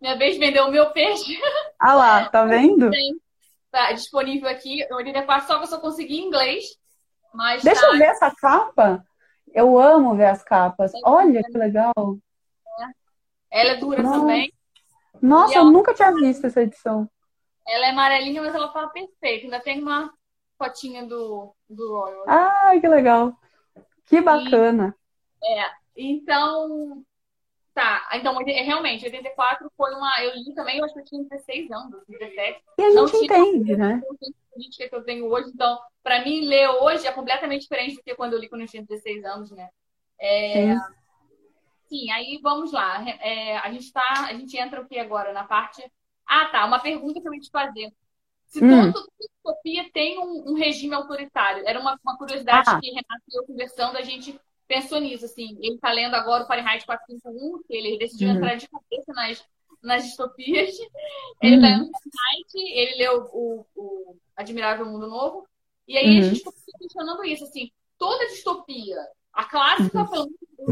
Minha 0.00 0.16
vez 0.16 0.34
de 0.34 0.40
vender 0.40 0.60
o 0.60 0.70
meu 0.70 0.90
peixe. 0.90 1.38
Ah 1.82 1.94
lá, 1.94 2.28
tá 2.28 2.44
vendo? 2.44 2.90
Tá 3.70 3.92
disponível 3.92 4.50
aqui. 4.50 4.84
Eu 4.90 5.00
iria 5.00 5.22
quase 5.22 5.46
só 5.46 5.56
que 5.56 5.64
eu 5.64 5.66
só 5.66 5.78
consegui 5.78 6.18
em 6.18 6.26
inglês. 6.26 6.76
Mas 7.32 7.62
Deixa 7.62 7.80
tá... 7.80 7.86
eu 7.86 7.98
ver 7.98 8.04
essa 8.04 8.30
capa. 8.34 9.02
Eu 9.54 9.78
amo 9.78 10.14
ver 10.14 10.26
as 10.26 10.42
capas. 10.42 10.92
Olha 11.02 11.42
que 11.42 11.56
legal. 11.56 12.18
É. 13.50 13.62
Ela 13.62 13.70
é 13.70 13.76
dura 13.76 14.02
Nossa. 14.02 14.20
também. 14.20 14.52
Nossa, 15.20 15.58
eu 15.58 15.64
nunca 15.64 15.94
tinha 15.94 16.12
visto 16.14 16.46
essa 16.46 16.62
edição. 16.62 17.08
Ela 17.66 17.86
é 17.86 17.90
amarelinha, 17.90 18.42
mas 18.42 18.54
ela 18.54 18.72
fala 18.72 18.88
perfeito. 18.88 19.44
Ainda 19.44 19.60
tem 19.60 19.80
uma 19.80 20.12
fotinha 20.58 21.06
do, 21.06 21.54
do 21.68 21.92
Royal. 21.92 22.24
Ai, 22.26 22.80
que 22.80 22.88
legal. 22.88 23.36
Que 24.06 24.20
bacana. 24.20 24.94
E, 25.42 25.58
é, 25.58 25.70
então. 25.96 27.04
Tá, 27.72 28.10
então 28.14 28.38
é, 28.42 28.62
realmente, 28.62 29.04
84 29.04 29.70
foi 29.76 29.94
uma. 29.94 30.12
Eu 30.22 30.34
li 30.34 30.54
também, 30.54 30.78
eu 30.78 30.84
acho 30.84 30.94
que 30.94 31.00
eu 31.00 31.04
tinha 31.04 31.22
16 31.24 31.70
anos, 31.70 32.02
17. 32.08 32.62
E 32.78 32.82
a 32.82 32.90
gente 32.90 33.16
entende, 33.16 33.76
né? 33.76 34.02
política 34.52 34.88
que 34.88 34.94
eu 34.94 35.04
tenho 35.04 35.26
hoje, 35.26 35.50
então, 35.54 35.78
para 36.02 36.24
mim, 36.24 36.46
ler 36.46 36.68
hoje 36.68 37.06
é 37.06 37.12
completamente 37.12 37.62
diferente 37.62 37.96
do 37.96 38.02
que 38.02 38.14
quando 38.14 38.34
eu 38.34 38.38
li 38.38 38.48
quando 38.48 38.62
eu 38.62 38.68
tinha 38.68 38.82
16 38.82 39.24
anos, 39.24 39.50
né? 39.52 39.68
É, 40.20 40.74
assim, 41.90 42.10
aí 42.10 42.38
vamos 42.42 42.72
lá. 42.72 43.04
É, 43.20 43.58
a 43.58 43.70
gente 43.72 43.92
tá, 43.92 44.26
a 44.28 44.34
gente 44.34 44.56
entra 44.56 44.80
o 44.80 44.86
que 44.86 44.98
agora 44.98 45.32
na 45.32 45.44
parte. 45.44 45.82
Ah, 46.26 46.46
tá. 46.46 46.64
Uma 46.64 46.78
pergunta 46.78 47.20
que 47.20 47.28
eu 47.28 47.34
ia 47.34 47.40
te 47.40 47.50
fazer. 47.50 47.92
Se 48.46 48.64
hum. 48.64 48.92
toda 48.92 49.06
distopia 49.18 49.90
tem 49.92 50.18
um, 50.18 50.50
um, 50.50 50.54
regime 50.54 50.94
autoritário, 50.94 51.62
era 51.66 51.78
uma, 51.78 51.98
uma 52.02 52.16
curiosidade 52.16 52.68
ah. 52.68 52.80
que 52.80 52.88
Renato 52.88 53.22
e 53.28 53.38
eu 53.38 53.46
conversando, 53.46 53.96
a 53.96 54.02
gente 54.02 54.38
pensou 54.66 55.00
nisso, 55.00 55.24
assim. 55.24 55.56
Ele 55.60 55.74
está 55.74 55.92
lendo 55.92 56.14
agora 56.14 56.44
o 56.44 56.46
Fahrenheit 56.46 56.84
451, 56.84 57.62
que 57.62 57.76
ele 57.76 57.98
decidiu 57.98 58.28
uhum. 58.28 58.36
entrar 58.36 58.54
de 58.56 58.68
cabeça 58.68 59.12
nas, 59.12 59.44
nas 59.82 60.04
distopias. 60.04 60.74
Ele 61.42 61.54
está 61.54 61.68
uhum. 61.68 61.78
lendo 61.78 61.90
Fahrenheit, 61.92 62.78
ele 62.78 62.98
leu 62.98 63.30
o, 63.32 63.66
o, 63.74 64.16
Admirável 64.36 64.84
Mundo 64.84 65.08
Novo. 65.08 65.46
E 65.88 65.96
aí 65.96 66.10
uhum. 66.10 66.18
a 66.18 66.22
gente 66.22 66.38
ficou 66.38 66.52
questionando 66.78 67.24
isso, 67.24 67.44
assim. 67.44 67.70
Toda 67.96 68.26
distopia, 68.26 68.96
a 69.32 69.44
clássica, 69.44 70.00
uhum. 70.00 70.10
pelo 70.10 70.30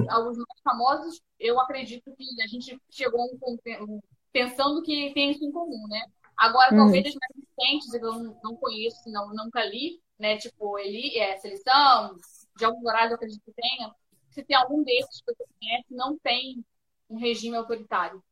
alguns 0.08 0.36
mais 0.36 0.60
famosos, 0.62 1.20
eu 1.38 1.58
acredito 1.60 2.14
que 2.16 2.42
a 2.42 2.46
gente 2.46 2.78
chegou 2.90 3.24
um, 3.24 4.00
pensando 4.32 4.82
que 4.82 5.12
tem 5.14 5.30
isso 5.30 5.44
em 5.44 5.50
comum, 5.50 5.86
né? 5.88 6.02
Agora, 6.36 6.72
uhum. 6.72 6.78
talvez 6.78 7.06
as 7.06 7.14
mais 7.14 7.48
recentes, 7.58 7.94
eu 7.94 8.00
não, 8.00 8.40
não 8.44 8.56
conheço, 8.56 9.10
não, 9.10 9.34
nunca 9.34 9.64
li, 9.64 10.00
né? 10.18 10.36
Tipo, 10.36 10.78
ele, 10.78 11.18
é, 11.18 11.36
Seleção, 11.38 12.16
Jogos 12.60 12.82
Vorazes, 12.82 13.10
eu 13.10 13.16
acredito 13.16 13.42
que 13.44 13.52
tenha. 13.52 13.92
Se 14.30 14.44
tem 14.44 14.56
algum 14.56 14.84
desses 14.84 15.20
que 15.20 15.32
você 15.32 15.44
conhece, 15.58 15.86
não 15.90 16.16
tem 16.18 16.64
um 17.10 17.16
regime 17.16 17.56
autoritário. 17.56 18.22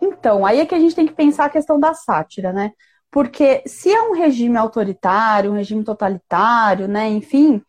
Então, 0.00 0.44
aí 0.44 0.60
é 0.60 0.66
que 0.66 0.74
a 0.74 0.78
gente 0.78 0.94
tem 0.94 1.06
que 1.06 1.14
pensar 1.14 1.46
a 1.46 1.50
questão 1.50 1.78
da 1.78 1.94
sátira, 1.94 2.52
né? 2.52 2.72
Porque 3.10 3.62
se 3.66 3.92
é 3.92 4.02
um 4.02 4.12
regime 4.12 4.56
autoritário, 4.56 5.50
um 5.50 5.54
regime 5.54 5.82
totalitário, 5.82 6.86
né, 6.86 7.08
enfim, 7.08 7.62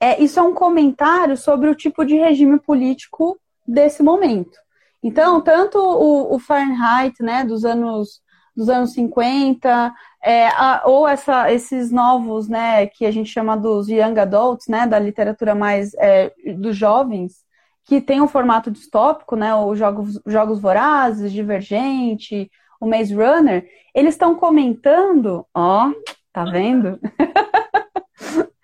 é, 0.00 0.22
isso 0.22 0.38
é 0.38 0.42
um 0.42 0.54
comentário 0.54 1.36
sobre 1.36 1.68
o 1.68 1.74
tipo 1.74 2.04
de 2.04 2.16
regime 2.16 2.58
político 2.58 3.38
desse 3.66 4.02
momento. 4.02 4.58
Então, 5.02 5.40
tanto 5.40 5.78
o, 5.78 6.34
o 6.34 6.38
Fahrenheit, 6.38 7.22
né, 7.22 7.44
dos 7.44 7.64
anos 7.64 8.20
dos 8.56 8.70
anos 8.70 8.94
50, 8.94 9.94
é, 10.24 10.48
a, 10.48 10.82
ou 10.86 11.06
essa, 11.06 11.52
esses 11.52 11.90
novos, 11.90 12.48
né, 12.48 12.86
que 12.86 13.04
a 13.04 13.10
gente 13.10 13.30
chama 13.30 13.54
dos 13.54 13.86
young 13.86 14.18
adults, 14.18 14.66
né, 14.66 14.86
da 14.86 14.98
literatura 14.98 15.54
mais 15.54 15.92
é, 15.98 16.32
dos 16.56 16.74
jovens, 16.74 17.44
que 17.84 18.00
tem 18.00 18.20
um 18.22 18.26
formato 18.26 18.70
distópico, 18.70 19.36
né, 19.36 19.54
os 19.54 19.78
jogos, 19.78 20.18
jogos 20.26 20.58
vorazes, 20.58 21.30
Divergente, 21.30 22.50
o 22.80 22.86
Maze 22.86 23.14
Runner, 23.14 23.68
eles 23.94 24.14
estão 24.14 24.34
comentando, 24.34 25.46
ó, 25.54 25.92
tá 26.32 26.44
vendo? 26.44 26.98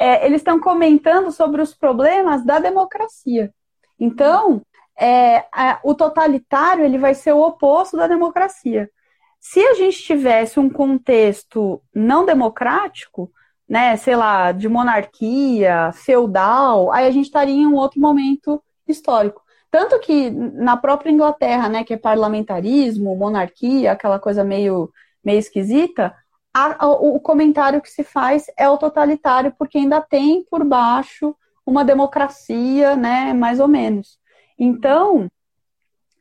é, 0.00 0.26
eles 0.26 0.40
estão 0.40 0.60
comentando 0.60 1.30
sobre 1.30 1.62
os 1.62 1.74
problemas 1.74 2.44
da 2.44 2.58
democracia. 2.58 3.52
Então, 3.98 4.62
é, 4.98 5.46
a, 5.52 5.80
o 5.82 5.94
totalitário 5.94 6.84
ele 6.84 6.98
vai 6.98 7.14
ser 7.14 7.32
o 7.32 7.40
oposto 7.40 7.96
da 7.96 8.06
democracia. 8.06 8.90
Se 9.38 9.60
a 9.60 9.74
gente 9.74 10.02
tivesse 10.02 10.58
um 10.58 10.68
contexto 10.68 11.80
não 11.94 12.24
democrático, 12.24 13.30
né, 13.68 13.96
sei 13.96 14.16
lá, 14.16 14.52
de 14.52 14.68
monarquia, 14.68 15.90
feudal, 15.92 16.92
aí 16.92 17.06
a 17.06 17.10
gente 17.10 17.26
estaria 17.26 17.54
em 17.54 17.66
um 17.66 17.74
outro 17.74 18.00
momento 18.00 18.62
histórico. 18.86 19.42
Tanto 19.70 19.98
que 19.98 20.30
na 20.30 20.76
própria 20.76 21.10
Inglaterra, 21.10 21.68
né, 21.68 21.84
que 21.84 21.94
é 21.94 21.96
parlamentarismo, 21.96 23.16
monarquia, 23.16 23.92
aquela 23.92 24.18
coisa 24.18 24.44
meio, 24.44 24.90
meio 25.24 25.38
esquisita, 25.38 26.14
a, 26.56 26.86
a, 26.86 26.88
o 26.88 27.20
comentário 27.20 27.82
que 27.82 27.90
se 27.90 28.02
faz 28.02 28.46
é 28.56 28.66
o 28.66 28.78
totalitário, 28.78 29.54
porque 29.58 29.76
ainda 29.76 30.00
tem 30.00 30.42
por 30.50 30.64
baixo 30.64 31.36
uma 31.66 31.84
democracia, 31.84 32.96
né, 32.96 33.34
mais 33.34 33.60
ou 33.60 33.68
menos. 33.68 34.18
Então, 34.58 35.30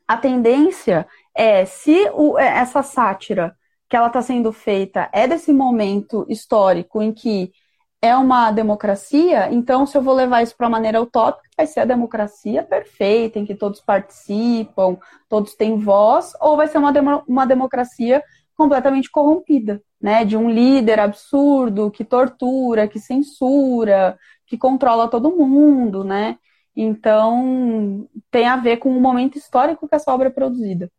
a 0.06 0.18
tendência 0.18 1.08
é 1.34 1.64
se 1.64 2.10
o, 2.14 2.38
é, 2.38 2.48
essa 2.58 2.84
sátira 2.84 3.56
que 3.88 3.96
ela 3.96 4.08
está 4.08 4.22
sendo 4.22 4.52
feita 4.52 5.10
é 5.14 5.26
desse 5.26 5.54
momento 5.54 6.26
histórico 6.28 7.02
em 7.02 7.14
que 7.14 7.54
é 8.02 8.14
uma 8.14 8.52
democracia, 8.52 9.50
então 9.54 9.86
se 9.86 9.98
eu 9.98 10.02
vou 10.02 10.14
levar 10.14 10.44
isso 10.44 10.56
para 10.58 10.68
a 10.68 10.70
maneira 10.70 11.02
utópica, 11.02 11.48
vai 11.56 11.66
ser 11.66 11.80
a 11.80 11.86
democracia 11.86 12.62
perfeita, 12.62 13.40
em 13.40 13.46
que 13.46 13.56
todos 13.56 13.80
participam, 13.80 14.98
todos 15.30 15.56
têm 15.56 15.80
voz, 15.80 16.34
ou 16.42 16.58
vai 16.58 16.68
ser 16.68 16.78
uma, 16.78 16.92
demo, 16.92 17.24
uma 17.26 17.48
democracia 17.48 18.22
completamente 18.56 19.10
corrompida, 19.10 19.82
né? 20.06 20.24
De 20.24 20.38
um 20.38 20.48
líder 20.48 21.00
absurdo 21.00 21.90
que 21.90 22.06
tortura, 22.06 22.88
que 22.88 23.00
censura, 23.00 24.20
que 24.46 24.56
controla 24.56 25.10
todo 25.10 25.36
mundo, 25.36 26.04
né? 26.04 26.38
Então, 26.76 28.08
tem 28.30 28.46
a 28.46 28.56
ver 28.56 28.78
com 28.78 28.96
o 28.96 29.02
momento 29.02 29.36
histórico 29.36 29.88
que 29.90 29.96
essa 29.96 30.14
obra 30.14 30.28
é 30.28 30.32
produzida. 30.32 30.92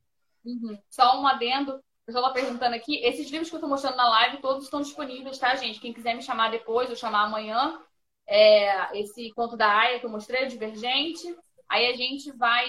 Uhum. 0.45 0.77
Só 0.91 1.21
um 1.21 1.25
adendo, 1.25 1.81
pessoal 2.05 2.27
está 2.27 2.41
perguntando 2.41 2.75
aqui, 2.75 2.97
esses 3.05 3.31
livros 3.31 3.49
que 3.49 3.55
eu 3.55 3.59
estou 3.59 3.71
mostrando 3.71 3.97
na 3.97 4.09
live, 4.09 4.39
todos 4.39 4.65
estão 4.65 4.81
disponíveis, 4.81 5.39
tá, 5.39 5.55
gente? 5.55 5.79
Quem 5.79 5.93
quiser 5.93 6.17
me 6.17 6.23
chamar 6.23 6.51
depois 6.51 6.91
ou 6.91 6.97
chamar 6.97 7.27
amanhã, 7.27 7.79
é, 8.27 8.99
esse 8.99 9.31
conto 9.35 9.57
da 9.57 9.73
Aya 9.73 10.01
que 10.01 10.07
eu 10.07 10.11
mostrei, 10.11 10.47
o 10.47 10.49
Divergente, 10.49 11.33
aí 11.69 11.87
a 11.93 11.97
gente 11.97 12.33
vai, 12.33 12.67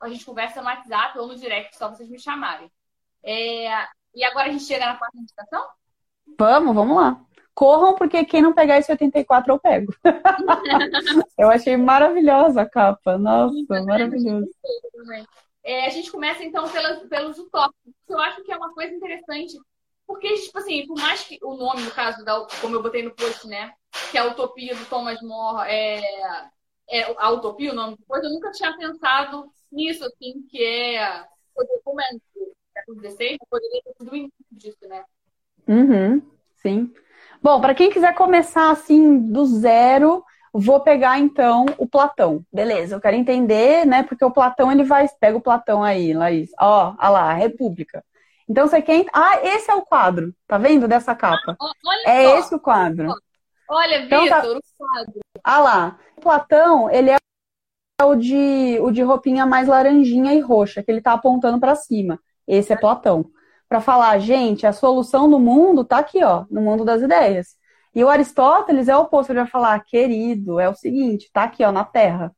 a 0.00 0.08
gente 0.08 0.24
conversa 0.24 0.60
no 0.60 0.66
WhatsApp 0.66 1.16
ou 1.16 1.28
no 1.28 1.36
direct, 1.36 1.76
só 1.76 1.88
vocês 1.88 2.08
me 2.08 2.18
chamarem. 2.18 2.68
É, 3.22 3.86
e 4.14 4.24
agora 4.24 4.48
a 4.48 4.52
gente 4.52 4.64
chega 4.64 4.86
na 4.86 4.96
parte 4.96 5.14
da 5.14 5.22
indicação? 5.22 5.66
Vamos, 6.38 6.74
vamos 6.74 6.96
lá. 6.96 7.20
Corram, 7.54 7.94
porque 7.94 8.24
quem 8.24 8.42
não 8.42 8.54
pegar 8.54 8.78
esse 8.78 8.90
84 8.90 9.52
eu 9.52 9.58
pego. 9.58 9.94
eu 11.38 11.50
achei 11.50 11.76
maravilhosa 11.76 12.62
a 12.62 12.68
capa. 12.68 13.18
Nossa, 13.18 13.54
maravilhoso. 13.84 14.48
É, 15.62 15.86
a 15.86 15.90
gente 15.90 16.10
começa 16.10 16.42
então 16.42 16.68
pelas, 16.68 17.06
pelos 17.08 17.38
utópicos. 17.38 17.92
Eu 18.08 18.18
acho 18.18 18.42
que 18.42 18.52
é 18.52 18.56
uma 18.56 18.72
coisa 18.72 18.94
interessante, 18.94 19.58
porque, 20.06 20.32
tipo 20.34 20.58
assim, 20.58 20.86
por 20.86 20.98
mais 20.98 21.22
que 21.22 21.38
o 21.42 21.54
nome, 21.54 21.82
no 21.82 21.90
caso, 21.90 22.24
da, 22.24 22.46
como 22.60 22.76
eu 22.76 22.82
botei 22.82 23.02
no 23.02 23.14
post, 23.14 23.46
né, 23.46 23.72
que 24.10 24.16
é 24.16 24.20
a 24.20 24.26
utopia 24.26 24.74
do 24.74 24.84
Thomas 24.86 25.20
More, 25.20 25.68
é, 25.68 26.00
é 26.90 27.14
a 27.18 27.30
utopia, 27.30 27.72
o 27.72 27.74
nome 27.74 27.96
do 27.96 28.04
coisa, 28.06 28.26
eu 28.26 28.32
nunca 28.32 28.50
tinha 28.52 28.76
pensado 28.76 29.52
nisso, 29.70 30.04
assim, 30.04 30.42
que 30.48 30.64
é, 30.64 31.24
como 31.84 32.00
século 32.90 33.00
XVI, 33.00 33.38
poderia 33.48 33.82
ter 33.82 33.94
sido 33.96 34.12
o 34.12 34.16
início 34.16 34.44
disso, 34.50 34.88
né? 34.88 35.04
Uhum, 35.68 36.22
sim. 36.56 36.92
Bom, 37.42 37.60
para 37.60 37.74
quem 37.74 37.90
quiser 37.90 38.14
começar 38.14 38.70
assim 38.70 39.18
do 39.18 39.46
zero, 39.46 40.24
vou 40.52 40.80
pegar 40.80 41.18
então 41.18 41.66
o 41.78 41.86
Platão. 41.86 42.44
Beleza, 42.52 42.96
eu 42.96 43.00
quero 43.00 43.16
entender, 43.16 43.86
né? 43.86 44.02
Porque 44.02 44.24
o 44.24 44.30
Platão 44.30 44.70
ele 44.70 44.84
vai. 44.84 45.08
Pega 45.20 45.38
o 45.38 45.42
Platão 45.42 45.82
aí, 45.82 46.12
Laís. 46.12 46.50
Ó, 46.60 46.94
olha 46.98 47.10
lá, 47.10 47.32
República. 47.32 48.04
Então 48.48 48.66
você 48.66 48.82
quer. 48.82 49.06
Ah, 49.12 49.40
esse 49.42 49.70
é 49.70 49.74
o 49.74 49.82
quadro. 49.82 50.34
Tá 50.46 50.58
vendo 50.58 50.88
dessa 50.88 51.14
capa? 51.14 51.56
Olha 51.60 52.02
é 52.06 52.24
só. 52.24 52.38
esse 52.38 52.54
o 52.54 52.60
quadro. 52.60 53.14
Olha, 53.68 54.02
então, 54.02 54.24
Vitor, 54.24 54.40
tá... 54.40 54.48
o 54.48 54.60
quadro. 54.76 55.20
Ah 55.44 55.60
lá. 55.60 55.98
O 56.16 56.20
Platão, 56.20 56.90
ele 56.90 57.10
é 57.10 57.16
o 58.04 58.14
de, 58.16 58.78
o 58.80 58.90
de 58.90 59.02
roupinha 59.02 59.46
mais 59.46 59.68
laranjinha 59.68 60.34
e 60.34 60.40
roxa, 60.40 60.82
que 60.82 60.90
ele 60.90 61.00
tá 61.00 61.12
apontando 61.12 61.60
para 61.60 61.74
cima. 61.74 62.18
Esse 62.50 62.72
é 62.72 62.76
Platão. 62.76 63.26
Para 63.68 63.80
falar, 63.80 64.18
gente, 64.18 64.66
a 64.66 64.72
solução 64.72 65.30
do 65.30 65.38
mundo 65.38 65.84
tá 65.84 65.98
aqui, 65.98 66.24
ó, 66.24 66.44
no 66.50 66.60
mundo 66.60 66.84
das 66.84 67.00
ideias. 67.00 67.56
E 67.94 68.02
o 68.02 68.08
Aristóteles 68.08 68.88
é 68.88 68.96
o 68.96 69.02
oposto, 69.02 69.30
ele 69.30 69.38
vai 69.38 69.48
falar, 69.48 69.78
querido, 69.84 70.58
é 70.58 70.68
o 70.68 70.74
seguinte, 70.74 71.30
tá 71.32 71.44
aqui, 71.44 71.64
ó, 71.64 71.70
na 71.70 71.84
Terra. 71.84 72.34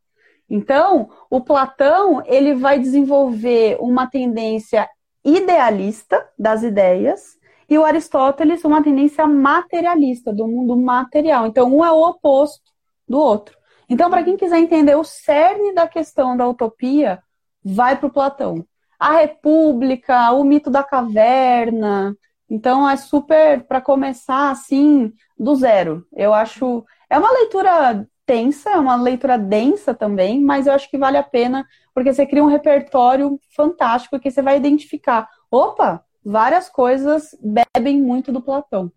Então, 0.50 1.08
o 1.30 1.40
Platão, 1.40 2.22
ele 2.26 2.54
vai 2.54 2.78
desenvolver 2.78 3.78
uma 3.80 4.06
tendência 4.06 4.86
idealista 5.24 6.28
das 6.38 6.62
ideias 6.62 7.38
e 7.66 7.78
o 7.78 7.84
Aristóteles 7.86 8.64
uma 8.64 8.82
tendência 8.82 9.26
materialista 9.26 10.30
do 10.30 10.46
mundo 10.46 10.76
material. 10.76 11.46
Então, 11.46 11.74
um 11.74 11.82
é 11.82 11.90
o 11.90 12.02
oposto 12.02 12.70
do 13.08 13.18
outro. 13.18 13.56
Então, 13.88 14.10
para 14.10 14.22
quem 14.22 14.36
quiser 14.36 14.58
entender 14.58 14.94
o 14.94 15.04
cerne 15.04 15.72
da 15.72 15.88
questão 15.88 16.36
da 16.36 16.46
utopia, 16.46 17.22
vai 17.64 17.96
para 17.96 18.08
o 18.08 18.12
Platão. 18.12 18.66
A 19.03 19.14
República, 19.18 20.30
o 20.30 20.44
mito 20.44 20.70
da 20.70 20.84
caverna, 20.84 22.16
então 22.48 22.88
é 22.88 22.96
super 22.96 23.64
para 23.64 23.80
começar 23.80 24.50
assim 24.53 25.12
do 25.36 25.57
zero. 25.57 26.07
Eu 26.12 26.32
acho 26.32 26.84
é 27.11 27.18
uma 27.18 27.32
leitura 27.32 28.07
tensa, 28.24 28.70
é 28.70 28.76
uma 28.76 28.94
leitura 28.94 29.36
densa 29.36 29.92
também, 29.92 30.40
mas 30.40 30.68
eu 30.68 30.72
acho 30.72 30.88
que 30.88 30.96
vale 30.96 31.16
a 31.16 31.22
pena 31.24 31.66
porque 31.92 32.12
você 32.12 32.24
cria 32.24 32.44
um 32.44 32.46
repertório 32.46 33.40
fantástico 33.57 34.20
que 34.20 34.30
você 34.30 34.40
vai 34.40 34.57
identificar. 34.57 35.28
Opa, 35.50 36.05
várias 36.24 36.68
coisas 36.68 37.36
bebem 37.42 38.00
muito 38.00 38.30
do 38.30 38.40
Platão. 38.40 38.92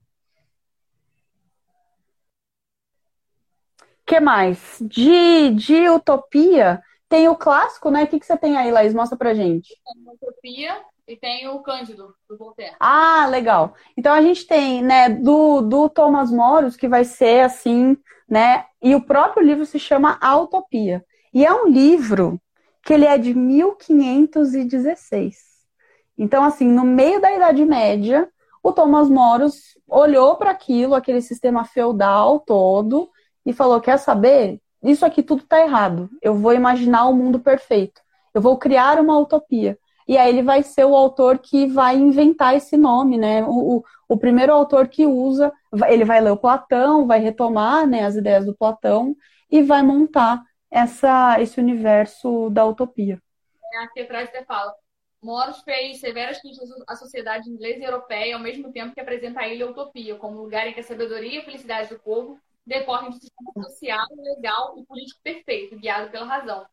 que 4.06 4.20
mais? 4.20 4.78
De, 4.82 5.49
de 5.49 5.89
utopia, 5.89 6.82
tem 7.08 7.30
o 7.30 7.36
clássico, 7.36 7.89
né? 7.89 8.03
O 8.03 8.08
que, 8.08 8.20
que 8.20 8.26
você 8.26 8.38
tem 8.38 8.58
aí, 8.58 8.72
Laís? 8.72 8.93
Mostra 8.93 9.18
pra 9.18 9.34
gente. 9.34 9.74
Utopia, 10.14 10.82
e 11.08 11.16
tem 11.16 11.47
o 11.47 11.60
Cândido, 11.60 12.16
do 12.28 12.38
Voltaire. 12.38 12.76
Ah, 12.80 13.28
legal. 13.30 13.76
Então 13.95 14.14
a 14.14 14.22
gente 14.22 14.47
tem, 14.47 14.82
né, 14.82 15.10
do, 15.10 15.62
do 15.62 15.88
Thomas 15.88 16.32
Moros, 16.32 16.76
que 16.76 16.88
vai 16.88 17.06
ser 17.06 17.41
assim, 17.41 17.95
né? 18.28 18.66
E 18.82 18.95
o 18.95 19.01
próprio 19.01 19.45
livro 19.45 19.64
se 19.66 19.78
chama 19.78 20.18
A 20.20 20.36
Utopia. 20.38 21.06
E 21.34 21.45
é 21.45 21.53
um 21.53 21.68
livro 21.68 22.41
que 22.84 22.93
ele 22.93 23.06
é 23.06 23.18
de 23.18 23.34
1516. 23.34 25.38
Então, 26.18 26.43
assim, 26.43 26.68
no 26.68 26.84
meio 26.84 27.22
da 27.22 27.32
Idade 27.32 27.64
Média, 27.66 28.28
o 28.64 28.72
Thomas 28.72 29.10
Moros 29.10 29.78
olhou 29.88 30.38
para 30.38 30.49
aquilo, 30.49 30.95
aquele 30.95 31.22
sistema 31.22 31.66
feudal 31.66 32.39
todo, 32.39 33.10
e 33.45 33.53
falou: 33.53 33.82
Quer 33.82 33.99
saber? 33.99 34.60
Isso 34.84 35.06
aqui 35.06 35.24
tudo 35.24 35.44
está 35.44 35.62
errado. 35.62 36.10
Eu 36.22 36.36
vou 36.36 36.54
imaginar 36.54 37.06
o 37.06 37.12
um 37.12 37.16
mundo 37.16 37.40
perfeito. 37.40 38.02
Eu 38.34 38.42
vou 38.42 38.58
criar 38.58 39.00
uma 39.00 39.18
utopia. 39.18 39.78
E 40.08 40.18
aí 40.18 40.30
ele 40.30 40.44
vai 40.44 40.62
ser 40.62 40.86
o 40.86 40.96
autor 40.96 41.40
que 41.40 41.66
vai 41.66 41.96
inventar 41.96 42.56
esse 42.56 42.78
nome, 42.78 43.18
né? 43.18 43.44
O, 43.44 43.78
o, 43.78 43.84
o 44.08 44.18
primeiro 44.18 44.54
autor 44.54 44.88
que 44.88 45.06
usa, 45.06 45.52
ele 45.88 46.06
vai 46.06 46.22
ler 46.22 46.32
o 46.32 46.38
Platão, 46.38 47.08
vai 47.08 47.20
retomar 47.20 47.88
né, 47.88 48.04
as 48.06 48.16
ideias 48.16 48.46
do 48.46 48.56
Platão 48.56 49.16
e 49.50 49.64
vai 49.64 49.82
montar 49.82 50.44
essa, 50.70 51.42
esse 51.42 51.60
universo 51.60 52.50
da 52.52 52.66
utopia. 52.66 53.20
É, 53.74 53.78
aqui 53.80 54.02
atrás 54.02 54.30
você 54.30 54.44
fala, 54.46 54.74
Moros 55.24 55.62
fez 55.62 56.00
severas 56.00 56.40
críticas 56.40 56.70
à 56.88 56.96
sociedade 56.96 57.50
inglesa 57.50 57.80
e 57.80 57.86
europeia, 57.86 58.36
ao 58.36 58.42
mesmo 58.42 58.72
tempo 58.72 58.94
que 58.94 59.02
apresenta 59.02 59.40
a 59.40 59.48
ilha 59.48 59.68
utopia, 59.68 60.16
como 60.18 60.38
lugar 60.38 60.68
em 60.68 60.74
que 60.74 60.82
a 60.82 60.84
sabedoria 60.84 61.36
e 61.36 61.38
a 61.40 61.46
felicidade 61.46 61.90
do 61.90 62.00
povo 62.00 62.40
decorrem 62.66 63.09
de 63.09 63.18
um 63.18 63.20
sistema 63.20 63.51
social, 63.70 64.07
legal 64.18 64.76
e 64.78 64.86
político 64.86 65.20
perfeito, 65.24 65.78
guiado 65.78 66.09
pela 66.09 66.26
razão. 66.26 66.66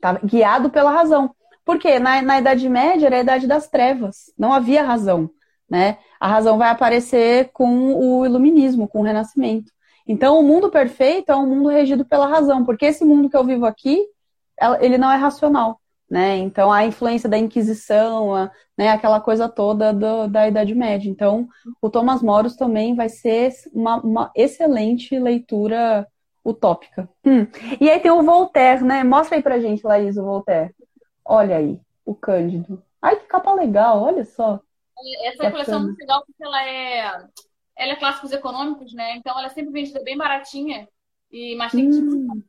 Tá, 0.00 0.12
guiado 0.14 0.70
pela 0.70 0.90
razão. 0.90 1.34
Porque 1.64 1.98
na, 1.98 2.22
na 2.22 2.38
Idade 2.38 2.68
Média 2.68 3.06
era 3.06 3.16
a 3.16 3.20
Idade 3.20 3.46
das 3.46 3.68
Trevas, 3.68 4.32
não 4.38 4.52
havia 4.52 4.84
razão. 4.84 5.30
Né? 5.68 5.98
A 6.20 6.28
razão 6.28 6.58
vai 6.58 6.70
aparecer 6.70 7.50
com 7.52 7.94
o 7.94 8.24
iluminismo, 8.24 8.86
com 8.86 9.00
o 9.00 9.02
renascimento. 9.02 9.72
Então, 10.06 10.38
o 10.38 10.42
mundo 10.42 10.70
perfeito 10.70 11.32
é 11.32 11.36
um 11.36 11.46
mundo 11.46 11.68
regido 11.68 12.04
pela 12.04 12.28
razão, 12.28 12.64
porque 12.64 12.86
esse 12.86 13.04
mundo 13.04 13.28
que 13.28 13.36
eu 13.36 13.44
vivo 13.44 13.66
aqui, 13.66 14.06
ele 14.80 14.96
não 14.96 15.10
é 15.10 15.16
racional. 15.16 15.80
Né? 16.08 16.36
Então, 16.36 16.72
a 16.72 16.86
influência 16.86 17.28
da 17.28 17.36
Inquisição, 17.36 18.32
a, 18.32 18.50
né, 18.78 18.90
aquela 18.90 19.20
coisa 19.20 19.48
toda 19.48 19.92
do, 19.92 20.28
da 20.28 20.46
Idade 20.46 20.74
Média. 20.74 21.10
Então, 21.10 21.48
o 21.82 21.90
Thomas 21.90 22.22
Moros 22.22 22.54
também 22.54 22.94
vai 22.94 23.08
ser 23.08 23.52
uma, 23.72 23.96
uma 23.96 24.30
excelente 24.34 25.18
leitura 25.18 26.06
utópica. 26.44 27.08
Hum. 27.24 27.46
E 27.80 27.90
aí 27.90 27.98
tem 27.98 28.12
o 28.12 28.22
Voltaire, 28.22 28.84
né? 28.84 29.02
Mostra 29.02 29.36
aí 29.36 29.42
pra 29.42 29.58
gente, 29.58 29.84
Laís, 29.84 30.16
o 30.16 30.22
Voltaire. 30.22 30.72
Olha 31.24 31.56
aí, 31.56 31.80
o 32.04 32.14
Cândido. 32.14 32.80
Ai, 33.02 33.16
que 33.16 33.26
capa 33.26 33.52
legal, 33.52 34.00
olha 34.00 34.24
só. 34.24 34.60
Essa 35.24 35.50
coleção 35.50 35.80
é 35.80 35.82
muito 35.82 35.98
legal 35.98 36.24
porque 36.24 36.42
ela 36.42 36.68
é, 36.68 37.26
ela 37.76 37.92
é 37.92 37.96
clássicos 37.96 38.32
econômicos, 38.32 38.94
né? 38.94 39.16
Então 39.16 39.36
ela 39.36 39.46
é 39.46 39.50
sempre 39.50 39.72
vendida 39.72 40.02
bem 40.02 40.16
baratinha 40.16 40.88
e 41.30 41.54
mais 41.56 41.74
hum, 41.74 42.42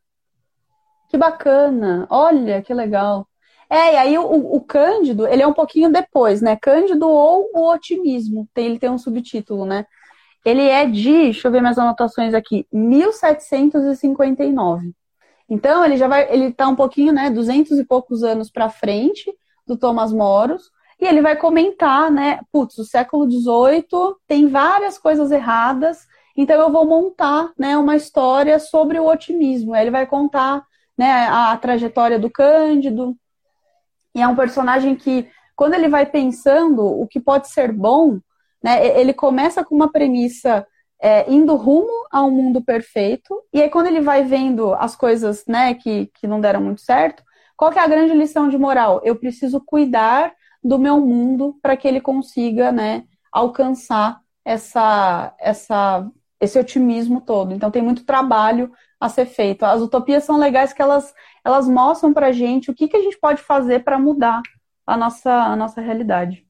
Que 1.09 1.17
bacana, 1.17 2.07
olha 2.09 2.61
que 2.61 2.73
legal. 2.73 3.27
É, 3.69 3.93
e 3.93 3.97
aí 3.97 4.17
o, 4.17 4.55
o, 4.55 4.61
Cândido, 4.61 5.27
ele 5.27 5.41
é 5.41 5.47
um 5.47 5.53
pouquinho 5.53 5.91
depois, 5.91 6.41
né? 6.41 6.55
Cândido 6.55 7.09
ou 7.09 7.49
o 7.53 7.69
Otimismo, 7.71 8.47
tem, 8.53 8.67
ele 8.67 8.79
tem 8.79 8.89
um 8.89 8.97
subtítulo, 8.97 9.65
né? 9.65 9.85
Ele 10.45 10.63
é 10.63 10.85
de, 10.85 11.11
deixa 11.11 11.47
eu 11.47 11.51
ver 11.51 11.61
minhas 11.61 11.77
anotações 11.77 12.33
aqui, 12.33 12.65
1759. 12.71 14.93
Então, 15.49 15.83
ele 15.83 15.97
já 15.97 16.07
vai, 16.07 16.31
ele 16.33 16.53
tá 16.53 16.67
um 16.67 16.75
pouquinho, 16.75 17.13
né, 17.13 17.29
duzentos 17.29 17.77
e 17.79 17.85
poucos 17.85 18.23
anos 18.23 18.49
para 18.49 18.69
frente 18.69 19.33
do 19.65 19.77
Thomas 19.77 20.13
Moros, 20.13 20.71
e 20.99 21.05
ele 21.05 21.21
vai 21.21 21.35
comentar, 21.35 22.11
né, 22.11 22.39
putz, 22.51 22.77
o 22.77 22.85
século 22.85 23.29
XVIII 23.29 24.15
tem 24.27 24.47
várias 24.47 24.97
coisas 24.97 25.31
erradas, 25.31 26.05
então 26.35 26.59
eu 26.59 26.71
vou 26.71 26.85
montar, 26.85 27.51
né, 27.57 27.77
uma 27.77 27.95
história 27.95 28.59
sobre 28.59 28.99
o 28.99 29.07
otimismo. 29.07 29.75
Ele 29.75 29.91
vai 29.91 30.05
contar, 30.05 30.63
né, 30.97 31.27
a, 31.27 31.51
a 31.51 31.57
trajetória 31.57 32.19
do 32.19 32.29
Cândido, 32.29 33.15
e 34.17 34.21
é 34.21 34.27
um 34.27 34.35
personagem 34.35 34.95
que, 34.95 35.29
quando 35.55 35.75
ele 35.75 35.87
vai 35.87 36.03
pensando 36.03 36.83
o 36.83 37.07
que 37.07 37.19
pode 37.19 37.49
ser 37.49 37.71
bom, 37.71 38.19
né, 38.63 38.99
ele 38.99 39.13
começa 39.13 39.63
com 39.63 39.75
uma 39.75 39.91
premissa 39.91 40.65
é, 40.99 41.31
indo 41.31 41.55
rumo 41.55 42.07
a 42.11 42.23
um 42.23 42.31
mundo 42.31 42.59
perfeito. 42.59 43.43
E 43.53 43.61
aí, 43.61 43.69
quando 43.69 43.85
ele 43.85 44.01
vai 44.01 44.23
vendo 44.23 44.73
as 44.73 44.95
coisas 44.95 45.45
né, 45.47 45.75
que, 45.75 46.07
que 46.15 46.25
não 46.25 46.41
deram 46.41 46.59
muito 46.59 46.81
certo, 46.81 47.21
qual 47.55 47.71
que 47.71 47.77
é 47.77 47.83
a 47.83 47.87
grande 47.87 48.15
lição 48.15 48.49
de 48.49 48.57
moral? 48.57 49.01
Eu 49.03 49.15
preciso 49.15 49.61
cuidar 49.63 50.33
do 50.63 50.79
meu 50.79 50.99
mundo 50.99 51.55
para 51.61 51.77
que 51.77 51.87
ele 51.87 52.01
consiga 52.01 52.71
né, 52.71 53.03
alcançar 53.31 54.19
essa, 54.43 55.31
essa, 55.39 56.09
esse 56.41 56.57
otimismo 56.57 57.21
todo. 57.21 57.53
Então, 57.53 57.69
tem 57.69 57.83
muito 57.83 58.03
trabalho 58.03 58.71
a 58.99 59.09
ser 59.09 59.25
feito. 59.25 59.63
As 59.63 59.81
utopias 59.81 60.23
são 60.23 60.37
legais 60.37 60.73
que 60.73 60.81
elas, 60.81 61.13
elas 61.43 61.67
mostram 61.67 62.13
para 62.13 62.27
a 62.27 62.31
gente 62.31 62.71
o 62.71 62.75
que, 62.75 62.87
que 62.87 62.97
a 62.97 63.01
gente 63.01 63.17
pode 63.17 63.41
fazer 63.41 63.83
para 63.83 63.99
mudar 63.99 64.41
a 64.85 64.97
nossa, 64.97 65.31
a 65.31 65.55
nossa 65.55 65.81
realidade. 65.81 66.47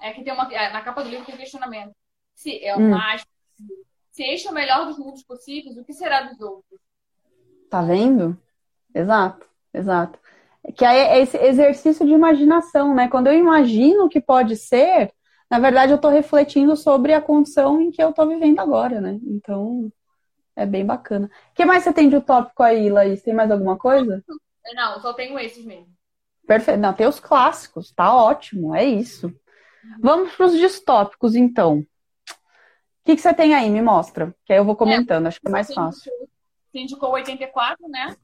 É, 0.00 0.08
é 0.08 0.12
que 0.12 0.24
tem 0.24 0.32
uma. 0.32 0.52
É, 0.52 0.72
na 0.72 0.80
capa 0.80 1.02
do 1.02 1.10
livro 1.10 1.26
tem 1.26 1.34
um 1.34 1.38
questionamento. 1.38 1.92
Se 2.34 2.64
é 2.64 2.74
o 2.76 2.80
hum. 2.80 2.96
se 4.10 4.22
este 4.22 4.48
é 4.48 4.50
o 4.50 4.54
melhor 4.54 4.86
dos 4.86 4.98
mundos 4.98 5.22
possíveis, 5.22 5.76
o 5.76 5.84
que 5.84 5.92
será 5.92 6.22
dos 6.22 6.40
outros? 6.40 6.80
Tá 7.68 7.82
vendo? 7.82 8.36
Exato, 8.94 9.46
exato. 9.72 10.18
Que 10.76 10.84
é 10.84 11.20
esse 11.20 11.36
exercício 11.36 12.06
de 12.06 12.12
imaginação, 12.12 12.94
né? 12.94 13.08
Quando 13.08 13.26
eu 13.26 13.34
imagino 13.34 14.04
o 14.04 14.08
que 14.08 14.20
pode 14.20 14.56
ser, 14.56 15.12
na 15.50 15.58
verdade 15.58 15.92
eu 15.92 15.96
estou 15.96 16.10
refletindo 16.10 16.76
sobre 16.76 17.12
a 17.12 17.20
condição 17.20 17.80
em 17.80 17.90
que 17.90 18.02
eu 18.02 18.10
estou 18.10 18.26
vivendo 18.26 18.58
agora, 18.58 19.00
né? 19.00 19.18
Então, 19.24 19.92
é 20.58 20.66
bem 20.66 20.84
bacana. 20.84 21.30
O 21.50 21.54
que 21.54 21.64
mais 21.64 21.84
você 21.84 21.92
tem 21.92 22.08
de 22.08 22.16
utópico 22.16 22.62
aí, 22.62 22.90
Laís? 22.90 23.22
Tem 23.22 23.34
mais 23.34 23.50
alguma 23.50 23.78
coisa? 23.78 24.22
Não, 24.74 25.00
só 25.00 25.12
tenho 25.12 25.38
esses 25.38 25.64
mesmo. 25.64 25.88
Perfeito. 26.46 26.80
Não, 26.80 26.92
tem 26.92 27.06
os 27.06 27.20
clássicos, 27.20 27.92
tá 27.92 28.14
ótimo, 28.14 28.74
é 28.74 28.84
isso. 28.84 29.32
Vamos 30.00 30.34
para 30.34 30.46
os 30.46 30.52
distópicos, 30.52 31.34
então 31.34 31.86
que, 33.08 33.16
que 33.16 33.22
você 33.22 33.32
tem 33.32 33.54
aí? 33.54 33.70
Me 33.70 33.80
mostra. 33.80 34.34
Que 34.44 34.52
aí 34.52 34.58
eu 34.58 34.64
vou 34.64 34.76
comentando, 34.76 35.24
é, 35.24 35.28
acho 35.28 35.40
que 35.40 35.48
é 35.48 35.50
mais 35.50 35.72
fácil. 35.72 36.12
Você 36.70 36.78
indicou 36.78 37.12
84, 37.12 37.88
né? 37.88 38.14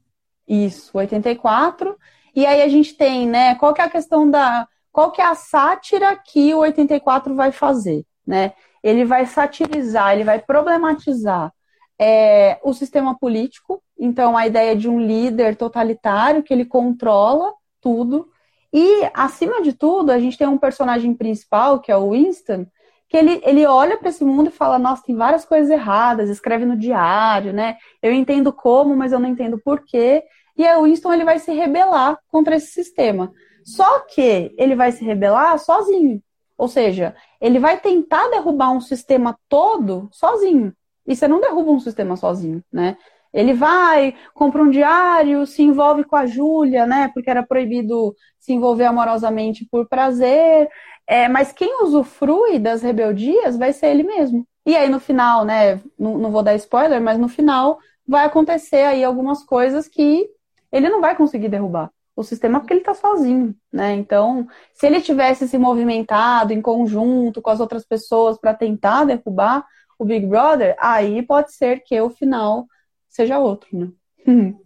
Isso, 0.47 0.95
84. 0.95 1.97
E 2.35 2.45
aí 2.45 2.61
a 2.61 2.67
gente 2.67 2.93
tem, 2.93 3.27
né? 3.27 3.55
Qual 3.55 3.73
que 3.73 3.81
é 3.81 3.85
a 3.85 3.89
questão 3.89 4.29
da. 4.29 4.67
Qual 4.91 5.11
que 5.11 5.21
é 5.21 5.25
a 5.25 5.33
sátira 5.33 6.15
que 6.15 6.53
o 6.53 6.59
84 6.59 7.33
vai 7.33 7.51
fazer, 7.51 8.05
né? 8.25 8.53
Ele 8.83 9.03
vai 9.03 9.25
satirizar, 9.25 10.13
ele 10.13 10.23
vai 10.23 10.39
problematizar 10.39 11.51
é, 11.99 12.59
o 12.63 12.73
sistema 12.73 13.17
político, 13.17 13.81
então 13.97 14.37
a 14.37 14.45
ideia 14.45 14.75
de 14.75 14.89
um 14.89 14.99
líder 14.99 15.55
totalitário 15.55 16.43
que 16.43 16.53
ele 16.53 16.65
controla 16.65 17.53
tudo. 17.81 18.29
E, 18.73 19.09
acima 19.13 19.61
de 19.61 19.73
tudo, 19.73 20.11
a 20.11 20.19
gente 20.19 20.37
tem 20.37 20.47
um 20.47 20.57
personagem 20.57 21.13
principal, 21.13 21.79
que 21.79 21.91
é 21.91 21.95
o 21.95 22.11
Winston, 22.11 22.65
que 23.07 23.15
ele, 23.15 23.41
ele 23.45 23.65
olha 23.65 23.97
para 23.97 24.09
esse 24.09 24.23
mundo 24.25 24.47
e 24.47 24.51
fala: 24.51 24.77
Nossa, 24.77 25.03
tem 25.03 25.15
várias 25.15 25.45
coisas 25.45 25.69
erradas, 25.69 26.29
escreve 26.29 26.65
no 26.65 26.77
diário, 26.77 27.53
né? 27.53 27.77
Eu 28.01 28.11
entendo 28.11 28.51
como, 28.51 28.95
mas 28.95 29.11
eu 29.11 29.19
não 29.19 29.29
entendo 29.29 29.61
porquê. 29.63 30.23
E 30.57 30.65
aí 30.65 30.75
o 30.77 30.83
Winston 30.83 31.13
ele 31.13 31.23
vai 31.23 31.39
se 31.39 31.51
rebelar 31.51 32.19
contra 32.27 32.55
esse 32.55 32.67
sistema. 32.67 33.31
Só 33.63 34.01
que 34.01 34.53
ele 34.57 34.75
vai 34.75 34.91
se 34.91 35.03
rebelar 35.03 35.57
sozinho. 35.59 36.21
Ou 36.57 36.67
seja, 36.67 37.15
ele 37.41 37.59
vai 37.59 37.79
tentar 37.79 38.29
derrubar 38.29 38.71
um 38.71 38.79
sistema 38.79 39.37
todo 39.49 40.09
sozinho. 40.11 40.73
E 41.07 41.15
você 41.15 41.27
não 41.27 41.41
derruba 41.41 41.71
um 41.71 41.79
sistema 41.79 42.15
sozinho, 42.15 42.63
né? 42.71 42.97
Ele 43.33 43.53
vai, 43.53 44.15
compra 44.33 44.63
um 44.63 44.69
diário, 44.69 45.45
se 45.45 45.61
envolve 45.61 46.05
com 46.05 46.15
a 46.15 46.25
Júlia, 46.25 46.85
né? 46.85 47.09
Porque 47.13 47.29
era 47.29 47.43
proibido 47.45 48.15
se 48.39 48.53
envolver 48.53 48.85
amorosamente 48.85 49.67
por 49.69 49.87
prazer. 49.89 50.69
É, 51.05 51.27
mas 51.27 51.51
quem 51.51 51.83
usufrui 51.83 52.57
das 52.59 52.81
rebeldias 52.81 53.57
vai 53.57 53.73
ser 53.73 53.87
ele 53.87 54.03
mesmo. 54.03 54.47
E 54.65 54.75
aí 54.75 54.89
no 54.89 54.99
final, 54.99 55.43
né? 55.43 55.81
Não, 55.99 56.17
não 56.17 56.31
vou 56.31 56.41
dar 56.41 56.55
spoiler, 56.55 57.01
mas 57.01 57.17
no 57.17 57.27
final 57.27 57.77
vai 58.07 58.25
acontecer 58.25 58.83
aí 58.83 59.03
algumas 59.03 59.43
coisas 59.43 59.87
que 59.87 60.27
ele 60.71 60.89
não 60.89 61.01
vai 61.01 61.15
conseguir 61.15 61.49
derrubar 61.49 61.91
o 62.15 62.23
sistema 62.23 62.59
porque 62.59 62.73
ele 62.73 62.79
está 62.79 62.93
sozinho, 62.93 63.53
né? 63.71 63.93
Então, 63.93 64.47
se 64.73 64.85
ele 64.87 65.01
tivesse 65.01 65.47
se 65.47 65.57
movimentado 65.57 66.53
em 66.53 66.61
conjunto 66.61 67.41
com 67.41 67.49
as 67.49 67.59
outras 67.59 67.85
pessoas 67.85 68.37
para 68.39 68.53
tentar 68.53 69.03
derrubar 69.03 69.65
o 69.97 70.05
Big 70.05 70.25
Brother, 70.25 70.75
aí 70.79 71.21
pode 71.21 71.53
ser 71.53 71.81
que 71.81 71.99
o 71.99 72.09
final 72.09 72.65
seja 73.09 73.39
outro, 73.39 73.69
né? 73.71 73.91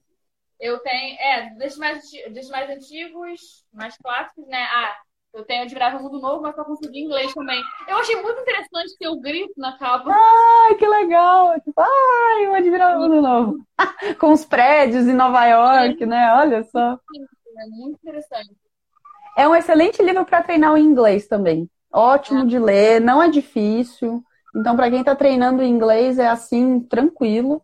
Eu 0.59 0.77
tenho, 0.79 1.17
é, 1.21 1.55
dos 1.55 1.77
mais, 1.77 2.03
dos 2.33 2.49
mais 2.49 2.69
antigos, 2.69 3.65
mais 3.71 3.95
clássicos, 3.95 4.45
né? 4.45 4.61
Ah, 4.61 4.93
eu 5.33 5.45
tenho 5.45 5.63
Admirável 5.63 6.01
Mundo 6.01 6.19
Novo, 6.19 6.41
mas 6.41 6.53
pra 6.53 6.65
conseguir 6.65 6.99
inglês 6.99 7.33
também. 7.33 7.61
Eu 7.87 7.97
achei 7.97 8.21
muito 8.21 8.41
interessante 8.41 8.97
ter 8.97 9.07
o 9.07 9.21
grito 9.21 9.53
na 9.55 9.77
capa. 9.77 10.11
Ai, 10.11 10.75
que 10.75 10.85
legal! 10.85 11.53
Tipo, 11.61 11.79
ai, 11.79 12.47
o 12.47 12.55
Admirável 12.55 12.99
Mundo 12.99 13.21
Novo. 13.21 13.57
Com 14.19 14.33
os 14.33 14.43
prédios 14.43 15.07
em 15.07 15.13
Nova 15.13 15.45
York, 15.45 16.05
né? 16.05 16.33
Olha 16.33 16.63
só. 16.63 16.99
É 17.57 17.65
muito 17.69 17.97
interessante. 18.01 18.53
É 19.37 19.47
um 19.47 19.55
excelente 19.55 20.01
livro 20.03 20.25
para 20.25 20.43
treinar 20.43 20.73
o 20.73 20.77
inglês 20.77 21.27
também. 21.27 21.69
Ótimo 21.91 22.41
é. 22.41 22.45
de 22.45 22.59
ler, 22.59 22.99
não 22.99 23.21
é 23.21 23.29
difícil. 23.29 24.23
Então, 24.59 24.75
para 24.75 24.89
quem 24.89 24.99
está 24.99 25.15
treinando 25.15 25.63
inglês, 25.63 26.19
é 26.19 26.27
assim, 26.27 26.81
tranquilo. 26.81 27.61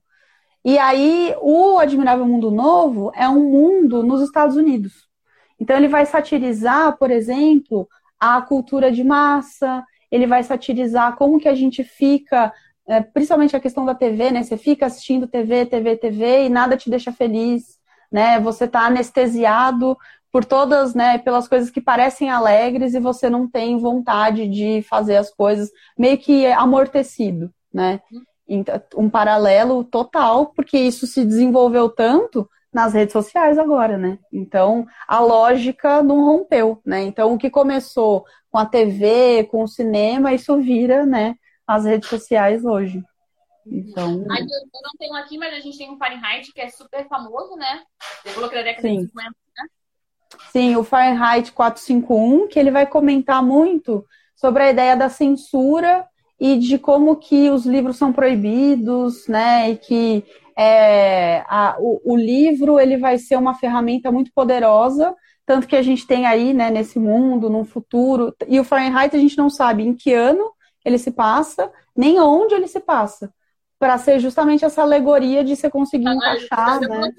E 0.63 0.77
aí, 0.77 1.35
o 1.41 1.77
Admirável 1.77 2.25
Mundo 2.25 2.49
Novo 2.49 3.11
é 3.13 3.27
um 3.27 3.51
mundo 3.51 4.01
nos 4.01 4.21
Estados 4.21 4.55
Unidos. 4.55 5.07
Então, 5.59 5.75
ele 5.75 5.87
vai 5.89 6.05
satirizar, 6.05 6.97
por 6.97 7.11
exemplo, 7.11 7.87
a 8.19 8.41
cultura 8.41 8.91
de 8.91 9.03
massa, 9.03 9.83
ele 10.09 10.25
vai 10.25 10.41
satirizar 10.43 11.15
como 11.17 11.39
que 11.39 11.49
a 11.49 11.55
gente 11.55 11.83
fica, 11.83 12.53
é, 12.87 13.01
principalmente 13.01 13.55
a 13.55 13.59
questão 13.59 13.85
da 13.85 13.93
TV, 13.93 14.31
né? 14.31 14.43
Você 14.43 14.57
fica 14.57 14.85
assistindo 14.85 15.27
TV, 15.27 15.65
TV, 15.65 15.97
TV 15.97 16.45
e 16.45 16.49
nada 16.49 16.77
te 16.77 16.89
deixa 16.89 17.11
feliz, 17.11 17.77
né? 18.11 18.39
Você 18.39 18.67
tá 18.67 18.85
anestesiado 18.85 19.97
por 20.35 20.43
todas, 20.43 20.93
né, 20.93 21.17
pelas 21.17 21.47
coisas 21.47 21.69
que 21.69 21.79
parecem 21.79 22.29
alegres 22.29 22.93
e 22.93 22.99
você 22.99 23.29
não 23.29 23.49
tem 23.49 23.77
vontade 23.77 24.49
de 24.49 24.81
fazer 24.81 25.15
as 25.15 25.33
coisas, 25.33 25.71
meio 25.97 26.17
que 26.17 26.45
amortecido, 26.47 27.53
né? 27.73 28.01
Então, 28.45 28.81
um 28.97 29.09
paralelo 29.09 29.81
total, 29.85 30.47
porque 30.47 30.77
isso 30.77 31.07
se 31.07 31.23
desenvolveu 31.23 31.87
tanto 31.87 32.49
nas 32.73 32.93
redes 32.93 33.13
sociais 33.13 33.57
agora, 33.57 33.97
né? 33.97 34.19
Então, 34.29 34.85
a 35.07 35.21
lógica 35.21 36.03
não 36.03 36.25
rompeu, 36.25 36.81
né? 36.85 37.01
Então, 37.03 37.33
o 37.33 37.37
que 37.37 37.49
começou 37.49 38.25
com 38.51 38.57
a 38.57 38.65
TV, 38.65 39.45
com 39.45 39.63
o 39.63 39.69
cinema, 39.69 40.33
isso 40.33 40.57
vira, 40.57 41.05
né, 41.05 41.35
as 41.65 41.85
redes 41.85 42.09
sociais 42.09 42.65
hoje. 42.65 43.01
Então... 43.65 44.11
eu 44.11 44.81
não 44.83 44.91
tenho 44.99 45.15
aqui, 45.15 45.37
mas 45.37 45.53
a 45.53 45.61
gente 45.61 45.77
tem 45.77 45.89
um 45.89 45.97
Fahrenheit 45.97 46.51
que 46.51 46.59
é 46.59 46.67
super 46.67 47.07
famoso, 47.07 47.55
né? 47.55 47.83
Falou 48.25 48.49
que 48.49 48.55
da 48.55 48.63
década 48.63 48.85
Sim. 48.85 48.97
de 48.97 49.07
50, 49.07 49.29
né? 49.29 49.69
Sim, 50.51 50.75
o 50.75 50.83
Fahrenheit 50.83 51.51
451, 51.51 52.47
que 52.47 52.59
ele 52.59 52.71
vai 52.71 52.85
comentar 52.85 53.43
muito 53.43 54.05
sobre 54.35 54.63
a 54.63 54.71
ideia 54.71 54.95
da 54.95 55.09
censura 55.09 56.05
e 56.39 56.57
de 56.57 56.77
como 56.77 57.15
que 57.15 57.49
os 57.49 57.65
livros 57.65 57.97
são 57.97 58.11
proibidos, 58.11 59.27
né? 59.27 59.71
E 59.71 59.77
que 59.77 60.25
é, 60.57 61.43
a, 61.47 61.75
o, 61.79 62.13
o, 62.13 62.15
livro 62.15 62.79
ele 62.79 62.97
vai 62.97 63.17
ser 63.17 63.37
uma 63.37 63.53
ferramenta 63.53 64.11
muito 64.11 64.31
poderosa, 64.33 65.15
tanto 65.45 65.67
que 65.67 65.75
a 65.75 65.81
gente 65.81 66.07
tem 66.07 66.25
aí, 66.25 66.53
né, 66.53 66.69
nesse 66.69 66.97
mundo, 66.99 67.49
no 67.49 67.63
futuro. 67.63 68.35
E 68.47 68.59
o 68.59 68.63
Fahrenheit 68.63 69.15
a 69.15 69.19
gente 69.19 69.37
não 69.37 69.49
sabe 69.49 69.83
em 69.83 69.93
que 69.93 70.13
ano 70.13 70.51
ele 70.83 70.97
se 70.97 71.11
passa, 71.11 71.71
nem 71.95 72.19
onde 72.19 72.53
ele 72.53 72.67
se 72.67 72.79
passa, 72.79 73.33
para 73.79 73.97
ser 73.97 74.19
justamente 74.19 74.63
essa 74.63 74.81
alegoria 74.81 75.43
de 75.43 75.55
você 75.55 75.69
conseguir 75.69 76.07
encaixar, 76.07 76.79
né? 76.81 77.11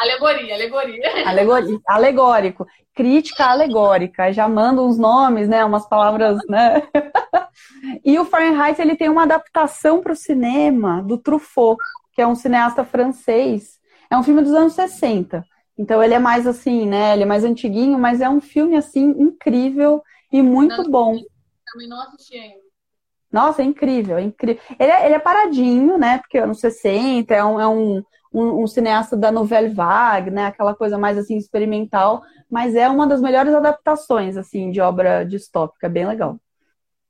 Alegoria, 0.00 0.54
alegoria. 0.54 1.28
Alegoria, 1.28 1.78
alegórico. 1.86 2.66
Crítica 2.94 3.44
alegórica. 3.44 4.32
Já 4.32 4.48
manda 4.48 4.80
uns 4.80 4.96
nomes, 4.96 5.46
né? 5.46 5.62
Umas 5.62 5.86
palavras, 5.86 6.38
né? 6.48 6.82
e 8.02 8.18
o 8.18 8.24
Fahrenheit, 8.24 8.80
ele 8.80 8.96
tem 8.96 9.10
uma 9.10 9.24
adaptação 9.24 10.00
para 10.00 10.12
o 10.12 10.16
cinema 10.16 11.02
do 11.02 11.18
Truffaut, 11.18 11.82
que 12.14 12.22
é 12.22 12.26
um 12.26 12.34
cineasta 12.34 12.82
francês. 12.82 13.78
É 14.10 14.16
um 14.16 14.22
filme 14.22 14.40
dos 14.40 14.54
anos 14.54 14.72
60. 14.72 15.44
Então 15.76 16.02
ele 16.02 16.14
é 16.14 16.18
mais 16.18 16.46
assim, 16.46 16.86
né? 16.86 17.12
Ele 17.12 17.24
é 17.24 17.26
mais 17.26 17.44
antiguinho, 17.44 17.98
mas 17.98 18.22
é 18.22 18.28
um 18.28 18.40
filme, 18.40 18.76
assim, 18.78 19.14
incrível 19.18 20.02
e 20.32 20.40
muito 20.40 20.82
não, 20.82 20.90
bom. 20.90 21.18
Também 21.70 21.88
não 21.88 22.00
assisti 22.00 22.38
ainda. 22.38 22.70
Nossa, 23.30 23.60
é 23.60 23.66
incrível, 23.66 24.16
é 24.16 24.22
incrível. 24.22 24.62
Ele 24.78 24.90
é, 24.90 25.06
ele 25.06 25.14
é 25.14 25.18
paradinho, 25.18 25.98
né? 25.98 26.18
Porque 26.18 26.38
anos 26.38 26.58
60 26.58 27.34
é 27.34 27.44
um, 27.44 27.60
é 27.60 27.68
um 27.68 28.02
um, 28.32 28.62
um, 28.62 28.66
cineasta 28.66 29.16
da 29.16 29.32
Nouvelle 29.32 29.68
Vague, 29.68 30.30
né? 30.30 30.46
Aquela 30.46 30.74
coisa 30.74 30.96
mais 30.96 31.18
assim 31.18 31.36
experimental, 31.36 32.22
mas 32.48 32.74
é 32.74 32.88
uma 32.88 33.06
das 33.06 33.20
melhores 33.20 33.54
adaptações 33.54 34.36
assim 34.36 34.70
de 34.70 34.80
obra 34.80 35.24
distópica, 35.24 35.88
bem 35.88 36.06
legal. 36.06 36.38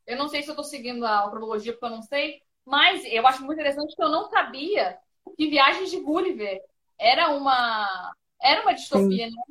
Eu 0.06 0.16
não 0.16 0.28
sei 0.28 0.42
se 0.42 0.48
eu 0.48 0.52
estou 0.52 0.64
seguindo 0.64 1.04
a 1.04 1.28
cronologia 1.30 1.72
porque 1.72 1.86
eu 1.86 1.90
não 1.90 2.02
sei, 2.02 2.42
mas 2.64 3.04
eu 3.04 3.26
acho 3.26 3.44
muito 3.44 3.60
interessante 3.60 3.94
que 3.94 4.02
eu 4.02 4.08
não 4.08 4.28
sabia 4.28 4.98
que 5.36 5.48
Viagens 5.48 5.90
de 5.90 6.00
Gulliver 6.00 6.60
era 6.98 7.30
uma 7.30 8.12
era 8.42 8.62
uma 8.62 8.72
distopia, 8.72 9.28
Sim. 9.28 9.36
né? 9.36 9.42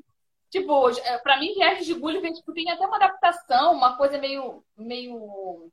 Tipo, 0.50 0.90
para 1.22 1.40
mim 1.40 1.54
Viagens 1.54 1.86
de 1.86 1.94
Gulliver 1.94 2.34
tipo, 2.34 2.52
tem 2.54 2.70
até 2.70 2.86
uma 2.86 2.98
adaptação, 2.98 3.74
uma 3.74 3.96
coisa 3.96 4.18
meio 4.18 4.64
meio 4.76 5.72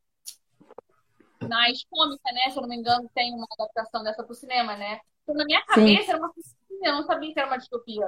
mais 1.49 1.85
cômica, 1.91 2.33
né? 2.33 2.51
Se 2.51 2.59
eu 2.59 2.63
não 2.63 2.69
me 2.69 2.77
engano, 2.77 3.11
tem 3.15 3.33
uma 3.35 3.47
adaptação 3.59 4.03
dessa 4.03 4.23
pro 4.23 4.35
cinema, 4.35 4.77
né? 4.77 4.99
na 5.29 5.45
minha 5.45 5.61
cabeça 5.67 6.05
Sim. 6.05 6.11
era 6.11 6.19
uma 6.19 6.31
eu 6.83 6.93
não 6.93 7.03
sabia 7.03 7.33
que 7.33 7.39
era 7.39 7.49
uma 7.49 7.59
distopia. 7.59 8.07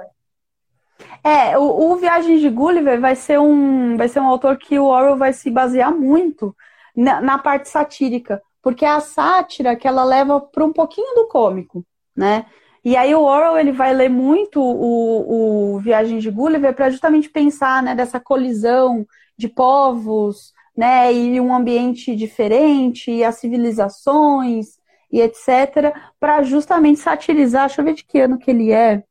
É, 1.23 1.57
o, 1.57 1.91
o 1.91 1.95
Viagens 1.95 2.41
de 2.41 2.49
Gulliver 2.49 2.99
vai 2.99 3.15
ser 3.15 3.39
um 3.39 3.97
vai 3.97 4.07
ser 4.07 4.19
um 4.19 4.27
autor 4.27 4.57
que 4.57 4.77
o 4.77 4.85
Orwell 4.85 5.17
vai 5.17 5.33
se 5.33 5.49
basear 5.49 5.93
muito 5.93 6.55
na, 6.95 7.21
na 7.21 7.37
parte 7.37 7.69
satírica, 7.69 8.41
porque 8.61 8.85
é 8.85 8.89
a 8.89 8.99
sátira 8.99 9.75
que 9.75 9.87
ela 9.87 10.03
leva 10.03 10.39
para 10.39 10.63
um 10.63 10.73
pouquinho 10.73 11.15
do 11.15 11.27
cômico, 11.27 11.85
né? 12.15 12.45
E 12.83 12.95
aí 12.95 13.13
o 13.13 13.21
Orwell 13.21 13.57
ele 13.57 13.71
vai 13.71 13.93
ler 13.93 14.09
muito 14.09 14.61
o, 14.61 15.75
o 15.75 15.79
Viagens 15.79 16.23
de 16.23 16.31
Gulliver 16.31 16.73
para 16.73 16.89
justamente 16.89 17.29
pensar 17.29 17.83
né, 17.83 17.93
dessa 17.93 18.19
colisão 18.19 19.05
de 19.37 19.47
povos, 19.49 20.53
né, 20.79 21.11
e 21.11 21.41
um 21.41 21.53
ambiente 21.53 22.15
diferente, 22.15 23.11
e 23.11 23.21
as 23.21 23.35
civilizações, 23.35 24.79
e 25.11 25.19
etc., 25.19 25.93
para 26.17 26.41
justamente 26.41 27.01
satirizar, 27.01 27.67
deixa 27.67 27.81
eu 27.81 27.85
ver 27.85 27.95
de 27.95 28.05
que 28.05 28.17
ano 28.17 28.39
que 28.39 28.49
ele 28.49 28.71
é. 28.71 29.03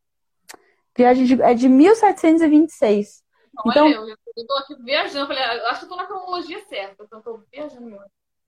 Viagem 0.96 1.26
de, 1.26 1.42
é 1.42 1.52
de 1.52 1.68
1726. 1.68 3.22
Olha, 3.58 3.70
então, 3.70 3.86
eu, 3.86 4.08
eu 4.08 4.46
tô 4.46 4.54
aqui 4.54 4.82
viajando, 4.82 5.26
falei, 5.26 5.42
acho 5.42 5.80
que 5.80 5.84
eu 5.84 5.90
tô 5.90 5.96
na 5.96 6.06
cronologia 6.06 6.58
certa, 6.70 7.04
então 7.04 7.18
eu 7.18 7.22
tô 7.22 7.40
viajando. 7.52 7.98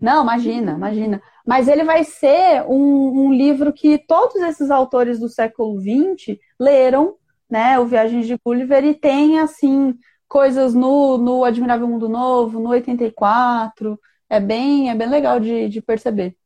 Não, 0.01 0.23
imagina, 0.23 0.73
imagina. 0.73 1.23
Mas 1.47 1.69
ele 1.69 1.85
vai 1.85 2.05
ser 2.05 2.63
um, 2.67 3.27
um, 3.27 3.33
livro 3.35 3.71
que 3.71 3.99
todos 3.99 4.37
esses 4.37 4.71
autores 4.71 5.21
do 5.21 5.29
século 5.29 5.79
XX 5.79 6.39
leram, 6.59 7.17
né? 7.51 7.79
O 7.79 7.85
Viagens 7.85 8.27
de 8.27 8.39
Gulliver, 8.43 8.83
e 8.83 8.95
tem, 8.95 9.41
assim, 9.41 9.95
coisas 10.31 10.75
no, 10.75 11.19
no 11.19 11.45
Admirável 11.45 11.89
Mundo 11.89 12.09
Novo, 12.09 12.61
no 12.61 12.71
84. 12.71 14.01
É 14.29 14.39
bem, 14.39 14.89
é 14.89 14.95
bem 14.95 15.09
legal 15.11 15.41
de, 15.41 15.69
de 15.69 15.83
perceber. 15.83 16.37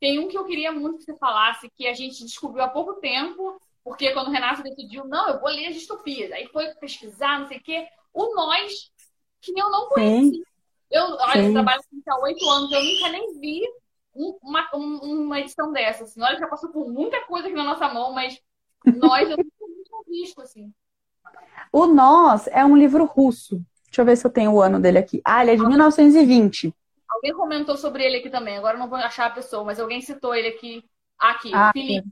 Tem 0.00 0.20
um 0.20 0.28
que 0.28 0.38
eu 0.38 0.44
queria 0.44 0.70
muito 0.70 0.98
que 0.98 1.04
você 1.04 1.16
falasse, 1.16 1.68
que 1.76 1.88
a 1.88 1.92
gente 1.92 2.24
descobriu 2.24 2.62
há 2.62 2.68
pouco 2.68 2.94
tempo, 3.00 3.60
porque 3.82 4.12
quando 4.12 4.28
o 4.28 4.30
Renato 4.30 4.62
decidiu, 4.62 5.04
não, 5.04 5.28
eu 5.28 5.40
vou 5.40 5.50
ler 5.50 5.66
as 5.66 5.74
distopias, 5.74 6.30
aí 6.30 6.46
foi 6.46 6.68
pesquisar, 6.74 7.40
não 7.40 7.48
sei 7.48 7.58
o 7.58 7.62
quê, 7.62 7.88
o 8.14 8.36
Nós, 8.36 8.92
que 9.40 9.50
eu 9.50 9.68
não 9.68 9.88
conheci. 9.88 10.36
Sim. 10.36 10.42
Eu, 10.88 11.04
olha, 11.04 11.42
eu 11.42 11.52
trabalho 11.52 11.82
há 12.08 12.20
oito 12.22 12.48
anos, 12.48 12.70
eu 12.70 12.84
nunca 12.84 13.08
nem 13.10 13.40
vi 13.40 13.60
uma, 14.14 14.68
uma 14.72 15.40
edição 15.40 15.72
dessa. 15.72 16.04
Assim. 16.04 16.22
Olha, 16.22 16.38
já 16.38 16.46
passou 16.46 16.70
por 16.70 16.88
muita 16.88 17.20
coisa 17.26 17.48
aqui 17.48 17.56
na 17.56 17.64
nossa 17.64 17.92
mão, 17.92 18.12
mas 18.12 18.40
Nós 18.86 19.28
eu 19.28 19.36
nunca 19.36 19.50
tinha 19.58 20.02
visto, 20.06 20.40
assim. 20.40 20.72
O 21.72 21.86
Nós 21.86 22.46
é 22.48 22.64
um 22.64 22.76
livro 22.76 23.04
russo. 23.04 23.60
Deixa 23.86 24.02
eu 24.02 24.04
ver 24.04 24.16
se 24.16 24.26
eu 24.26 24.30
tenho 24.30 24.52
o 24.52 24.60
ano 24.60 24.78
dele 24.78 24.98
aqui. 24.98 25.20
Ah, 25.24 25.42
ele 25.42 25.52
é 25.52 25.56
de 25.56 25.66
1920. 25.66 26.74
Alguém 27.08 27.32
comentou 27.32 27.76
sobre 27.76 28.04
ele 28.04 28.18
aqui 28.18 28.30
também, 28.30 28.56
agora 28.56 28.78
não 28.78 28.88
vou 28.88 28.98
achar 28.98 29.26
a 29.26 29.30
pessoa, 29.30 29.64
mas 29.64 29.80
alguém 29.80 30.00
citou 30.00 30.34
ele 30.34 30.48
aqui. 30.48 30.84
Aqui, 31.18 31.50
ah, 31.52 31.72
Felipe 31.72 32.08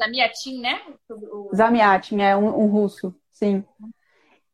Zamiatin, 0.00 0.60
né? 0.60 0.80
O... 1.10 1.50
Zamiatin, 1.52 2.20
é 2.20 2.36
um, 2.36 2.60
um, 2.60 2.66
russo, 2.68 3.12
sim. 3.32 3.64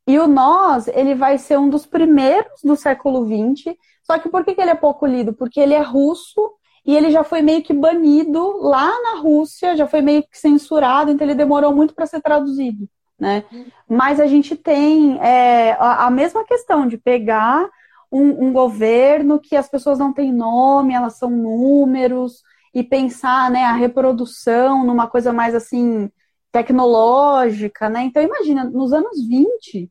E 0.07 0.19
o 0.19 0.27
Nós, 0.27 0.89
ele 0.89 1.15
vai 1.15 1.37
ser 1.37 1.59
um 1.59 1.69
dos 1.69 1.85
primeiros 1.85 2.63
do 2.65 2.77
século 2.77 3.27
XX. 3.27 3.77
Só 4.03 4.19
que 4.19 4.31
por 4.31 4.43
que, 4.43 4.55
que 4.55 4.61
ele 4.61 4.71
é 4.71 4.75
pouco 4.75 5.05
lido? 5.07 5.35
Porque 5.35 5.61
ele 5.61 5.75
é 5.75 5.83
russo 5.83 6.55
e 6.85 6.97
ele 6.97 7.11
já 7.11 7.23
foi 7.23 7.43
meio 7.43 7.63
que 7.63 7.75
banido 7.75 8.57
lá 8.63 8.91
na 9.03 9.21
Rússia, 9.21 9.77
já 9.77 9.87
foi 9.87 10.01
meio 10.01 10.23
que 10.23 10.39
censurado, 10.39 11.11
então 11.11 11.27
ele 11.27 11.35
demorou 11.35 11.75
muito 11.75 11.95
para 11.95 12.07
ser 12.07 12.23
traduzido. 12.23 12.89
Né? 13.21 13.45
Hum. 13.53 13.66
Mas 13.87 14.18
a 14.18 14.27
gente 14.27 14.57
tem 14.57 15.21
é, 15.21 15.73
a, 15.73 16.07
a 16.07 16.11
mesma 16.11 16.45
questão 16.45 16.87
de 16.87 16.97
pegar 16.97 17.68
um, 18.11 18.47
um, 18.47 18.53
governo 18.53 19.39
que 19.39 19.55
as 19.55 19.68
pessoas 19.68 19.99
não 19.99 20.12
têm 20.12 20.33
nome, 20.33 20.95
elas 20.95 21.18
são 21.18 21.31
números, 21.31 22.43
e 22.75 22.83
pensar 22.83 23.51
né, 23.51 23.64
a 23.64 23.73
reprodução 23.73 24.85
numa 24.85 25.07
coisa 25.07 25.33
mais 25.33 25.55
assim 25.55 26.11
tecnológica, 26.53 27.89
né? 27.89 28.03
Então 28.03 28.23
imagina, 28.23 28.64
nos 28.64 28.93
anos 28.93 29.25
20 29.27 29.91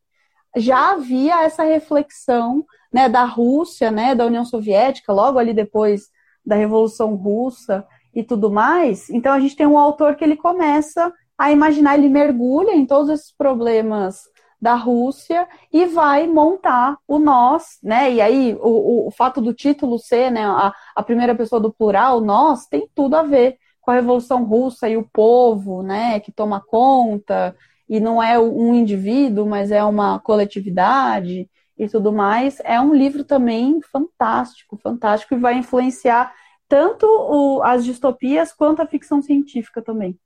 já 0.57 0.91
havia 0.91 1.43
essa 1.43 1.63
reflexão 1.63 2.65
né, 2.91 3.07
da 3.07 3.23
Rússia, 3.23 3.91
né, 3.91 4.15
da 4.15 4.25
União 4.25 4.43
Soviética, 4.43 5.13
logo 5.13 5.37
ali 5.37 5.53
depois 5.53 6.09
da 6.45 6.55
Revolução 6.55 7.15
Russa 7.15 7.85
e 8.13 8.23
tudo 8.23 8.51
mais. 8.51 9.09
Então 9.09 9.33
a 9.33 9.39
gente 9.39 9.55
tem 9.55 9.67
um 9.67 9.77
autor 9.77 10.15
que 10.15 10.23
ele 10.23 10.35
começa 10.35 11.13
a 11.39 11.51
imaginar, 11.53 11.97
ele 11.97 12.09
mergulha 12.09 12.73
em 12.73 12.85
todos 12.85 13.09
esses 13.09 13.31
problemas 13.31 14.23
da 14.61 14.75
Rússia 14.75 15.47
e 15.71 15.85
vai 15.85 16.27
montar 16.27 16.97
o 17.07 17.17
nós, 17.17 17.79
né? 17.81 18.11
E 18.11 18.19
aí 18.19 18.57
o, 18.59 19.07
o 19.07 19.11
fato 19.11 19.39
do 19.39 19.53
título 19.53 19.97
ser, 19.97 20.29
né, 20.29 20.45
a, 20.45 20.73
a 20.93 21.01
primeira 21.01 21.33
pessoa 21.33 21.61
do 21.61 21.71
plural, 21.71 22.19
nós, 22.19 22.67
tem 22.67 22.89
tudo 22.93 23.15
a 23.15 23.23
ver 23.23 23.57
com 23.79 23.89
a 23.89 23.93
Revolução 23.93 24.43
Russa 24.43 24.89
e 24.89 24.97
o 24.97 25.07
povo, 25.13 25.81
né, 25.81 26.19
que 26.19 26.31
toma 26.31 26.59
conta 26.59 27.55
e 27.87 28.01
não 28.01 28.21
é 28.21 28.37
um 28.37 28.73
indivíduo, 28.75 29.45
mas 29.45 29.71
é 29.71 29.81
uma 29.83 30.19
coletividade 30.19 31.49
e 31.77 31.87
tudo 31.87 32.11
mais. 32.11 32.59
É 32.65 32.81
um 32.81 32.93
livro 32.93 33.23
também 33.23 33.81
fantástico, 33.81 34.77
fantástico 34.77 35.35
e 35.35 35.39
vai 35.39 35.55
influenciar 35.55 36.33
tanto 36.67 37.05
o, 37.07 37.63
as 37.63 37.85
distopias 37.85 38.51
quanto 38.51 38.81
a 38.81 38.87
ficção 38.87 39.21
científica 39.21 39.81
também. 39.81 40.19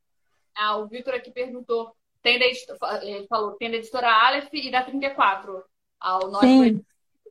Ah, 0.56 0.78
o 0.78 0.88
Vitor 0.88 1.14
aqui 1.14 1.32
perguntou, 1.32 1.96
tem 2.22 2.40
da, 2.40 2.46
ele 3.04 3.28
falou, 3.28 3.54
tem 3.54 3.70
da 3.70 3.78
editora 3.78 4.10
Aleph 4.10 4.50
e 4.54 4.72
da 4.72 4.84
34. 4.84 5.64
Ah, 6.00 6.18
o 6.18 6.30
nosso 6.30 6.48
foi 6.48 6.84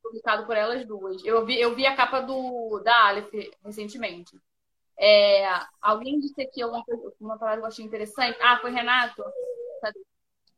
publicado 0.03 0.47
por 0.47 0.57
elas 0.57 0.87
duas. 0.87 1.25
Eu 1.25 1.45
vi, 1.45 1.61
eu 1.61 1.75
vi 1.75 1.87
a 1.87 1.97
capa 1.97 2.21
do, 2.21 2.81
da 2.81 3.09
Aleph 3.09 3.33
recentemente. 3.65 4.39
É, 4.99 5.49
alguém 5.81 6.21
disse 6.21 6.41
aqui 6.43 6.63
alguma 6.63 6.85
coisa, 6.85 7.13
uma 7.21 7.39
palavra 7.39 7.61
que 7.61 7.65
eu 7.65 7.69
achei 7.69 7.85
interessante. 7.85 8.39
Ah, 8.41 8.59
foi 8.61 8.71
Renato. 8.71 9.23
Cadê? 9.81 10.01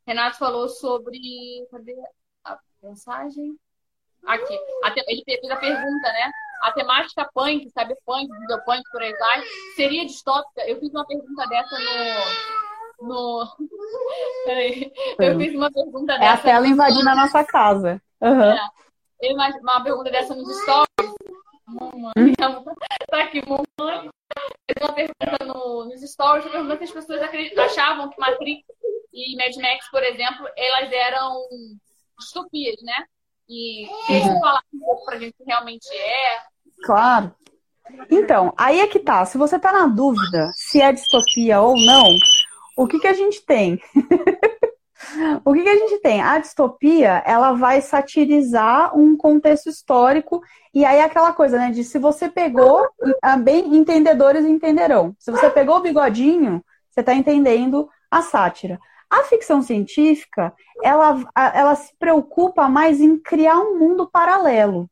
Renato 0.07 0.39
falou 0.39 0.69
sobre. 0.69 1.67
Cadê 1.71 1.95
a 2.45 2.59
mensagem? 2.83 3.59
Aqui. 4.27 4.59
Ele 5.07 5.23
fez 5.25 5.51
a 5.51 5.57
pergunta, 5.57 6.12
né? 6.12 6.33
A 6.65 6.73
temática 6.73 7.29
punk, 7.35 7.71
sabe, 7.71 7.95
punk, 8.07 8.27
videopunk, 8.41 8.83
por 8.91 9.03
aí 9.03 9.12
vai, 9.12 9.43
seria 9.77 10.07
distópica? 10.07 10.67
Eu 10.67 10.81
fiz 10.81 10.91
uma 10.91 11.07
pergunta 11.07 11.47
dessa 11.47 11.77
no. 12.99 13.07
no... 13.07 13.57
Peraí. 14.47 14.91
Eu 15.19 15.39
fiz 15.39 15.55
uma 15.55 15.71
pergunta 15.71 16.15
dessa. 16.15 16.25
É 16.25 16.29
a 16.29 16.39
tela 16.39 16.67
invadindo 16.67 17.09
a 17.11 17.15
nossa 17.15 17.45
casa. 17.45 18.01
Uhum. 18.19 18.43
É. 18.43 18.69
Eu 19.21 19.35
uma 19.35 19.85
pergunta 19.85 20.11
dessa 20.11 20.35
nos 20.35 20.49
stories. 20.62 21.15
Mamãe, 21.67 22.35
tá 23.11 23.21
aqui, 23.21 23.43
mamãe. 23.47 24.09
Fez 24.67 24.89
uma 24.89 24.95
pergunta 24.95 25.45
no, 25.45 25.85
nos 25.85 26.01
stories, 26.01 26.51
perguntando 26.51 26.79
se 26.79 26.85
as 26.85 26.91
pessoas 26.93 27.23
achavam 27.59 28.09
que 28.09 28.19
Matrix 28.19 28.65
e 29.12 29.37
Mad 29.37 29.55
Max, 29.57 29.91
por 29.91 30.03
exemplo, 30.03 30.49
elas 30.57 30.91
eram 30.91 31.47
distopias, 32.19 32.81
né? 32.83 33.05
E 33.49 33.87
deixa 34.09 34.33
eu 34.33 34.41
falar 34.41 34.62
um 34.73 34.79
pouco 34.81 35.05
pra 35.05 35.19
gente 35.19 35.35
que 35.37 35.45
realmente 35.45 35.87
é. 35.95 36.54
Claro. 36.83 37.33
Então, 38.11 38.53
aí 38.57 38.81
é 38.81 38.87
que 38.87 38.99
tá. 38.99 39.25
Se 39.25 39.39
você 39.39 39.59
tá 39.59 39.72
na 39.72 39.87
dúvida 39.87 40.51
se 40.55 40.81
é 40.81 40.93
distopia 40.93 41.61
ou 41.61 41.77
não, 41.77 42.16
o 42.77 42.87
que 42.87 42.99
que 42.99 43.07
a 43.07 43.12
gente 43.12 43.45
tem? 43.45 43.81
o 45.45 45.53
que, 45.53 45.62
que 45.62 45.68
a 45.68 45.77
gente 45.77 46.01
tem? 46.01 46.20
A 46.20 46.39
distopia, 46.39 47.22
ela 47.27 47.53
vai 47.53 47.81
satirizar 47.81 48.97
um 48.97 49.16
contexto 49.16 49.68
histórico 49.68 50.43
e 50.72 50.85
aí 50.85 51.01
aquela 51.01 51.33
coisa, 51.33 51.57
né, 51.59 51.70
de 51.70 51.85
se 51.85 51.99
você 51.99 52.29
pegou, 52.29 52.87
bem 53.43 53.77
entendedores 53.77 54.45
entenderão. 54.45 55.14
Se 55.18 55.31
você 55.31 55.49
pegou 55.51 55.77
o 55.77 55.83
bigodinho, 55.83 56.64
você 56.91 57.01
está 57.01 57.14
entendendo 57.14 57.89
a 58.11 58.22
sátira. 58.22 58.79
A 59.11 59.22
ficção 59.25 59.62
científica, 59.62 60.53
ela, 60.83 61.22
ela 61.37 61.75
se 61.77 61.95
preocupa 61.99 62.68
mais 62.68 63.01
em 63.01 63.16
criar 63.18 63.59
um 63.59 63.79
mundo 63.79 64.09
paralelo. 64.11 64.89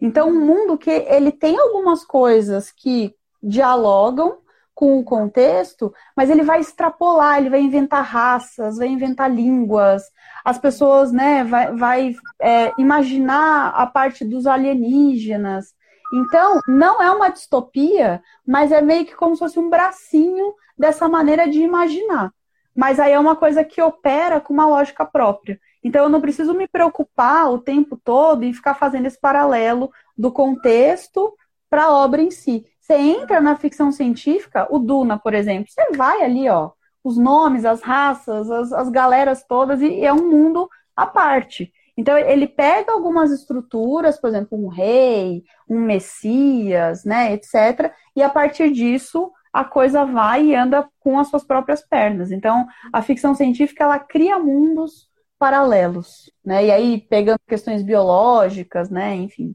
Então, 0.00 0.28
um 0.28 0.44
mundo 0.44 0.78
que 0.78 0.90
ele 0.90 1.32
tem 1.32 1.58
algumas 1.58 2.04
coisas 2.04 2.70
que 2.70 3.14
dialogam 3.42 4.38
com 4.74 4.98
o 4.98 5.04
contexto, 5.04 5.94
mas 6.16 6.28
ele 6.28 6.42
vai 6.42 6.60
extrapolar, 6.60 7.38
ele 7.38 7.48
vai 7.48 7.60
inventar 7.60 8.02
raças, 8.04 8.76
vai 8.76 8.88
inventar 8.88 9.30
línguas, 9.30 10.02
as 10.44 10.58
pessoas, 10.58 11.12
né, 11.12 11.44
vai, 11.44 11.72
vai 11.76 12.14
é, 12.40 12.72
imaginar 12.76 13.68
a 13.68 13.86
parte 13.86 14.24
dos 14.24 14.46
alienígenas. 14.46 15.72
Então, 16.12 16.60
não 16.66 17.00
é 17.00 17.10
uma 17.10 17.28
distopia, 17.28 18.20
mas 18.46 18.72
é 18.72 18.80
meio 18.80 19.06
que 19.06 19.14
como 19.14 19.34
se 19.34 19.40
fosse 19.40 19.58
um 19.58 19.70
bracinho 19.70 20.54
dessa 20.76 21.08
maneira 21.08 21.48
de 21.48 21.60
imaginar. 21.60 22.32
Mas 22.74 22.98
aí 22.98 23.12
é 23.12 23.18
uma 23.18 23.36
coisa 23.36 23.64
que 23.64 23.80
opera 23.80 24.40
com 24.40 24.52
uma 24.52 24.66
lógica 24.66 25.04
própria. 25.04 25.58
Então 25.84 26.04
eu 26.04 26.08
não 26.08 26.20
preciso 26.20 26.54
me 26.54 26.66
preocupar 26.66 27.52
o 27.52 27.58
tempo 27.58 28.00
todo 28.02 28.42
em 28.42 28.54
ficar 28.54 28.74
fazendo 28.74 29.04
esse 29.04 29.20
paralelo 29.20 29.92
do 30.16 30.32
contexto 30.32 31.36
para 31.68 31.84
a 31.84 31.92
obra 31.92 32.22
em 32.22 32.30
si. 32.30 32.64
Você 32.80 32.94
entra 32.94 33.40
na 33.40 33.56
ficção 33.56 33.92
científica, 33.92 34.66
o 34.70 34.78
Duna, 34.78 35.18
por 35.18 35.34
exemplo, 35.34 35.70
você 35.70 35.90
vai 35.96 36.22
ali, 36.22 36.48
ó, 36.48 36.70
os 37.02 37.18
nomes, 37.18 37.64
as 37.64 37.82
raças, 37.82 38.50
as, 38.50 38.72
as 38.72 38.88
galeras 38.88 39.44
todas, 39.46 39.82
e 39.82 40.04
é 40.04 40.12
um 40.12 40.30
mundo 40.30 40.68
à 40.96 41.06
parte. 41.06 41.72
Então 41.96 42.16
ele 42.16 42.46
pega 42.46 42.92
algumas 42.92 43.30
estruturas, 43.30 44.18
por 44.18 44.28
exemplo, 44.28 44.58
um 44.58 44.68
rei, 44.68 45.44
um 45.68 45.80
messias, 45.80 47.04
né, 47.04 47.32
etc. 47.34 47.92
E 48.16 48.22
a 48.22 48.28
partir 48.28 48.70
disso 48.70 49.30
a 49.52 49.64
coisa 49.64 50.04
vai 50.04 50.46
e 50.46 50.54
anda 50.54 50.88
com 50.98 51.18
as 51.18 51.28
suas 51.28 51.44
próprias 51.44 51.80
pernas. 51.86 52.32
Então, 52.32 52.66
a 52.92 53.00
ficção 53.00 53.36
científica 53.36 53.84
ela 53.84 54.00
cria 54.00 54.36
mundos 54.36 55.08
paralelos, 55.38 56.30
né? 56.44 56.66
E 56.66 56.70
aí 56.70 57.00
pegando 57.00 57.38
questões 57.46 57.82
biológicas, 57.82 58.90
né? 58.90 59.14
Enfim. 59.14 59.54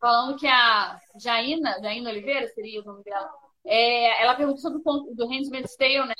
Falando 0.00 0.38
que 0.38 0.46
a 0.46 0.98
Jaina, 1.20 1.78
Jaina 1.82 2.10
Oliveira 2.10 2.48
seria 2.48 2.80
o 2.80 2.84
nome 2.84 3.04
dela, 3.04 3.30
é, 3.64 4.22
ela 4.22 4.34
perguntou 4.34 4.60
sobre 4.60 4.78
o 4.78 4.82
ponto 4.82 5.14
do 5.14 5.26
Handmaid's 5.26 5.76
Tale, 5.76 6.06
né? 6.06 6.14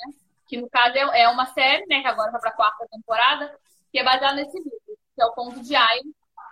Que 0.47 0.61
no 0.61 0.69
caso 0.69 0.95
é, 0.95 1.21
é 1.21 1.29
uma 1.29 1.45
série, 1.47 1.85
né? 1.87 2.01
Que 2.01 2.07
agora 2.07 2.31
vai 2.31 2.41
para 2.41 2.49
a 2.51 2.55
quarta 2.55 2.87
temporada, 2.91 3.59
que 3.91 3.99
é 3.99 4.03
baseada 4.03 4.35
nesse 4.35 4.57
livro, 4.57 4.79
que 5.15 5.21
é 5.21 5.25
o 5.25 5.33
Ponto 5.33 5.61
de 5.61 5.75
Aya. 5.75 6.03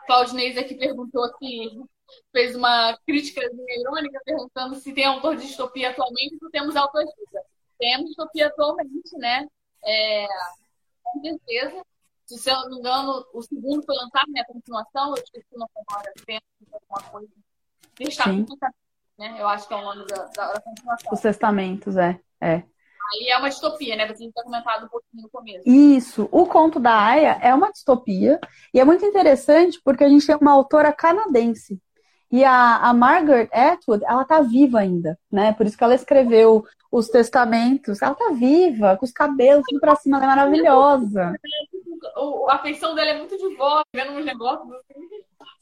Claudinez 0.08 0.58
aqui 0.58 0.76
perguntou 0.76 1.28
se 1.38 1.80
fez 2.32 2.56
uma 2.56 2.98
crítica 3.06 3.42
irônica 3.42 4.20
perguntando 4.26 4.76
se 4.76 4.92
tem 4.92 5.06
autor 5.06 5.36
de 5.36 5.46
distopia 5.46 5.92
atualmente 5.92 6.38
ou 6.42 6.50
temos 6.50 6.76
autoajuda. 6.76 7.44
Temos 7.78 8.08
distopia 8.08 8.48
atualmente, 8.48 9.16
né? 9.18 9.48
É, 9.86 10.28
com 11.04 11.22
certeza. 11.22 11.86
Se 12.38 12.50
eu 12.50 12.56
não 12.56 12.70
me 12.70 12.78
engano, 12.78 13.26
o 13.34 13.42
segundo 13.42 13.84
foi 13.84 13.96
lançado, 13.96 14.32
né? 14.32 14.42
A 14.42 14.46
continuação, 14.46 15.16
eu 15.16 15.24
esqueci 15.24 15.48
o 15.52 15.60
nome 15.60 15.72
agora, 15.88 16.14
alguma 16.72 17.12
coisa. 17.12 17.30
Testamento, 17.96 18.58
né? 19.18 19.36
Eu 19.40 19.48
acho 19.48 19.68
que 19.68 19.74
é 19.74 19.78
o 19.78 19.82
nome 19.82 20.06
da, 20.06 20.26
da, 20.26 20.54
da 20.54 20.62
continuação. 20.62 21.14
Os 21.14 21.20
testamentos, 21.20 21.98
é. 21.98 22.20
é. 22.40 22.64
Aí 23.12 23.30
é 23.30 23.38
uma 23.38 23.50
distopia, 23.50 23.96
né? 23.96 24.08
Você 24.08 24.16
tinha 24.16 24.32
comentado 24.32 24.86
um 24.86 24.90
pouquinho 24.90 25.24
no 25.24 25.30
começo. 25.30 25.68
Isso. 25.68 26.30
O 26.32 26.46
conto 26.46 26.80
da 26.80 26.96
Aya 26.96 27.40
é 27.42 27.54
uma 27.54 27.72
distopia. 27.72 28.40
E 28.74 28.80
é 28.80 28.86
muito 28.86 29.04
interessante 29.04 29.82
porque 29.84 30.04
a 30.04 30.10
gente 30.10 30.28
tem 30.28 30.36
uma 30.36 30.52
autora 30.52 30.94
canadense 30.94 31.82
e 32.32 32.44
a, 32.44 32.78
a 32.78 32.94
Margaret 32.94 33.50
Atwood, 33.52 34.06
ela 34.06 34.24
tá 34.24 34.40
viva 34.42 34.80
ainda, 34.80 35.18
né? 35.32 35.52
Por 35.54 35.66
isso 35.66 35.76
que 35.76 35.84
ela 35.84 35.96
escreveu 35.96 36.64
os 36.92 37.08
testamentos. 37.10 38.02
Ela 38.02 38.14
tá 38.14 38.32
viva, 38.32 38.96
com 38.98 39.06
os 39.06 39.12
cabelos 39.12 39.66
tudo 39.68 39.80
pra 39.80 39.96
cima, 39.96 40.18
ela 40.18 40.26
é 40.26 40.36
maravilhosa. 40.36 41.34
A 42.50 42.60
feição 42.60 42.96
dela 42.96 43.12
é 43.12 43.18
muito 43.18 43.38
de 43.38 43.56
vó, 43.56 43.82
vendo 43.94 44.14
uns 44.14 44.26
negócios 44.26 44.72
assim. 44.72 45.00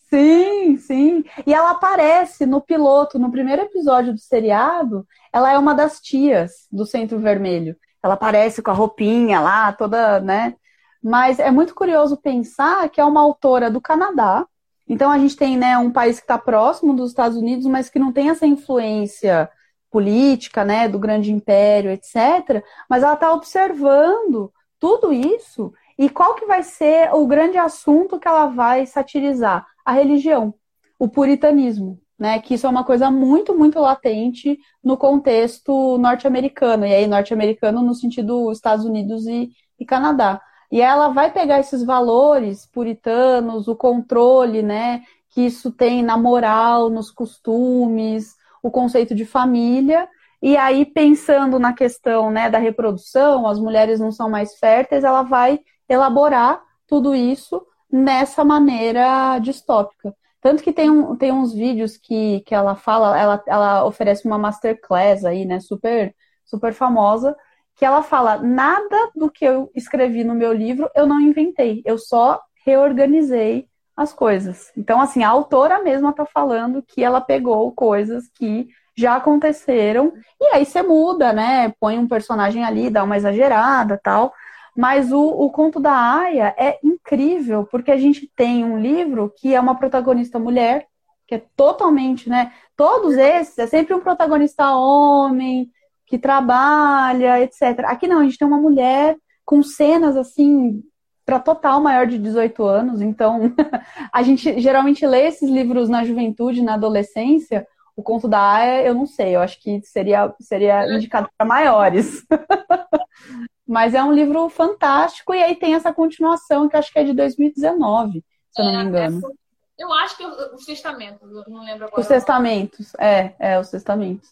Sim, 0.10 0.78
sim. 0.78 1.26
E 1.46 1.54
ela 1.54 1.72
aparece 1.72 2.46
no 2.46 2.62
piloto, 2.62 3.20
no 3.20 3.30
primeiro 3.30 3.64
episódio 3.64 4.14
do 4.14 4.20
seriado, 4.20 5.06
ela 5.34 5.52
é 5.52 5.58
uma 5.58 5.74
das 5.74 6.00
tias 6.00 6.68
do 6.72 6.86
Centro 6.86 7.20
Vermelho. 7.20 7.76
Ela 8.02 8.14
aparece 8.14 8.62
com 8.62 8.72
a 8.72 8.74
roupinha 8.74 9.42
lá, 9.42 9.74
toda, 9.74 10.20
né? 10.22 10.56
Mas 11.04 11.40
é 11.40 11.52
muito 11.52 11.76
curioso 11.76 12.16
pensar 12.18 12.90
que 12.90 13.02
é 13.02 13.06
uma 13.06 13.22
autora 13.22 13.70
do 13.70 13.82
Canadá, 13.82 14.46
então 14.88 15.12
a 15.12 15.18
gente 15.18 15.36
tem 15.36 15.58
né, 15.58 15.78
um 15.78 15.92
país 15.92 16.18
que 16.18 16.24
está 16.24 16.38
próximo 16.38 16.96
dos 16.96 17.10
Estados 17.10 17.38
Unidos, 17.38 17.66
mas 17.66 17.90
que 17.90 18.00
não 18.00 18.12
tem 18.12 18.30
essa 18.30 18.48
influência 18.48 19.50
política, 19.92 20.64
né, 20.64 20.88
do 20.88 21.00
grande 21.00 21.32
império, 21.32 21.92
etc. 21.92 22.64
Mas 22.90 23.04
ela 23.04 23.14
está 23.14 23.32
observando 23.34 24.52
tudo 24.80 25.12
isso 25.12 25.74
e 25.98 26.10
qual 26.10 26.36
que 26.36 26.46
vai 26.46 26.62
ser 26.64 27.14
o 27.14 27.26
grande 27.26 27.58
assunto 27.58 28.20
que 28.20 28.28
ela 28.28 28.48
vai 28.48 28.86
satirizar? 28.86 29.66
A 29.84 29.94
religião, 29.94 30.54
o 31.00 31.08
puritanismo, 31.08 32.00
né? 32.20 32.40
Que 32.40 32.54
isso 32.54 32.68
é 32.68 32.70
uma 32.70 32.84
coisa 32.84 33.10
muito, 33.10 33.58
muito 33.58 33.80
latente 33.80 34.60
no 34.84 34.98
contexto 34.98 35.98
norte-americano, 35.98 36.86
e 36.86 36.94
aí 36.94 37.08
norte-americano 37.08 37.82
no 37.82 37.96
sentido 37.96 38.52
Estados 38.52 38.86
Unidos 38.86 39.26
e, 39.28 39.50
e 39.80 39.86
Canadá. 39.86 40.42
E 40.72 40.82
ela 40.82 41.10
vai 41.10 41.32
pegar 41.32 41.60
esses 41.60 41.84
valores 41.84 42.66
puritanos, 42.66 43.68
o 43.68 43.76
controle, 43.76 44.62
né, 44.62 45.02
que 45.30 45.42
isso 45.42 45.72
tem 45.72 46.04
na 46.04 46.18
moral, 46.18 46.90
nos 46.90 47.10
costumes, 47.10 48.36
o 48.62 48.70
conceito 48.70 49.16
de 49.16 49.26
família, 49.26 50.10
e 50.42 50.56
aí 50.56 50.86
pensando 50.86 51.60
na 51.60 51.74
questão, 51.74 52.30
né, 52.32 52.50
da 52.50 52.58
reprodução, 52.58 53.48
as 53.48 53.60
mulheres 53.60 54.00
não 54.00 54.12
são 54.12 54.30
mais 54.30 54.58
férteis, 54.58 55.04
ela 55.04 55.24
vai 55.24 55.60
elaborar 55.90 56.62
tudo 56.86 57.16
isso 57.16 57.66
nessa 57.92 58.44
maneira 58.44 59.40
distópica. 59.40 60.16
Tanto 60.40 60.62
que 60.62 60.72
tem, 60.72 60.90
um, 60.90 61.16
tem 61.16 61.32
uns 61.32 61.54
vídeos 61.54 61.98
que, 61.98 62.42
que 62.42 62.54
ela 62.54 62.76
fala, 62.76 63.20
ela, 63.20 63.44
ela 63.48 63.86
oferece 63.86 64.26
uma 64.26 64.38
masterclass 64.38 65.26
aí, 65.26 65.46
né, 65.46 65.60
super, 65.60 66.16
super 66.46 66.74
famosa, 66.74 67.36
que 67.76 67.86
ela 67.86 68.04
fala: 68.04 68.38
nada 68.38 69.12
do 69.16 69.30
que 69.32 69.46
eu 69.46 69.72
escrevi 69.76 70.24
no 70.24 70.36
meu 70.36 70.54
livro 70.54 70.90
eu 70.96 71.06
não 71.08 71.20
inventei, 71.20 71.82
eu 71.86 71.98
só 71.98 72.42
reorganizei 72.66 73.68
as 73.96 74.14
coisas. 74.14 74.72
Então, 74.78 75.02
assim, 75.02 75.24
a 75.24 75.30
autora 75.30 75.82
mesma 75.82 76.12
está 76.12 76.26
falando 76.26 76.84
que 76.84 77.04
ela 77.04 77.20
pegou 77.20 77.72
coisas 77.72 78.28
que 78.30 78.68
já 78.98 79.16
aconteceram, 79.16 80.12
e 80.42 80.56
aí 80.56 80.66
você 80.66 80.82
muda, 80.82 81.32
né? 81.32 81.72
Põe 81.80 82.00
um 82.00 82.08
personagem 82.08 82.64
ali, 82.64 82.90
dá 82.90 83.04
uma 83.04 83.16
exagerada 83.16 84.00
tal. 84.02 84.34
Mas 84.76 85.12
o, 85.12 85.22
o 85.22 85.52
conto 85.52 85.80
da 85.80 85.94
Aya 85.94 86.54
é 86.58 86.80
incrível, 86.84 87.66
porque 87.66 87.92
a 87.92 87.98
gente 87.98 88.32
tem 88.36 88.64
um 88.64 88.80
livro 88.80 89.34
que 89.38 89.54
é 89.56 89.60
uma 89.60 89.76
protagonista 89.76 90.40
mulher, 90.40 90.88
que 91.28 91.36
é 91.36 91.44
totalmente, 91.56 92.30
né? 92.30 92.52
Todos 92.76 93.16
esses, 93.16 93.58
é 93.58 93.68
sempre 93.68 93.94
um 93.94 94.00
protagonista 94.00 94.76
homem, 94.76 95.70
que 96.08 96.18
trabalha, 96.18 97.42
etc. 97.42 97.86
Aqui 97.86 98.08
não, 98.08 98.20
a 98.20 98.24
gente 98.24 98.38
tem 98.38 98.48
uma 98.48 98.60
mulher 98.60 99.18
com 99.46 99.62
cenas 99.62 100.16
assim 100.16 100.82
para 101.26 101.40
total 101.40 101.82
maior 101.82 102.08
de 102.08 102.18
18 102.18 102.64
anos, 102.64 103.02
então 103.02 103.54
a 104.14 104.24
gente 104.24 104.60
geralmente 104.62 105.06
lê 105.06 105.28
esses 105.28 105.50
livros 105.50 105.90
na 105.90 106.06
juventude, 106.06 106.64
na 106.64 106.76
adolescência. 106.76 107.68
O 107.98 108.04
conto 108.04 108.28
da 108.28 108.40
Aya, 108.40 108.84
eu 108.84 108.94
não 108.94 109.08
sei, 109.08 109.36
eu 109.36 109.42
acho 109.42 109.60
que 109.60 109.82
seria, 109.82 110.32
seria 110.40 110.88
indicado 110.96 111.28
para 111.36 111.48
maiores. 111.48 112.24
Mas 113.68 113.96
é 113.96 114.04
um 114.04 114.14
livro 114.14 114.48
fantástico, 114.50 115.34
e 115.34 115.42
aí 115.42 115.56
tem 115.56 115.74
essa 115.74 115.92
continuação, 115.92 116.70
que 116.70 116.78
acho 116.78 116.94
que 116.94 117.00
é 117.00 117.04
de 117.04 117.14
2019, 117.14 118.24
se 118.52 118.62
eu 118.62 118.66
não 118.66 118.72
me 118.72 118.78
é, 118.78 118.84
engano. 118.84 119.20
É, 119.28 119.84
eu 119.84 119.92
acho 119.94 120.16
que 120.16 120.24
os 120.24 120.64
testamentos, 120.64 121.28
não 121.48 121.66
lembro 121.66 121.88
agora. 121.88 122.00
Os 122.00 122.08
testamentos, 122.08 122.94
é, 123.00 123.36
é, 123.40 123.60
os 123.60 123.70
testamentos. 123.72 124.30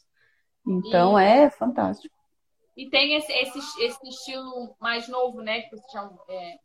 Então 0.66 1.20
e, 1.20 1.24
é 1.24 1.50
fantástico. 1.50 2.16
E 2.78 2.88
tem 2.88 3.16
esse, 3.16 3.34
esse, 3.34 3.60
esse 3.84 4.08
estilo 4.08 4.76
mais 4.80 5.08
novo, 5.08 5.42
né? 5.42 5.62
Que 5.62 5.76
você 5.76 5.92
chama 5.92 6.16
é, 6.30 6.60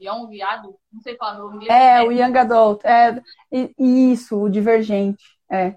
Young 0.00 0.40
Adult, 0.40 0.76
não 0.92 1.00
sei 1.00 1.16
falar 1.16 1.44
o 1.44 1.50
nome 1.50 1.68
É, 1.68 2.00
o 2.02 2.12
Young 2.12 2.38
Adult. 2.38 2.84
É, 2.84 3.20
isso, 3.76 4.40
o 4.40 4.48
Divergente. 4.48 5.24
É. 5.50 5.74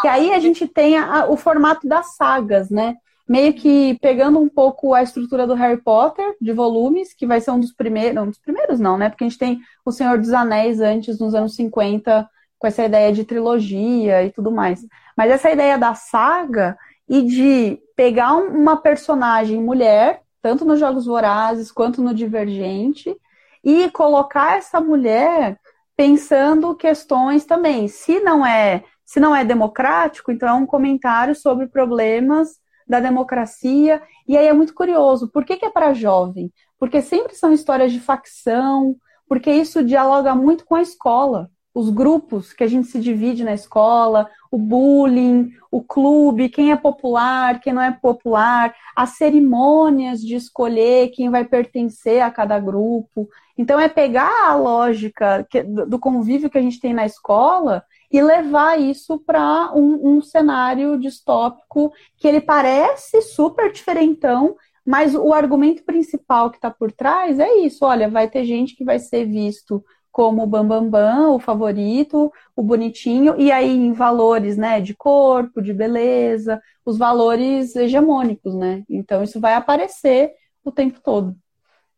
Que 0.00 0.08
aí 0.08 0.32
a 0.32 0.38
gente 0.38 0.66
tem 0.66 0.96
a, 0.98 1.26
o 1.28 1.36
formato 1.36 1.88
das 1.88 2.16
sagas, 2.16 2.70
né? 2.70 2.96
meio 3.28 3.52
que 3.52 3.98
pegando 4.00 4.40
um 4.40 4.48
pouco 4.48 4.94
a 4.94 5.02
estrutura 5.02 5.46
do 5.46 5.52
Harry 5.52 5.76
Potter, 5.76 6.34
de 6.40 6.50
volumes, 6.50 7.12
que 7.12 7.26
vai 7.26 7.40
ser 7.40 7.50
um 7.50 7.60
dos 7.60 7.72
primeiros, 7.72 8.14
não, 8.14 8.22
um 8.22 8.30
dos 8.30 8.38
primeiros 8.38 8.80
não, 8.80 8.96
né? 8.96 9.10
Porque 9.10 9.22
a 9.22 9.28
gente 9.28 9.38
tem 9.38 9.60
O 9.84 9.92
Senhor 9.92 10.18
dos 10.18 10.32
Anéis 10.32 10.80
antes, 10.80 11.18
nos 11.18 11.34
anos 11.34 11.54
50, 11.54 12.28
com 12.58 12.66
essa 12.66 12.84
ideia 12.84 13.12
de 13.12 13.24
trilogia 13.24 14.24
e 14.24 14.32
tudo 14.32 14.50
mais. 14.50 14.80
Mas 15.14 15.30
essa 15.30 15.50
ideia 15.50 15.76
da 15.76 15.94
saga 15.94 16.76
e 17.06 17.22
de 17.22 17.78
pegar 17.94 18.34
uma 18.34 18.78
personagem 18.78 19.62
mulher, 19.62 20.22
tanto 20.40 20.64
nos 20.64 20.80
Jogos 20.80 21.04
Vorazes 21.04 21.70
quanto 21.70 22.00
no 22.02 22.14
Divergente, 22.14 23.14
e 23.62 23.90
colocar 23.90 24.56
essa 24.56 24.80
mulher 24.80 25.58
pensando 25.96 26.74
questões 26.74 27.44
também. 27.44 27.88
Se 27.88 28.20
não 28.20 28.46
é, 28.46 28.84
se 29.08 29.18
não 29.18 29.34
é 29.34 29.42
democrático, 29.42 30.30
então 30.30 30.46
é 30.46 30.52
um 30.52 30.66
comentário 30.66 31.34
sobre 31.34 31.66
problemas 31.66 32.60
da 32.86 33.00
democracia. 33.00 34.02
E 34.28 34.36
aí 34.36 34.46
é 34.46 34.52
muito 34.52 34.74
curioso, 34.74 35.30
por 35.30 35.46
que, 35.46 35.56
que 35.56 35.64
é 35.64 35.70
para 35.70 35.94
jovem? 35.94 36.52
Porque 36.78 37.00
sempre 37.00 37.34
são 37.34 37.50
histórias 37.50 37.90
de 37.90 38.00
facção, 38.00 38.96
porque 39.26 39.50
isso 39.50 39.82
dialoga 39.82 40.34
muito 40.34 40.66
com 40.66 40.74
a 40.74 40.82
escola. 40.82 41.50
Os 41.72 41.88
grupos 41.88 42.52
que 42.52 42.62
a 42.62 42.66
gente 42.66 42.88
se 42.88 43.00
divide 43.00 43.44
na 43.44 43.54
escola, 43.54 44.28
o 44.50 44.58
bullying, 44.58 45.52
o 45.70 45.82
clube, 45.82 46.50
quem 46.50 46.70
é 46.70 46.76
popular, 46.76 47.60
quem 47.60 47.72
não 47.72 47.80
é 47.80 47.90
popular, 47.90 48.74
as 48.94 49.16
cerimônias 49.16 50.20
de 50.20 50.34
escolher 50.34 51.08
quem 51.14 51.30
vai 51.30 51.46
pertencer 51.46 52.20
a 52.20 52.30
cada 52.30 52.60
grupo. 52.60 53.26
Então, 53.58 53.80
é 53.80 53.88
pegar 53.88 54.48
a 54.48 54.54
lógica 54.54 55.44
do 55.88 55.98
convívio 55.98 56.48
que 56.48 56.56
a 56.56 56.62
gente 56.62 56.80
tem 56.80 56.94
na 56.94 57.04
escola 57.04 57.84
e 58.10 58.22
levar 58.22 58.80
isso 58.80 59.18
para 59.18 59.72
um, 59.74 60.14
um, 60.14 60.22
cenário 60.22 60.98
distópico 60.98 61.92
que 62.16 62.28
ele 62.28 62.40
parece 62.40 63.20
super 63.20 63.72
diferentão, 63.72 64.56
mas 64.86 65.14
o 65.14 65.34
argumento 65.34 65.82
principal 65.82 66.50
que 66.50 66.56
está 66.56 66.70
por 66.70 66.92
trás 66.92 67.38
é 67.40 67.56
isso: 67.56 67.84
olha, 67.84 68.08
vai 68.08 68.30
ter 68.30 68.44
gente 68.44 68.76
que 68.76 68.84
vai 68.84 69.00
ser 69.00 69.26
visto 69.26 69.84
como 70.10 70.42
o 70.42 70.46
bambambam, 70.46 70.90
bam, 70.90 71.26
bam, 71.26 71.34
o 71.34 71.38
favorito, 71.38 72.32
o 72.56 72.62
bonitinho, 72.62 73.38
e 73.38 73.52
aí 73.52 73.70
em 73.70 73.92
valores 73.92 74.56
né, 74.56 74.80
de 74.80 74.94
corpo, 74.94 75.60
de 75.60 75.72
beleza, 75.72 76.60
os 76.84 76.96
valores 76.96 77.76
hegemônicos, 77.76 78.54
né? 78.54 78.84
Então 78.88 79.22
isso 79.22 79.38
vai 79.38 79.54
aparecer 79.54 80.32
o 80.64 80.72
tempo 80.72 81.00
todo. 81.00 81.36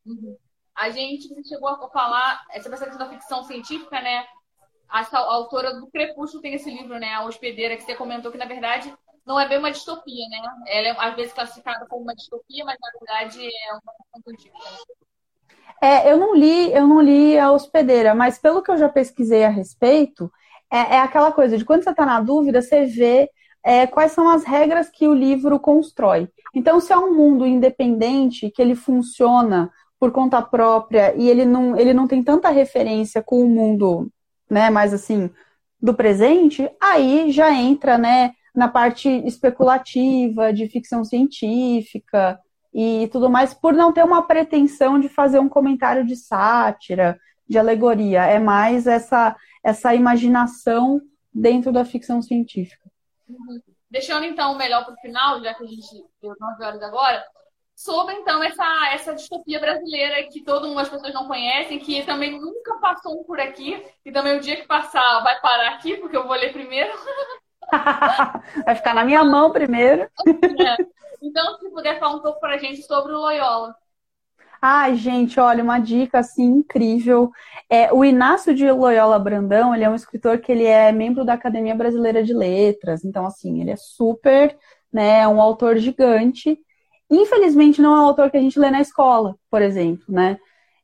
Uhum. 0.05 0.37
A 0.81 0.89
gente 0.91 1.29
chegou 1.47 1.69
a 1.69 1.91
falar 1.91 2.43
essa 2.51 2.71
questão 2.71 2.97
da 2.97 3.09
ficção 3.09 3.45
científica, 3.45 4.01
né? 4.01 4.25
a 4.89 5.19
autora 5.19 5.75
do 5.75 5.87
Crepúsculo 5.89 6.43
tem 6.43 6.55
esse 6.55 6.71
livro, 6.71 6.99
né? 6.99 7.13
A 7.13 7.25
Hospedeira, 7.25 7.77
que 7.77 7.83
você 7.83 7.95
comentou 7.95 8.33
que, 8.33 8.39
na 8.39 8.47
verdade, 8.47 8.93
não 9.25 9.39
é 9.39 9.49
bem 9.49 9.59
uma 9.59 9.71
distopia, 9.71 10.27
né? 10.29 10.39
Ela 10.67 10.89
é, 10.89 10.97
às 10.99 11.15
vezes, 11.15 11.33
classificada 11.33 11.87
como 11.87 12.03
uma 12.03 12.15
distopia, 12.15 12.65
mas, 12.65 12.77
na 12.81 12.91
verdade, 12.99 13.47
é 13.47 13.73
uma 13.73 14.33
ficção 14.33 14.63
É, 15.81 16.11
eu 16.11 16.17
não 16.17 16.35
li, 16.35 16.73
eu 16.73 16.87
não 16.89 17.01
li 17.01 17.39
a 17.39 17.53
Hospedeira, 17.53 18.15
mas 18.15 18.39
pelo 18.39 18.63
que 18.63 18.71
eu 18.71 18.79
já 18.79 18.89
pesquisei 18.89 19.45
a 19.45 19.49
respeito, 19.49 20.33
é, 20.71 20.97
é 20.97 21.01
aquela 21.01 21.31
coisa 21.31 21.57
de 21.57 21.65
quando 21.65 21.85
você 21.85 21.91
está 21.91 22.05
na 22.05 22.21
dúvida, 22.21 22.61
você 22.61 22.87
vê 22.87 23.31
é, 23.63 23.87
quais 23.87 24.13
são 24.13 24.29
as 24.29 24.45
regras 24.45 24.89
que 24.89 25.07
o 25.07 25.15
livro 25.15 25.61
constrói. 25.61 26.29
Então, 26.55 26.81
se 26.81 26.93
é 26.93 26.99
um 26.99 27.15
mundo 27.15 27.47
independente, 27.47 28.51
que 28.51 28.61
ele 28.61 28.75
funciona 28.75 29.71
por 30.01 30.11
conta 30.11 30.41
própria 30.41 31.15
e 31.15 31.29
ele 31.29 31.45
não, 31.45 31.77
ele 31.77 31.93
não 31.93 32.09
tem 32.09 32.23
tanta 32.23 32.49
referência 32.49 33.23
com 33.23 33.45
o 33.45 33.49
mundo 33.49 34.11
né, 34.49 34.71
mais 34.71 34.95
assim, 34.95 35.31
do 35.81 35.95
presente, 35.95 36.69
aí 36.81 37.31
já 37.31 37.53
entra, 37.53 37.99
né, 37.99 38.33
na 38.55 38.67
parte 38.67 39.09
especulativa, 39.27 40.53
de 40.53 40.67
ficção 40.69 41.05
científica 41.05 42.41
e 42.73 43.09
tudo 43.13 43.29
mais, 43.29 43.53
por 43.53 43.75
não 43.75 43.93
ter 43.93 44.03
uma 44.03 44.23
pretensão 44.23 44.99
de 44.99 45.09
fazer 45.09 45.39
um 45.39 45.49
comentário 45.49 46.05
de 46.05 46.17
sátira, 46.17 47.19
de 47.47 47.59
alegoria. 47.59 48.25
É 48.25 48.39
mais 48.39 48.87
essa, 48.87 49.37
essa 49.63 49.95
imaginação 49.95 51.01
dentro 51.33 51.71
da 51.71 51.85
ficção 51.85 52.23
científica. 52.23 52.91
Uhum. 53.29 53.61
Deixando 53.91 54.25
então 54.25 54.53
o 54.53 54.57
melhor 54.57 54.85
para 54.85 54.95
o 54.95 55.01
final, 55.01 55.43
já 55.43 55.53
que 55.53 55.65
a 55.65 55.67
gente 55.67 56.05
deu 56.23 56.35
9 56.39 56.65
horas 56.65 56.83
agora, 56.83 57.25
sobre 57.81 58.15
então 58.15 58.43
essa, 58.43 58.93
essa 58.93 59.15
distopia 59.15 59.59
brasileira 59.59 60.23
que 60.25 60.43
todo 60.43 60.69
mundo, 60.69 60.81
as 60.81 60.89
pessoas 60.91 61.15
não 61.15 61.27
conhecem, 61.27 61.79
que 61.79 62.03
também 62.05 62.39
nunca 62.39 62.75
passou 62.75 63.25
por 63.25 63.41
aqui, 63.41 63.83
e 64.05 64.13
também 64.13 64.37
o 64.37 64.41
dia 64.41 64.57
que 64.57 64.67
passar 64.67 65.23
vai 65.23 65.41
parar 65.41 65.71
aqui, 65.71 65.97
porque 65.97 66.15
eu 66.15 66.27
vou 66.27 66.37
ler 66.37 66.53
primeiro. 66.53 66.93
vai 68.67 68.75
ficar 68.75 68.93
na 68.93 69.03
minha 69.03 69.25
mão 69.25 69.51
primeiro. 69.51 70.03
É. 70.03 70.77
Então, 71.23 71.59
se 71.59 71.71
puder 71.71 71.99
falar 71.99 72.17
um 72.17 72.21
pouco 72.21 72.39
para 72.39 72.57
a 72.57 72.59
gente 72.59 72.83
sobre 72.83 73.13
o 73.13 73.19
Loyola. 73.19 73.75
Ai, 74.61 74.95
gente, 74.95 75.41
olha, 75.41 75.65
uma 75.65 75.79
dica 75.79 76.19
assim 76.19 76.45
incrível. 76.45 77.31
É, 77.67 77.91
o 77.91 78.05
Inácio 78.05 78.55
de 78.55 78.71
Loyola 78.71 79.19
Brandão, 79.19 79.75
ele 79.75 79.85
é 79.85 79.89
um 79.89 79.95
escritor 79.95 80.39
que 80.39 80.53
ele 80.53 80.67
é 80.67 80.93
membro 80.93 81.25
da 81.25 81.33
Academia 81.33 81.75
Brasileira 81.75 82.23
de 82.23 82.35
Letras. 82.35 83.07
Então, 83.07 83.25
assim, 83.25 83.63
ele 83.63 83.71
é 83.71 83.77
super, 83.77 84.55
né, 84.93 85.27
um 85.27 85.41
autor 85.41 85.79
gigante. 85.79 86.59
Infelizmente, 87.11 87.83
não 87.83 87.97
é 87.97 88.01
um 88.01 88.07
autor 88.07 88.31
que 88.31 88.37
a 88.37 88.41
gente 88.41 88.59
lê 88.59 88.71
na 88.71 88.81
escola, 88.81 89.37
por 89.51 89.61
exemplo, 89.61 90.05
né? 90.09 90.39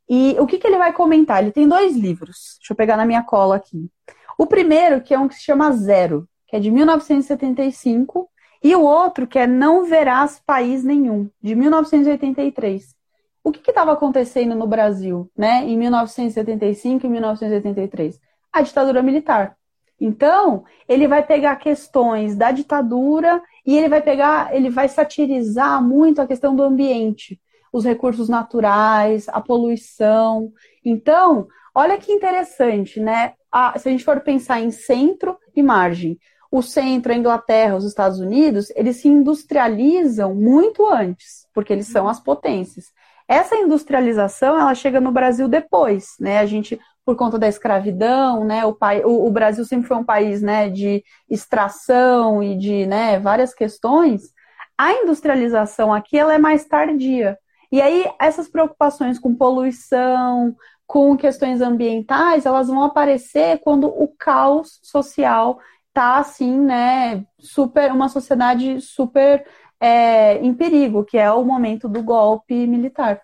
E 0.09 0.37
o 0.39 0.47
que, 0.47 0.59
que 0.59 0.67
ele 0.67 0.79
vai 0.79 0.93
comentar? 0.93 1.43
Ele 1.43 1.53
tem 1.53 1.69
dois 1.69 1.97
livros. 1.97 2.57
Deixa 2.59 2.73
eu 2.73 2.77
pegar 2.77 2.97
na 2.97 3.07
minha 3.07 3.23
cola 3.23 3.57
aqui. 3.57 3.91
O 4.39 4.47
primeiro, 4.47 5.01
que 5.01 5.15
é 5.15 5.19
um 5.19 5.29
que 5.29 5.35
se 5.35 5.43
chama 5.43 5.73
Zero, 5.73 6.29
que 6.47 6.57
é 6.57 6.61
de 6.61 6.71
1975, 6.71 8.29
e 8.63 8.75
o 8.75 8.83
outro, 8.83 9.27
que 9.27 9.39
é 9.39 9.47
Não 9.47 9.85
Verás 9.85 10.41
País 10.45 10.83
Nenhum, 10.85 11.31
de 11.41 11.55
1983. 11.55 12.95
O 13.43 13.53
que 13.53 13.71
estava 13.71 13.93
acontecendo 13.93 14.55
no 14.55 14.67
Brasil, 14.67 15.31
né, 15.37 15.65
em 15.65 15.77
1975 15.77 17.07
e 17.07 17.09
1983? 17.09 18.19
A 18.53 18.63
ditadura 18.63 19.03
militar. 19.03 19.57
Então, 20.01 20.65
ele 20.89 21.09
vai 21.09 21.25
pegar 21.25 21.57
questões 21.57 22.37
da 22.37 22.51
ditadura 22.51 23.43
e 23.67 23.77
ele 23.77 23.89
vai 23.89 24.01
pegar, 24.01 24.55
ele 24.55 24.71
vai 24.71 24.89
satirizar 24.89 25.83
muito 25.83 26.23
a 26.23 26.27
questão 26.27 26.55
do 26.55 26.63
ambiente, 26.63 27.41
os 27.73 27.85
recursos 27.85 28.29
naturais, 28.29 29.29
a 29.29 29.41
poluição. 29.41 30.53
Então, 30.85 31.49
olha 31.75 31.99
que 31.99 32.13
interessante, 32.13 33.01
né? 33.01 33.33
A, 33.51 33.77
se 33.79 33.89
a 33.89 33.91
gente 33.91 34.05
for 34.05 34.21
pensar 34.21 34.61
em 34.61 34.71
centro 34.71 35.37
e 35.55 35.63
margem, 35.63 36.17
o 36.51 36.63
centro, 36.63 37.13
a 37.13 37.17
Inglaterra, 37.17 37.77
os 37.77 37.85
Estados 37.85 38.21
Unidos, 38.21 38.71
eles 38.77 38.97
se 38.99 39.09
industrializam 39.09 40.35
muito 40.35 40.87
antes, 40.87 41.47
porque 41.53 41.73
eles 41.73 41.89
são 41.89 42.09
as 42.09 42.21
potências. 42.21 42.87
Essa 43.29 43.57
industrialização, 43.57 44.59
ela 44.59 44.75
chega 44.75 45.01
no 45.01 45.11
Brasil 45.11 45.49
depois, 45.49 46.11
né? 46.21 46.39
A 46.39 46.47
gente 46.47 46.79
por 47.07 47.15
conta 47.17 47.39
da 47.39 47.47
escravidão, 47.47 48.45
né? 48.45 48.67
O, 48.67 48.75
pai, 48.75 49.05
o, 49.05 49.27
o, 49.27 49.31
Brasil 49.31 49.65
sempre 49.65 49.87
foi 49.87 49.97
um 49.97 50.05
país, 50.05 50.43
né, 50.43 50.69
de 50.69 51.05
extração 51.31 52.43
e 52.43 52.57
de, 52.59 52.85
né, 52.87 53.21
várias 53.21 53.55
questões. 53.55 54.33
A 54.77 54.93
industrialização 54.93 55.95
aqui 55.95 56.19
ela 56.19 56.35
é 56.35 56.39
mais 56.39 56.65
tardia. 56.67 57.39
E 57.71 57.81
aí 57.81 58.05
essas 58.21 58.49
preocupações 58.49 59.21
com 59.21 59.37
poluição, 59.37 60.57
com 60.87 61.17
questões 61.17 61.61
ambientais, 61.61 62.45
elas 62.45 62.67
vão 62.67 62.83
aparecer 62.83 63.61
quando 63.61 63.87
o 63.87 64.09
caos 64.09 64.81
social 64.83 65.61
tá 65.93 66.19
assim, 66.19 66.59
né, 66.59 67.25
super, 67.39 67.93
uma 67.93 68.09
sociedade 68.09 68.81
super 68.81 69.47
é, 69.81 70.39
em 70.39 70.53
perigo, 70.55 71.05
que 71.05 71.19
é 71.19 71.31
o 71.31 71.45
momento 71.45 71.89
do 71.89 72.03
golpe 72.03 72.67
militar. 72.67 73.23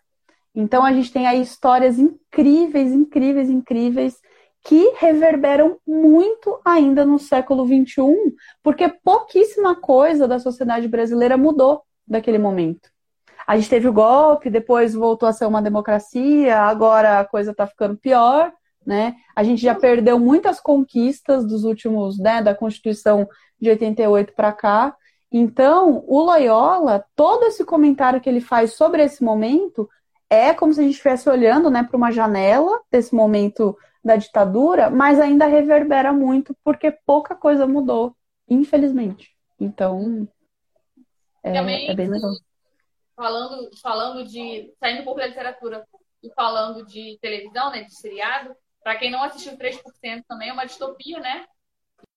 Então 0.55 0.85
a 0.85 0.93
gente 0.93 1.13
tem 1.13 1.27
aí 1.27 1.41
histórias 1.41 1.99
incríveis, 1.99 2.93
incríveis, 2.93 3.49
incríveis 3.49 4.21
que 4.65 4.95
reverberam 4.99 5.79
muito 5.87 6.61
ainda 6.65 7.05
no 7.05 7.19
século 7.19 7.67
XXI, 7.67 8.35
porque 8.63 8.89
pouquíssima 8.89 9.75
coisa 9.75 10.29
da 10.29 10.39
sociedade 10.39 10.87
brasileira 10.87 11.37
mudou 11.37 11.83
daquele 12.07 12.39
momento. 12.39 12.91
A 13.47 13.57
gente 13.57 13.69
teve 13.69 13.89
o 13.89 13.93
golpe, 13.93 14.51
depois 14.51 14.95
voltou 14.95 15.29
a 15.29 15.33
ser 15.33 15.47
uma 15.47 15.61
democracia, 15.61 16.61
agora 16.61 17.19
a 17.19 17.25
coisa 17.25 17.51
está 17.51 17.67
ficando 17.67 17.97
pior, 17.97 18.53
né? 18.87 19.17
A 19.35 19.43
gente 19.43 19.61
já 19.61 19.75
perdeu 19.75 20.19
muitas 20.19 20.61
conquistas 20.61 21.47
dos 21.47 21.65
últimos, 21.65 22.19
né, 22.19 22.41
da 22.41 22.55
Constituição 22.55 23.29
de 23.61 23.71
88 23.71 24.33
para 24.35 24.53
cá. 24.53 24.95
Então, 25.31 26.05
o 26.07 26.21
Loyola, 26.21 27.05
todo 27.17 27.47
esse 27.47 27.65
comentário 27.65 28.21
que 28.21 28.29
ele 28.29 28.41
faz 28.41 28.75
sobre 28.75 29.03
esse 29.03 29.25
momento 29.25 29.89
é 30.33 30.55
como 30.55 30.73
se 30.73 30.81
a 30.81 30.83
gente 30.83 30.93
estivesse 30.93 31.29
olhando, 31.29 31.69
né, 31.69 31.83
para 31.83 31.95
uma 31.95 32.11
janela 32.11 32.81
desse 32.91 33.15
momento 33.15 33.77
da 34.03 34.17
ditadura, 34.17 34.89
mas 34.89 35.21
ainda 35.21 35.45
reverbera 35.45 36.11
muito 36.11 36.57
porque 36.65 36.91
pouca 36.91 37.35
coisa 37.35 37.67
mudou, 37.67 38.17
infelizmente. 38.49 39.37
Então, 39.61 40.27
é, 41.43 41.53
Também, 41.53 41.91
é 41.91 41.95
bem 41.95 42.09
legal. 42.09 42.31
Falando, 43.15 43.71
falando 43.83 44.25
de. 44.27 44.73
saindo 44.81 45.03
um 45.03 45.05
pouco 45.05 45.21
da 45.21 45.27
literatura 45.27 45.87
e 46.23 46.33
falando 46.33 46.87
de 46.87 47.19
televisão, 47.21 47.71
né? 47.71 47.83
De 47.83 47.95
seriado, 47.95 48.57
para 48.83 48.97
quem 48.97 49.11
não 49.11 49.23
assistiu 49.23 49.59
3% 49.59 50.25
também 50.27 50.49
é 50.49 50.53
uma 50.53 50.65
distopia, 50.65 51.21
né? 51.21 51.45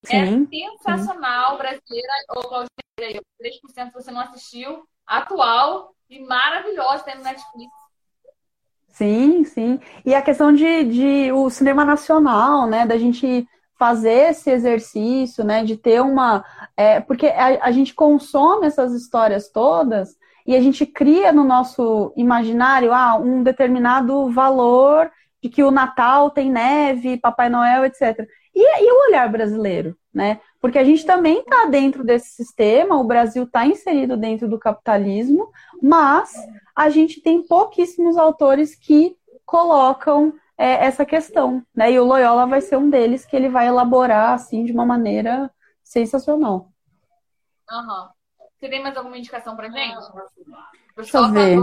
Sim, 0.05 0.47
é 0.53 0.78
sensacional, 0.78 1.51
sim. 1.51 1.57
brasileira, 1.57 2.13
ou 2.30 2.43
Claudinha, 2.43 3.22
3% 3.41 3.91
você 3.91 4.09
não 4.09 4.22
assistiu, 4.22 4.88
atual 5.05 5.93
e 6.09 6.20
maravilhosa, 6.20 7.03
tem 7.03 7.16
no 7.16 7.24
Netflix. 7.24 7.85
Sim, 8.96 9.43
sim. 9.43 9.78
E 10.06 10.16
a 10.16 10.22
questão 10.22 10.54
de, 10.54 10.84
de 10.86 11.32
o 11.34 11.50
cinema 11.50 11.84
nacional, 11.84 12.66
né? 12.66 12.86
Da 12.86 12.98
gente 12.98 13.46
fazer 13.78 14.30
esse 14.30 14.50
exercício, 14.50 15.43
né? 15.43 15.66
De 15.66 15.76
ter 15.76 16.02
uma. 16.02 16.46
É, 16.78 17.02
porque 17.02 17.28
a, 17.28 17.66
a 17.66 17.72
gente 17.74 17.93
consome 17.93 18.68
essas 18.68 18.93
histórias 18.93 19.50
todas 19.50 20.16
e 20.48 20.56
a 20.56 20.62
gente 20.62 20.86
cria 20.86 21.34
no 21.34 21.43
nosso 21.43 22.14
imaginário 22.16 22.93
ah, 22.93 23.18
um 23.18 23.43
determinado 23.43 24.30
valor 24.32 25.12
de 25.43 25.50
que 25.50 25.62
o 25.62 25.72
Natal 25.72 26.30
tem 26.32 26.50
neve, 26.50 27.18
Papai 27.18 27.50
Noel, 27.50 27.84
etc. 27.84 28.26
E, 28.56 28.84
e 28.84 28.91
o 28.91 29.10
olhar 29.10 29.30
brasileiro, 29.30 29.97
né? 30.14 30.39
Porque 30.62 30.80
a 30.80 30.84
gente 30.84 31.06
também 31.06 31.39
está 31.39 31.66
dentro 31.66 32.03
desse 32.03 32.30
sistema, 32.30 32.97
o 32.97 33.03
Brasil 33.03 33.43
está 33.43 33.66
inserido 33.66 34.16
dentro 34.16 34.47
do 34.47 34.58
capitalismo, 34.58 35.51
mas 35.82 36.34
a 36.76 36.89
gente 36.89 37.22
tem 37.22 37.45
pouquíssimos 37.45 38.18
autores 38.18 38.74
que 38.74 39.18
colocam 39.45 40.34
é, 40.58 40.86
essa 40.86 41.06
questão, 41.06 41.62
né? 41.76 41.91
E 41.91 41.99
o 41.99 42.06
Loyola 42.06 42.47
vai 42.47 42.62
ser 42.62 42.78
um 42.78 42.89
deles 42.89 43.26
que 43.26 43.36
ele 43.36 43.49
vai 43.49 43.68
elaborar 43.68 44.34
assim 44.34 44.64
de 44.64 44.72
uma 44.72 44.86
maneira 44.86 45.51
sensacional. 45.84 46.72
Uhum. 47.70 48.08
Você 48.58 48.70
tem 48.70 48.82
mais 48.82 48.95
alguma 48.95 49.18
indicação 49.18 49.56
pra 49.56 49.70
gente? 49.70 49.97
Deixa 50.95 51.18
eu 51.18 51.32
ver. 51.32 51.60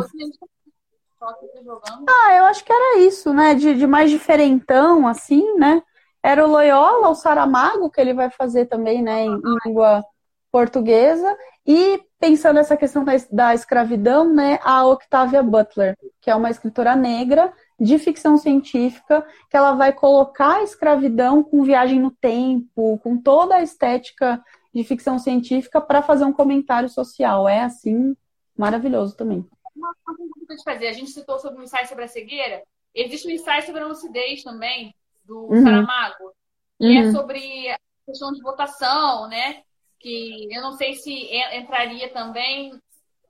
Ah, 2.09 2.34
eu 2.34 2.45
acho 2.47 2.64
que 2.64 2.72
era 2.72 2.99
isso, 2.99 3.32
né? 3.32 3.55
De, 3.55 3.74
de 3.74 3.86
mais 3.86 4.11
diferentão, 4.11 5.09
assim, 5.09 5.55
né? 5.55 5.82
Era 6.23 6.47
o 6.47 6.51
Loyola, 6.51 7.09
o 7.09 7.14
Saramago, 7.14 7.91
que 7.91 8.01
ele 8.01 8.14
vai 8.14 8.31
fazer 8.31 8.66
também, 8.66 9.03
né, 9.03 9.25
em, 9.25 9.41
língua 9.66 10.05
portuguesa. 10.51 11.37
E 11.66 12.01
pensando 12.20 12.57
nessa 12.57 12.77
questão 12.77 13.05
da, 13.05 13.12
da 13.31 13.55
escravidão, 13.55 14.33
né, 14.33 14.59
a 14.62 14.87
Octavia 14.87 15.43
Butler, 15.43 15.97
que 16.20 16.31
é 16.31 16.37
uma 16.37 16.51
escritora 16.51 16.95
negra 16.95 17.53
de 17.81 17.99
ficção 17.99 18.37
científica, 18.37 19.27
que 19.51 19.57
ela 19.57 19.73
vai 19.73 19.93
colocar 19.93 20.59
a 20.59 20.62
escravidão 20.62 21.43
com 21.43 21.64
viagem 21.64 21.99
no 21.99 22.11
tempo, 22.11 22.99
com 22.99 23.16
toda 23.16 23.57
a 23.57 23.62
estética 23.62 24.41
de 24.73 24.85
ficção 24.85 25.18
científica 25.18 25.81
para 25.81 26.03
fazer 26.03 26.25
um 26.25 26.33
comentário 26.33 26.89
social. 26.89 27.49
É 27.49 27.62
assim, 27.62 28.16
maravilhoso 28.57 29.16
também. 29.16 29.45
Uma 29.75 29.95
pergunta 30.07 30.55
de 30.55 30.62
fazer. 30.62 30.89
A 30.89 30.93
gente 30.93 31.11
citou 31.11 31.39
sobre 31.39 31.61
o 31.61 31.64
ensaio 31.64 31.89
sobre 31.89 32.05
a 32.05 32.09
cegueira. 32.09 32.62
Existe 32.95 33.27
um 33.27 33.31
ensaio 33.31 33.64
sobre 33.64 33.83
a 33.83 33.87
lucidez 33.87 34.43
também, 34.43 34.95
do 35.25 35.49
uhum. 35.51 35.62
Saramago, 35.62 36.33
que 36.79 36.87
é 36.87 37.03
uhum. 37.03 37.09
é 37.09 37.12
sobre 37.12 37.70
a 37.70 37.79
questão 38.07 38.33
de 38.33 38.43
votação, 38.43 39.29
né? 39.29 39.62
Que 39.99 40.49
eu 40.55 40.62
não 40.62 40.73
sei 40.73 40.95
se 40.95 41.12
entraria 41.55 42.12
também. 42.12 42.73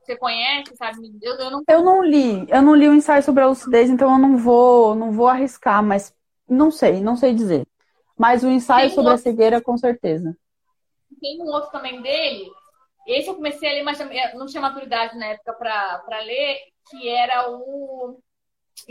Você 0.01 0.17
conhece, 0.17 0.75
sabe? 0.77 0.99
Eu, 1.23 1.35
eu, 1.35 1.51
não... 1.51 1.63
eu 1.69 1.83
não 1.83 2.03
li, 2.03 2.45
eu 2.49 2.61
não 2.61 2.75
li 2.75 2.89
o 2.89 2.95
ensaio 2.95 3.23
sobre 3.23 3.45
a 3.45 3.47
lucidez, 3.47 3.89
então 3.89 4.11
eu 4.11 4.19
não 4.19 4.37
vou, 4.37 4.97
não 4.97 5.13
vou 5.13 5.29
arriscar, 5.29 5.81
mas 5.81 6.13
não 6.49 6.73
sei, 6.73 7.01
não 7.01 7.15
sei 7.17 7.33
dizer. 7.33 7.65
Mas 8.19 8.43
o 8.43 8.49
ensaio 8.49 8.89
Tem 8.89 8.95
sobre 8.97 9.13
outro... 9.13 9.21
a 9.21 9.23
cegueira, 9.23 9.61
com 9.61 9.79
certeza 9.79 10.37
tem 11.23 11.41
um 11.41 11.47
outro 11.47 11.71
também 11.71 12.03
dele. 12.03 12.51
Esse 13.07 13.29
eu 13.29 13.37
comecei 13.37 13.69
a 13.69 13.73
ler, 13.73 13.83
mas 13.85 13.99
não 14.35 14.47
tinha 14.47 14.61
maturidade 14.61 15.17
na 15.17 15.27
época 15.27 15.55
para 15.55 16.21
ler, 16.21 16.59
que 16.91 17.09
era 17.09 17.49
o 17.49 18.21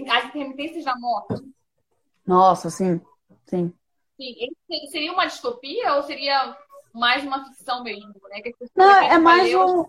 As 0.09 0.25
Intermitências 0.25 0.85
da 0.85 0.95
Morte. 0.97 1.43
Nossa, 2.31 2.69
sim. 2.69 3.01
Sim. 3.45 3.73
Sim. 4.17 4.87
Seria 4.89 5.11
uma 5.11 5.25
distopia 5.25 5.95
ou 5.95 6.03
seria 6.03 6.55
mais 6.93 7.23
uma 7.25 7.43
ficção 7.45 7.83
mesmo? 7.83 8.13
Né? 8.29 8.51
não, 8.73 9.03
é 9.03 9.17
mais 9.17 9.53
um. 9.53 9.85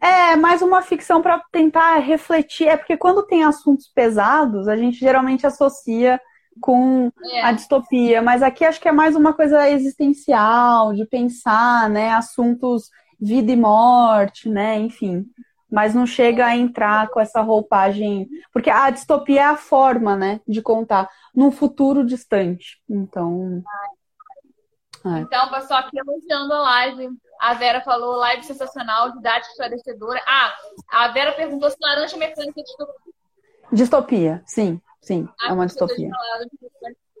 É, 0.00 0.34
mais 0.36 0.62
uma 0.62 0.80
ficção 0.80 1.20
para 1.20 1.38
tentar 1.52 1.98
refletir. 1.98 2.66
É 2.66 2.78
porque 2.78 2.96
quando 2.96 3.26
tem 3.26 3.44
assuntos 3.44 3.88
pesados, 3.88 4.68
a 4.68 4.76
gente 4.76 4.98
geralmente 4.98 5.46
associa 5.46 6.18
com 6.62 7.12
é. 7.32 7.42
a 7.42 7.52
distopia, 7.52 8.22
mas 8.22 8.42
aqui 8.42 8.64
acho 8.64 8.80
que 8.80 8.88
é 8.88 8.92
mais 8.92 9.14
uma 9.14 9.34
coisa 9.34 9.68
existencial, 9.68 10.94
de 10.94 11.04
pensar, 11.04 11.88
né, 11.90 12.12
assuntos 12.12 12.90
vida 13.20 13.52
e 13.52 13.56
morte, 13.56 14.48
né, 14.48 14.78
enfim. 14.78 15.26
Mas 15.70 15.94
não 15.94 16.06
chega 16.06 16.46
a 16.46 16.56
entrar 16.56 17.08
com 17.08 17.20
essa 17.20 17.40
roupagem, 17.40 18.28
porque 18.52 18.68
a 18.68 18.90
distopia 18.90 19.40
é 19.40 19.44
a 19.44 19.56
forma, 19.56 20.16
né, 20.16 20.40
de 20.46 20.60
contar 20.60 21.08
num 21.34 21.50
futuro 21.50 22.04
distante. 22.04 22.82
Então, 22.88 23.62
é. 25.04 25.20
Então, 25.20 25.48
pessoal, 25.50 25.80
aqui 25.80 25.98
elogiando 25.98 26.52
a 26.52 26.58
live. 26.58 27.08
A 27.40 27.54
Vera 27.54 27.80
falou 27.80 28.16
live 28.16 28.42
sensacional, 28.42 29.12
didática 29.12 29.50
esclarecedora. 29.52 30.20
Ah, 30.26 30.54
a 30.90 31.08
Vera 31.08 31.32
perguntou 31.32 31.70
se 31.70 31.76
laranja 31.80 32.16
mecânica 32.18 32.60
é 32.60 32.64
distopia. 32.64 33.12
Distopia, 33.72 34.42
sim. 34.44 34.80
Sim, 35.00 35.28
é 35.42 35.52
uma 35.52 35.66
distopia. 35.66 36.10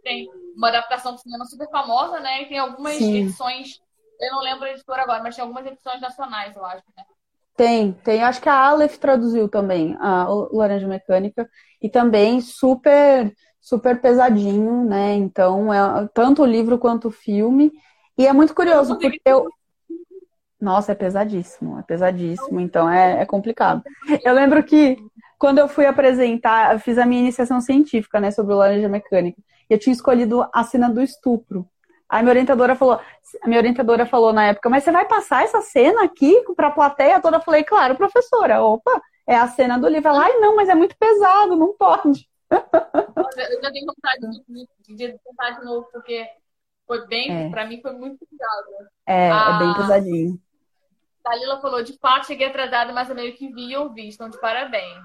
Tem 0.02 0.28
uma 0.54 0.68
adaptação 0.68 1.14
de 1.14 1.22
cinema 1.22 1.44
super 1.44 1.68
famosa, 1.70 2.20
né? 2.20 2.42
E 2.42 2.48
tem 2.48 2.58
algumas 2.58 2.94
Sim. 2.94 3.16
edições, 3.16 3.80
eu 4.20 4.32
não 4.32 4.40
lembro 4.40 4.64
a 4.64 4.70
editora 4.70 5.02
agora, 5.02 5.22
mas 5.22 5.34
tem 5.34 5.42
algumas 5.42 5.66
edições 5.66 6.00
nacionais, 6.00 6.54
eu 6.54 6.64
acho, 6.64 6.84
né? 6.96 7.04
Tem, 7.56 7.92
tem. 8.04 8.22
Acho 8.22 8.40
que 8.40 8.48
a 8.48 8.54
Aleph 8.54 8.96
traduziu 8.98 9.48
também 9.48 9.96
a 10.00 10.26
Laranja 10.52 10.86
Mecânica. 10.86 11.48
E 11.82 11.88
também 11.88 12.40
super, 12.40 13.32
super 13.60 14.00
pesadinho, 14.00 14.84
né? 14.84 15.14
Então, 15.14 15.72
é 15.72 16.08
tanto 16.14 16.42
o 16.42 16.46
livro 16.46 16.78
quanto 16.78 17.08
o 17.08 17.12
filme. 17.12 17.72
E 18.16 18.26
é 18.26 18.32
muito 18.32 18.54
curioso, 18.54 18.98
porque 18.98 19.20
eu. 19.24 19.48
Nossa, 20.60 20.92
é 20.92 20.94
pesadíssimo, 20.94 21.78
é 21.78 21.82
pesadíssimo, 21.82 22.60
então 22.60 22.88
é, 22.90 23.22
é 23.22 23.24
complicado. 23.24 23.82
Eu 24.22 24.34
lembro 24.34 24.62
que 24.62 24.98
quando 25.38 25.56
eu 25.56 25.66
fui 25.66 25.86
apresentar, 25.86 26.74
eu 26.74 26.78
fiz 26.78 26.98
a 26.98 27.06
minha 27.06 27.22
iniciação 27.22 27.62
científica, 27.62 28.20
né, 28.20 28.30
sobre 28.30 28.52
o 28.52 28.58
laranja 28.58 28.90
mecânica. 28.90 29.40
E 29.70 29.72
eu 29.72 29.78
tinha 29.78 29.94
escolhido 29.94 30.46
a 30.52 30.62
cena 30.62 30.90
do 30.90 31.00
estupro. 31.00 31.66
Aí 32.10 32.22
minha 32.22 32.32
orientadora 32.32 32.74
falou, 32.74 33.00
a 33.40 33.48
minha 33.48 33.60
orientadora 33.60 34.04
falou 34.04 34.32
na 34.32 34.46
época, 34.46 34.68
mas 34.68 34.82
você 34.82 34.90
vai 34.90 35.06
passar 35.06 35.44
essa 35.44 35.60
cena 35.60 36.02
aqui 36.02 36.34
para 36.56 36.66
a 36.66 36.72
plateia 36.72 37.20
toda? 37.20 37.36
Eu 37.36 37.42
falei, 37.42 37.62
claro, 37.62 37.96
professora. 37.96 38.62
Opa, 38.62 39.00
é 39.26 39.36
a 39.36 39.46
cena 39.46 39.78
do 39.78 39.88
livro. 39.88 40.08
Ela, 40.08 40.24
ai, 40.24 40.38
não, 40.38 40.56
mas 40.56 40.68
é 40.68 40.74
muito 40.74 40.96
pesado, 40.98 41.54
não 41.54 41.76
pode. 41.76 42.28
Eu 42.50 43.62
já 43.62 43.70
tenho 43.70 43.86
vontade 43.86 44.42
de, 44.48 44.96
de 44.96 45.18
tentar 45.24 45.50
de 45.50 45.64
novo, 45.64 45.88
porque 45.92 46.26
foi 46.84 47.06
bem, 47.06 47.46
é. 47.46 47.50
para 47.50 47.64
mim 47.64 47.80
foi 47.80 47.92
muito 47.92 48.26
pesado. 48.26 48.90
É, 49.06 49.30
a... 49.30 49.54
é 49.54 49.58
bem 49.58 49.74
pesadinho. 49.74 50.40
Dalila 51.22 51.60
falou, 51.60 51.82
de 51.82 51.96
fato, 51.98 52.26
cheguei 52.26 52.48
atrasada, 52.48 52.92
mas 52.92 53.08
eu 53.08 53.14
meio 53.14 53.36
que 53.36 53.52
vi 53.52 53.70
e 53.70 53.76
ouvi, 53.76 54.08
estão 54.08 54.28
de 54.28 54.40
parabéns. 54.40 54.98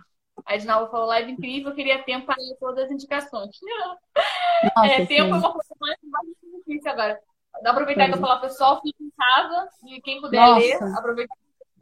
A 0.45 0.55
Edinalva 0.55 0.91
falou 0.91 1.07
live 1.07 1.31
incrível, 1.31 1.69
eu 1.69 1.75
queria 1.75 2.03
tempo 2.03 2.25
para 2.27 2.35
ler 2.37 2.55
todas 2.59 2.85
as 2.85 2.91
indicações. 2.91 3.57
Nossa, 4.75 4.87
é, 4.87 5.05
tempo 5.05 5.35
é 5.35 5.37
uma 5.37 5.51
coisa 5.51 5.75
mais, 5.79 5.97
mais 6.03 6.27
difícil 6.57 6.91
agora. 6.91 7.19
Dá 7.63 7.71
aproveitar 7.71 8.07
que 8.07 8.15
eu 8.15 8.19
falar, 8.19 8.39
pessoal, 8.39 8.81
fique 8.81 9.03
em 9.03 9.11
casa 9.11 9.69
e 9.87 10.01
quem 10.01 10.21
puder 10.21 10.39
Nossa. 10.39 10.59
ler, 10.59 10.97
aproveita 10.97 11.33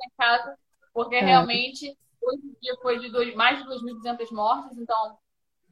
em 0.05 0.11
casa, 0.17 0.57
porque 0.93 1.15
é. 1.15 1.21
realmente 1.21 1.97
hoje 2.21 2.41
em 2.45 2.55
dia 2.61 2.75
foi 2.81 2.99
de 2.99 3.09
dois, 3.09 3.35
mais 3.35 3.59
de 3.59 3.65
2.200 3.67 4.31
mortes, 4.31 4.77
então 4.77 5.17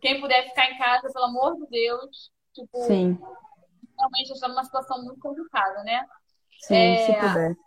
quem 0.02 0.20
puder 0.20 0.50
ficar 0.50 0.70
em 0.70 0.78
casa, 0.78 1.10
pelo 1.14 1.26
amor 1.26 1.56
de 1.56 1.68
Deus, 1.68 2.32
tipo, 2.54 2.78
sim. 2.84 3.18
realmente 3.98 4.32
está 4.32 4.48
numa 4.48 4.64
situação 4.64 5.04
muito 5.04 5.20
complicada, 5.20 5.84
né? 5.84 6.06
Sim, 6.62 6.76
é, 6.76 7.06
se 7.06 7.14
puder. 7.14 7.50
Né? 7.50 7.58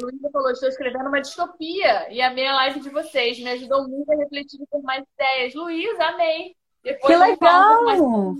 Luísa 0.00 0.30
falou, 0.32 0.50
estou 0.50 0.68
escrevendo 0.68 1.08
uma 1.08 1.20
distopia 1.20 2.12
e 2.12 2.22
a 2.22 2.32
minha 2.32 2.54
live 2.54 2.80
de 2.80 2.90
vocês 2.90 3.38
me 3.38 3.50
ajudou 3.50 3.88
muito 3.88 4.10
a 4.12 4.16
refletir 4.16 4.60
com 4.70 4.80
mais 4.82 5.04
ideias. 5.14 5.54
Luísa, 5.54 6.04
amei. 6.04 6.54
Depois 6.82 7.12
que 7.12 7.16
legal! 7.16 8.36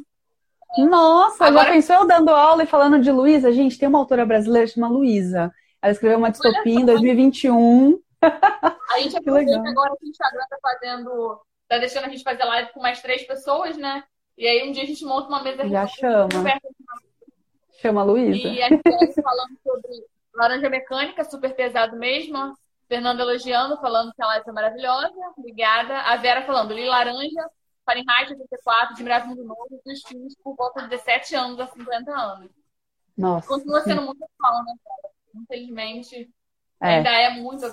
Nossa, 0.79 1.47
Agora... 1.47 1.67
já 1.67 1.73
pensou 1.73 1.97
eu 1.97 2.07
dando 2.07 2.31
aula 2.31 2.63
e 2.63 2.67
falando 2.67 3.01
de 3.01 3.11
Luísa? 3.11 3.53
Gente, 3.53 3.79
tem 3.79 3.89
uma 3.89 3.99
autora 3.99 4.25
brasileira 4.25 4.67
chamada 4.67 4.93
Luísa. 4.93 5.53
Ela 5.81 5.93
escreveu 5.93 6.19
uma 6.19 6.31
distopia 6.31 6.81
em 6.81 6.85
2021. 6.85 7.99
A 8.23 9.01
gente 9.01 9.17
aproveita 9.19 9.57
agora 9.57 9.97
que 9.99 10.07
o 10.07 10.11
Instagram 10.11 10.45
tá 10.49 10.59
fazendo, 10.61 11.41
tá 11.69 11.79
deixando 11.79 12.05
a 12.05 12.09
gente 12.09 12.23
fazer 12.23 12.45
live 12.45 12.73
com 12.73 12.81
mais 12.81 13.01
três 13.01 13.27
pessoas, 13.27 13.77
né? 13.77 14.05
E 14.37 14.47
aí 14.47 14.69
um 14.69 14.73
dia 14.73 14.83
a 14.83 14.87
gente 14.87 15.05
monta 15.05 15.29
uma 15.29 15.43
mesa 15.43 15.69
Já 15.69 15.87
chama. 15.87 16.29
Chama 17.81 18.01
a 18.01 18.05
Luísa. 18.05 18.49
E 18.49 18.63
a 18.63 18.69
gente 18.69 18.83
falando 19.23 19.57
laranja 20.39 20.71
mecânica, 20.71 21.25
super 21.25 21.55
pesado 21.55 21.97
mesmo. 21.97 22.57
Fernanda 22.89 23.23
elogiando, 23.23 23.79
falando 23.81 24.15
que 24.15 24.23
a 24.23 24.27
live 24.27 24.49
é 24.49 24.53
maravilhosa. 24.53 25.15
Obrigada. 25.37 26.01
A 26.03 26.17
Vera 26.17 26.47
falando, 26.47 26.73
li 26.73 26.87
laranja, 26.87 27.51
Fahrenheit 27.85 28.31
84, 28.31 28.95
de 28.95 29.03
Mirado 29.03 29.27
Mundo 29.27 29.45
Novo, 29.45 29.81
dos 29.85 30.03
filmes 30.03 30.35
por 30.43 30.57
volta 30.57 30.83
de 30.83 30.89
17 30.89 31.35
anos 31.35 31.61
a 31.61 31.67
50 31.67 32.11
anos. 32.11 32.51
Nossa. 33.17 33.47
Continua 33.47 33.81
sendo 33.83 34.03
muito 34.03 34.25
atual, 34.25 34.65
né, 34.65 34.75
cara? 34.83 35.15
Infelizmente, 35.35 36.31
é. 36.81 36.97
ainda 36.97 37.11
é 37.11 37.31
muito 37.31 37.67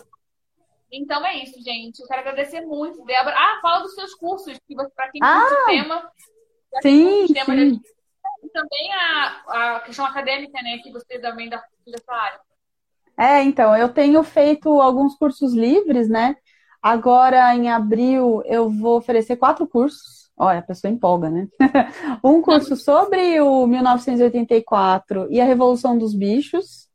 então 0.91 1.25
é 1.25 1.43
isso, 1.43 1.61
gente. 1.61 1.99
Eu 1.99 2.07
quero 2.07 2.21
agradecer 2.21 2.61
muito, 2.61 3.03
Débora. 3.03 3.35
Ah, 3.35 3.59
fala 3.61 3.81
dos 3.81 3.93
seus 3.93 4.13
cursos, 4.13 4.57
que 4.65 4.75
você, 4.75 4.89
para 4.95 5.11
quem 5.11 5.21
ah, 5.23 5.45
o 5.45 5.65
tema. 5.65 6.11
Sim, 6.81 7.27
tema 7.33 7.55
sim. 7.55 7.81
E 8.43 8.49
também 8.49 8.93
a, 8.93 9.75
a 9.75 9.79
questão 9.81 10.05
acadêmica, 10.05 10.61
né, 10.61 10.77
que 10.79 10.91
você 10.91 11.19
também 11.19 11.49
dá 11.49 11.63
dessa 11.85 12.13
área. 12.13 12.39
É, 13.17 13.41
então, 13.43 13.75
eu 13.75 13.89
tenho 13.89 14.21
feito 14.23 14.69
alguns 14.81 15.15
cursos 15.15 15.53
livres, 15.53 16.09
né? 16.09 16.35
Agora, 16.81 17.55
em 17.55 17.69
abril, 17.69 18.43
eu 18.45 18.69
vou 18.69 18.97
oferecer 18.97 19.37
quatro 19.37 19.65
cursos. 19.65 20.29
Olha, 20.37 20.59
a 20.59 20.61
pessoa 20.61 20.91
empolga, 20.91 21.29
né? 21.29 21.47
um 22.23 22.41
curso 22.41 22.75
sobre 22.75 23.39
o 23.41 23.65
1984 23.65 25.27
e 25.31 25.39
a 25.39 25.45
Revolução 25.45 25.97
dos 25.97 26.13
Bichos. 26.13 26.89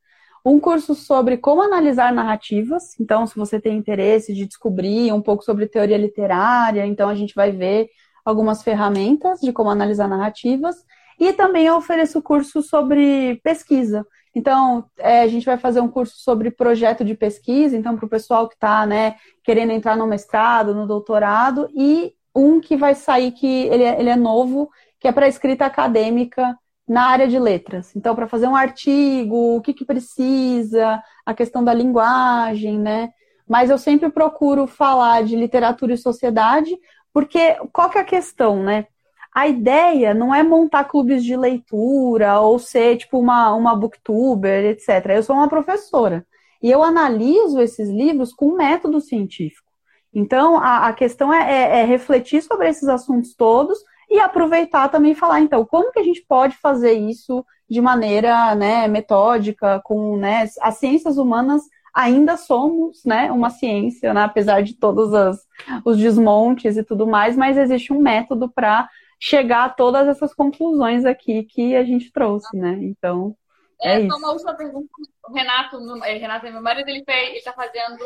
Um 0.45 0.61
curso 0.61 0.95
sobre 0.95 1.37
como 1.39 1.63
analisar 1.63 2.13
narrativas. 2.13 2.99
Então, 3.01 3.27
se 3.27 3.37
você 3.37 3.61
tem 3.61 3.77
interesse 3.77 4.35
de 4.35 4.47
descobrir 4.47 5.13
um 5.13 5.21
pouco 5.21 5.43
sobre 5.43 5.67
teoria 5.67 5.99
literária, 5.99 6.87
então 6.87 7.09
a 7.09 7.15
gente 7.15 7.35
vai 7.35 7.51
ver 7.51 7.89
algumas 8.25 8.63
ferramentas 8.63 9.41
de 9.41 9.53
como 9.53 9.71
analisar 9.71 10.09
narrativas. 10.09 10.77
E 11.19 11.33
também 11.33 11.67
eu 11.67 11.77
ofereço 11.77 12.23
curso 12.23 12.63
sobre 12.63 13.41
pesquisa. 13.43 14.07
Então, 14.35 14.85
é, 14.97 15.23
a 15.23 15.29
gente 15.29 15.45
vai 15.45 15.59
fazer 15.59 15.81
um 15.81 15.89
curso 15.89 16.17
sobre 16.19 16.51
projeto 16.51 17.05
de 17.05 17.15
pesquisa, 17.15 17.77
então, 17.77 17.97
para 17.97 18.07
o 18.07 18.09
pessoal 18.09 18.49
que 18.49 18.55
está 18.55 18.87
né, 18.87 19.17
querendo 19.43 19.73
entrar 19.73 19.97
no 19.97 20.07
mestrado, 20.07 20.75
no 20.75 20.87
doutorado, 20.87 21.69
e 21.75 22.15
um 22.35 22.61
que 22.61 22.77
vai 22.77 22.95
sair 22.95 23.33
que 23.33 23.47
ele 23.47 23.83
é, 23.83 23.99
ele 23.99 24.09
é 24.09 24.17
novo, 24.17 24.71
que 25.01 25.09
é 25.09 25.13
para 25.13 25.27
escrita 25.27 25.67
acadêmica 25.67 26.57
na 26.87 27.07
área 27.07 27.29
de 27.29 27.39
letras. 27.39 27.95
Então, 27.97 28.15
para 28.15 28.29
fazer 28.29 28.47
um 28.47 28.57
artigo, 28.57 29.57
o 29.57 29.61
que, 29.61 29.73
que 29.75 29.85
precisa, 29.85 31.03
a 31.25 31.35
questão 31.35 31.63
da 31.63 31.75
linguagem, 31.75 32.79
né? 32.79 33.11
Mas 33.49 33.71
eu 33.71 33.79
sempre 33.79 34.11
procuro 34.11 34.67
falar 34.67 35.25
de 35.25 35.35
literatura 35.35 35.95
e 35.95 35.99
sociedade, 35.99 36.71
porque 37.13 37.57
qual 37.73 37.91
que 37.91 37.99
é 37.99 38.01
a 38.01 38.05
questão, 38.05 38.63
né? 38.63 38.87
A 39.33 39.47
ideia 39.47 40.13
não 40.13 40.35
é 40.35 40.43
montar 40.43 40.85
clubes 40.85 41.25
de 41.25 41.37
leitura 41.37 42.41
ou 42.41 42.59
ser 42.59 42.97
tipo 42.97 43.19
uma, 43.19 43.55
uma 43.55 43.77
booktuber, 43.77 44.65
etc. 44.65 45.11
Eu 45.11 45.23
sou 45.23 45.37
uma 45.37 45.49
professora 45.49 46.27
e 46.63 46.71
eu 46.71 46.83
analiso 46.83 47.61
esses 47.61 47.89
livros 47.89 48.33
com 48.33 48.57
método 48.57 49.01
científico. 49.01 49.71
Então, 50.13 50.59
a, 50.59 50.89
a 50.89 50.93
questão 50.93 51.33
é, 51.33 51.39
é, 51.39 51.81
é, 51.81 51.85
refletir 51.85 52.43
sobre 52.43 52.69
esses 52.69 52.89
assuntos 52.89 53.35
todos 53.35 53.79
e 54.11 54.19
aproveitar 54.19 54.89
também 54.89 55.13
e 55.13 55.15
falar, 55.15 55.41
então, 55.41 55.65
como 55.65 55.93
que 55.93 56.01
a 56.01 56.05
gente 56.05 56.25
pode 56.29 56.57
fazer 56.57 56.93
isso 56.93 57.45
de 57.69 57.81
maneira 57.81 58.55
né, 58.57 58.89
metódica, 58.89 59.81
com 59.85 60.17
né, 60.17 60.49
as 60.61 60.79
ciências 60.79 61.17
humanas 61.17 61.63
ainda 61.95 62.37
somos 62.37 63.05
né, 63.05 63.31
uma 63.31 63.51
ciência, 63.51 64.13
né, 64.13 64.23
apesar 64.23 64.63
de 64.63 64.75
todos 64.75 65.15
as, 65.15 65.39
os 65.85 65.97
desmontes 65.97 66.77
e 66.77 66.83
tudo 66.83 67.07
mais, 67.07 67.37
mas 67.37 67.57
existe 67.57 67.93
um 67.93 68.01
método 68.01 68.49
para 68.49 68.89
chegar 69.21 69.65
a 69.67 69.69
todas 69.69 70.09
essas 70.09 70.33
conclusões 70.33 71.05
aqui 71.05 71.45
que 71.45 71.77
a 71.77 71.85
gente 71.85 72.11
trouxe, 72.11 72.57
né? 72.57 72.79
Então. 72.81 73.37
É, 73.83 74.01
é 74.03 74.09
só 74.09 74.17
uma 74.17 74.33
última 74.33 74.55
pergunta. 74.55 74.89
O 75.29 75.33
Renato, 75.33 76.05
é, 76.05 76.17
Renato, 76.17 76.51
meu 76.51 76.63
marido, 76.63 76.89
ele 76.89 77.05
está 77.37 77.53
fazendo 77.53 78.05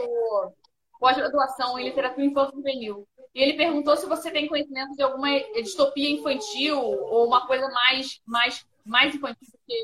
pós-graduação 0.99 1.79
em 1.79 1.85
literatura 1.85 2.27
infantil 2.27 2.57
juvenil. 2.57 3.09
E 3.35 3.43
ele 3.43 3.57
perguntou 3.57 3.97
se 3.97 4.07
você 4.07 4.31
tem 4.31 4.49
conhecimento 4.49 4.95
de 4.97 5.03
alguma 5.03 5.29
distopia 5.55 6.11
infantil 6.11 6.79
ou 6.79 7.27
uma 7.27 7.47
coisa 7.47 7.69
mais, 7.69 8.21
mais, 8.27 8.67
mais 8.85 9.15
infantil 9.15 9.49
do 9.53 9.59
que 9.67 9.75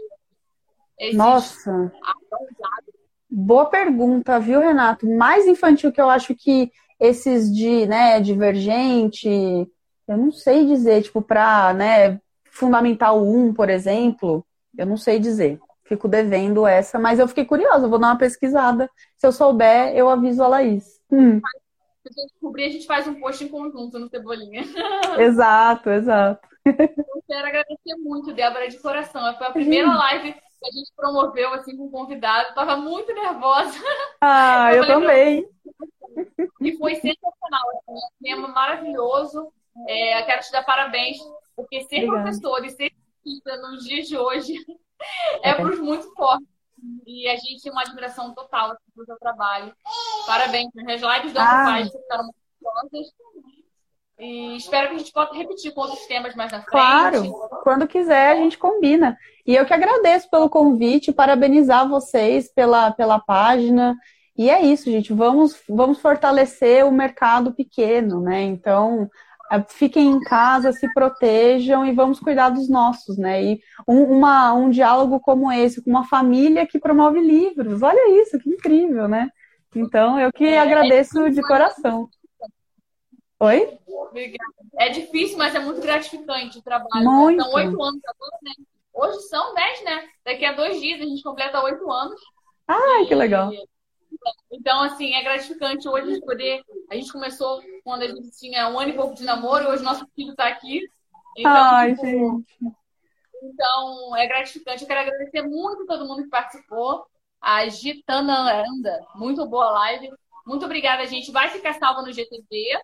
existe. 0.98 1.16
Nossa! 1.16 1.92
Boa 3.28 3.66
pergunta, 3.66 4.40
viu, 4.40 4.60
Renato? 4.60 5.08
Mais 5.08 5.46
infantil 5.46 5.92
que 5.92 6.00
eu 6.00 6.10
acho 6.10 6.34
que 6.34 6.70
esses 6.98 7.54
de, 7.54 7.86
né, 7.86 8.20
divergente, 8.20 9.28
eu 10.10 10.16
não 10.16 10.32
sei 10.32 10.66
dizer, 10.66 11.02
tipo, 11.02 11.22
para, 11.22 11.72
né, 11.72 12.20
Fundamental 12.50 13.22
1, 13.22 13.54
por 13.54 13.70
exemplo, 13.70 14.44
eu 14.76 14.84
não 14.84 14.96
sei 14.96 15.20
dizer. 15.20 15.60
Fico 15.84 16.08
devendo 16.08 16.66
essa, 16.66 16.98
mas 16.98 17.20
eu 17.20 17.28
fiquei 17.28 17.44
curiosa, 17.44 17.86
vou 17.86 17.98
dar 17.98 18.08
uma 18.08 18.18
pesquisada. 18.18 18.90
Se 19.16 19.24
eu 19.24 19.30
souber, 19.30 19.94
eu 19.94 20.08
aviso 20.08 20.42
a 20.42 20.48
Laís. 20.48 21.00
Hum. 21.12 21.38
Se 21.38 22.08
a 22.08 22.12
gente 22.12 22.32
descobrir, 22.32 22.64
a 22.64 22.68
gente 22.70 22.86
faz 22.86 23.06
um 23.06 23.20
post 23.20 23.44
em 23.44 23.48
conjunto 23.48 24.00
no 24.00 24.08
Cebolinha. 24.08 24.64
Exato, 25.18 25.90
exato. 25.90 26.48
Eu 26.64 27.22
quero 27.26 27.46
agradecer 27.46 27.96
muito, 27.98 28.32
Débora, 28.32 28.68
de 28.68 28.78
coração. 28.78 29.22
Foi 29.38 29.46
a 29.46 29.52
primeira 29.52 29.94
live 29.96 30.32
que 30.32 30.68
a 30.68 30.72
gente 30.72 30.92
promoveu 30.96 31.54
assim 31.54 31.76
com 31.76 31.84
um 31.84 31.90
convidado. 31.90 32.52
Tava 32.54 32.76
muito 32.76 33.14
nervosa. 33.14 33.78
Ah, 34.20 34.74
eu, 34.74 34.82
eu 34.82 34.86
também. 34.86 35.48
E 36.60 36.76
foi 36.76 36.96
sensacional. 36.96 37.70
Assim, 37.70 37.92
um 37.92 38.24
tema 38.24 38.48
maravilhoso. 38.48 39.52
É, 39.88 40.22
quero 40.22 40.42
te 40.42 40.52
dar 40.52 40.64
parabéns, 40.64 41.18
porque 41.56 41.82
ser 41.82 42.04
Obrigada. 42.04 42.22
professor 42.22 42.64
e 42.64 42.70
ser 42.70 42.92
artista 43.18 43.56
nos 43.58 43.84
dias 43.84 44.08
de 44.08 44.16
hoje 44.16 44.54
é, 45.42 45.50
é 45.50 45.54
para 45.54 45.70
os 45.70 45.78
muito 45.78 46.12
fortes. 46.14 46.48
E 47.06 47.28
a 47.28 47.36
gente 47.36 47.62
tem 47.62 47.70
uma 47.70 47.82
admiração 47.82 48.34
total 48.34 48.70
assim, 48.70 48.90
pelo 48.94 49.04
seu 49.04 49.18
trabalho. 49.18 49.74
Parabéns. 50.26 50.70
As 50.76 51.00
lives 51.00 51.32
do 51.32 51.38
ah. 51.38 51.64
Paz 51.66 51.90
ficaram 51.90 52.30
maravilhosas. 52.62 53.12
E 54.18 54.56
espero 54.56 54.88
que 54.88 54.94
a 54.96 54.98
gente 54.98 55.12
possa 55.12 55.34
repetir 55.34 55.72
com 55.72 55.80
outros 55.80 56.06
temas 56.06 56.34
mais 56.34 56.52
na 56.52 56.58
frente. 56.58 56.70
Claro, 56.70 57.32
quando 57.62 57.88
quiser 57.88 58.32
a 58.32 58.36
gente 58.36 58.58
combina. 58.58 59.16
E 59.46 59.54
eu 59.54 59.64
que 59.64 59.72
agradeço 59.72 60.28
pelo 60.28 60.50
convite, 60.50 61.12
parabenizar 61.12 61.88
vocês 61.88 62.52
pela, 62.52 62.90
pela 62.90 63.18
página. 63.18 63.96
E 64.36 64.50
é 64.50 64.60
isso, 64.60 64.90
gente. 64.90 65.12
Vamos, 65.12 65.62
vamos 65.66 66.00
fortalecer 66.00 66.86
o 66.86 66.92
mercado 66.92 67.52
pequeno, 67.52 68.20
né? 68.20 68.42
Então, 68.42 69.08
fiquem 69.68 70.08
em 70.08 70.20
casa, 70.20 70.72
se 70.72 70.92
protejam 70.92 71.84
e 71.84 71.92
vamos 71.92 72.20
cuidar 72.20 72.50
dos 72.50 72.68
nossos, 72.68 73.18
né? 73.18 73.42
E 73.42 73.60
um, 73.86 74.04
uma, 74.04 74.52
um 74.52 74.70
diálogo 74.70 75.18
como 75.20 75.50
esse, 75.50 75.82
com 75.82 75.90
uma 75.90 76.04
família 76.04 76.66
que 76.66 76.78
promove 76.78 77.20
livros, 77.20 77.82
olha 77.82 78.22
isso, 78.22 78.38
que 78.38 78.50
incrível, 78.50 79.08
né? 79.08 79.28
Então, 79.74 80.18
eu 80.18 80.32
que 80.32 80.44
é, 80.44 80.58
agradeço 80.58 81.20
é 81.26 81.30
de 81.30 81.42
coração. 81.42 82.08
Oi? 83.40 83.78
É 84.78 84.88
difícil, 84.90 85.38
mas 85.38 85.54
é 85.54 85.58
muito 85.58 85.80
gratificante 85.80 86.58
o 86.58 86.62
trabalho. 86.62 87.04
Muito. 87.04 87.38
Né? 87.38 87.44
São 87.44 87.54
oito 87.54 87.82
anos 87.82 88.00
agora, 88.06 88.38
né? 88.42 88.52
Hoje 88.92 89.20
são 89.28 89.54
dez, 89.54 89.84
né? 89.84 90.08
Daqui 90.24 90.44
a 90.44 90.52
dois 90.52 90.80
dias 90.80 91.00
a 91.00 91.04
gente 91.04 91.22
completa 91.22 91.62
oito 91.62 91.90
anos. 91.90 92.20
Ai, 92.68 93.02
e... 93.02 93.06
que 93.06 93.14
legal. 93.14 93.50
Então, 94.52 94.82
assim, 94.82 95.14
é 95.14 95.22
gratificante 95.22 95.88
hoje 95.88 96.08
a 96.08 96.14
gente 96.14 96.24
poder. 96.24 96.62
A 96.90 96.94
gente 96.94 97.12
começou 97.12 97.62
quando 97.84 98.02
a 98.02 98.08
gente 98.08 98.30
tinha 98.32 98.68
um 98.68 98.78
ano 98.78 98.90
e 98.90 98.96
pouco 98.96 99.14
de 99.14 99.24
namoro, 99.24 99.68
hoje 99.68 99.82
nosso 99.82 100.06
filho 100.14 100.30
está 100.32 100.48
aqui. 100.48 100.82
Então, 101.36 101.52
Ai, 101.52 101.94
tipo, 101.94 102.06
gente. 102.06 102.80
Então, 103.42 104.16
é 104.16 104.26
gratificante. 104.26 104.82
Eu 104.82 104.88
quero 104.88 105.00
agradecer 105.00 105.42
muito 105.42 105.84
a 105.84 105.86
todo 105.86 106.06
mundo 106.06 106.24
que 106.24 106.28
participou. 106.28 107.06
A 107.40 107.66
Gitana 107.68 108.62
Anda, 108.62 109.06
muito 109.14 109.46
boa 109.46 109.70
live. 109.70 110.10
Muito 110.46 110.64
obrigada, 110.64 111.06
gente. 111.06 111.32
Vai 111.32 111.48
ficar 111.48 111.74
salva 111.74 112.02
no 112.02 112.12
GTV. 112.12 112.80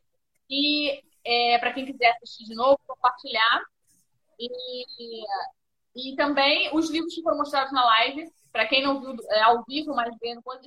E 0.48 1.02
é, 1.24 1.58
para 1.58 1.72
quem 1.72 1.84
quiser 1.84 2.12
assistir 2.12 2.44
de 2.44 2.54
novo, 2.54 2.78
compartilhar. 2.86 3.62
E, 4.38 5.24
e 5.94 6.16
também 6.16 6.70
os 6.74 6.90
livros 6.90 7.14
que 7.14 7.22
foram 7.22 7.38
mostrados 7.38 7.72
na 7.72 7.84
live. 7.84 8.30
Para 8.50 8.66
quem 8.66 8.82
não 8.82 9.00
viu 9.00 9.14
é, 9.28 9.42
ao 9.42 9.62
vivo, 9.64 9.94
mas 9.94 10.14
vendo 10.18 10.42
quando 10.42 10.62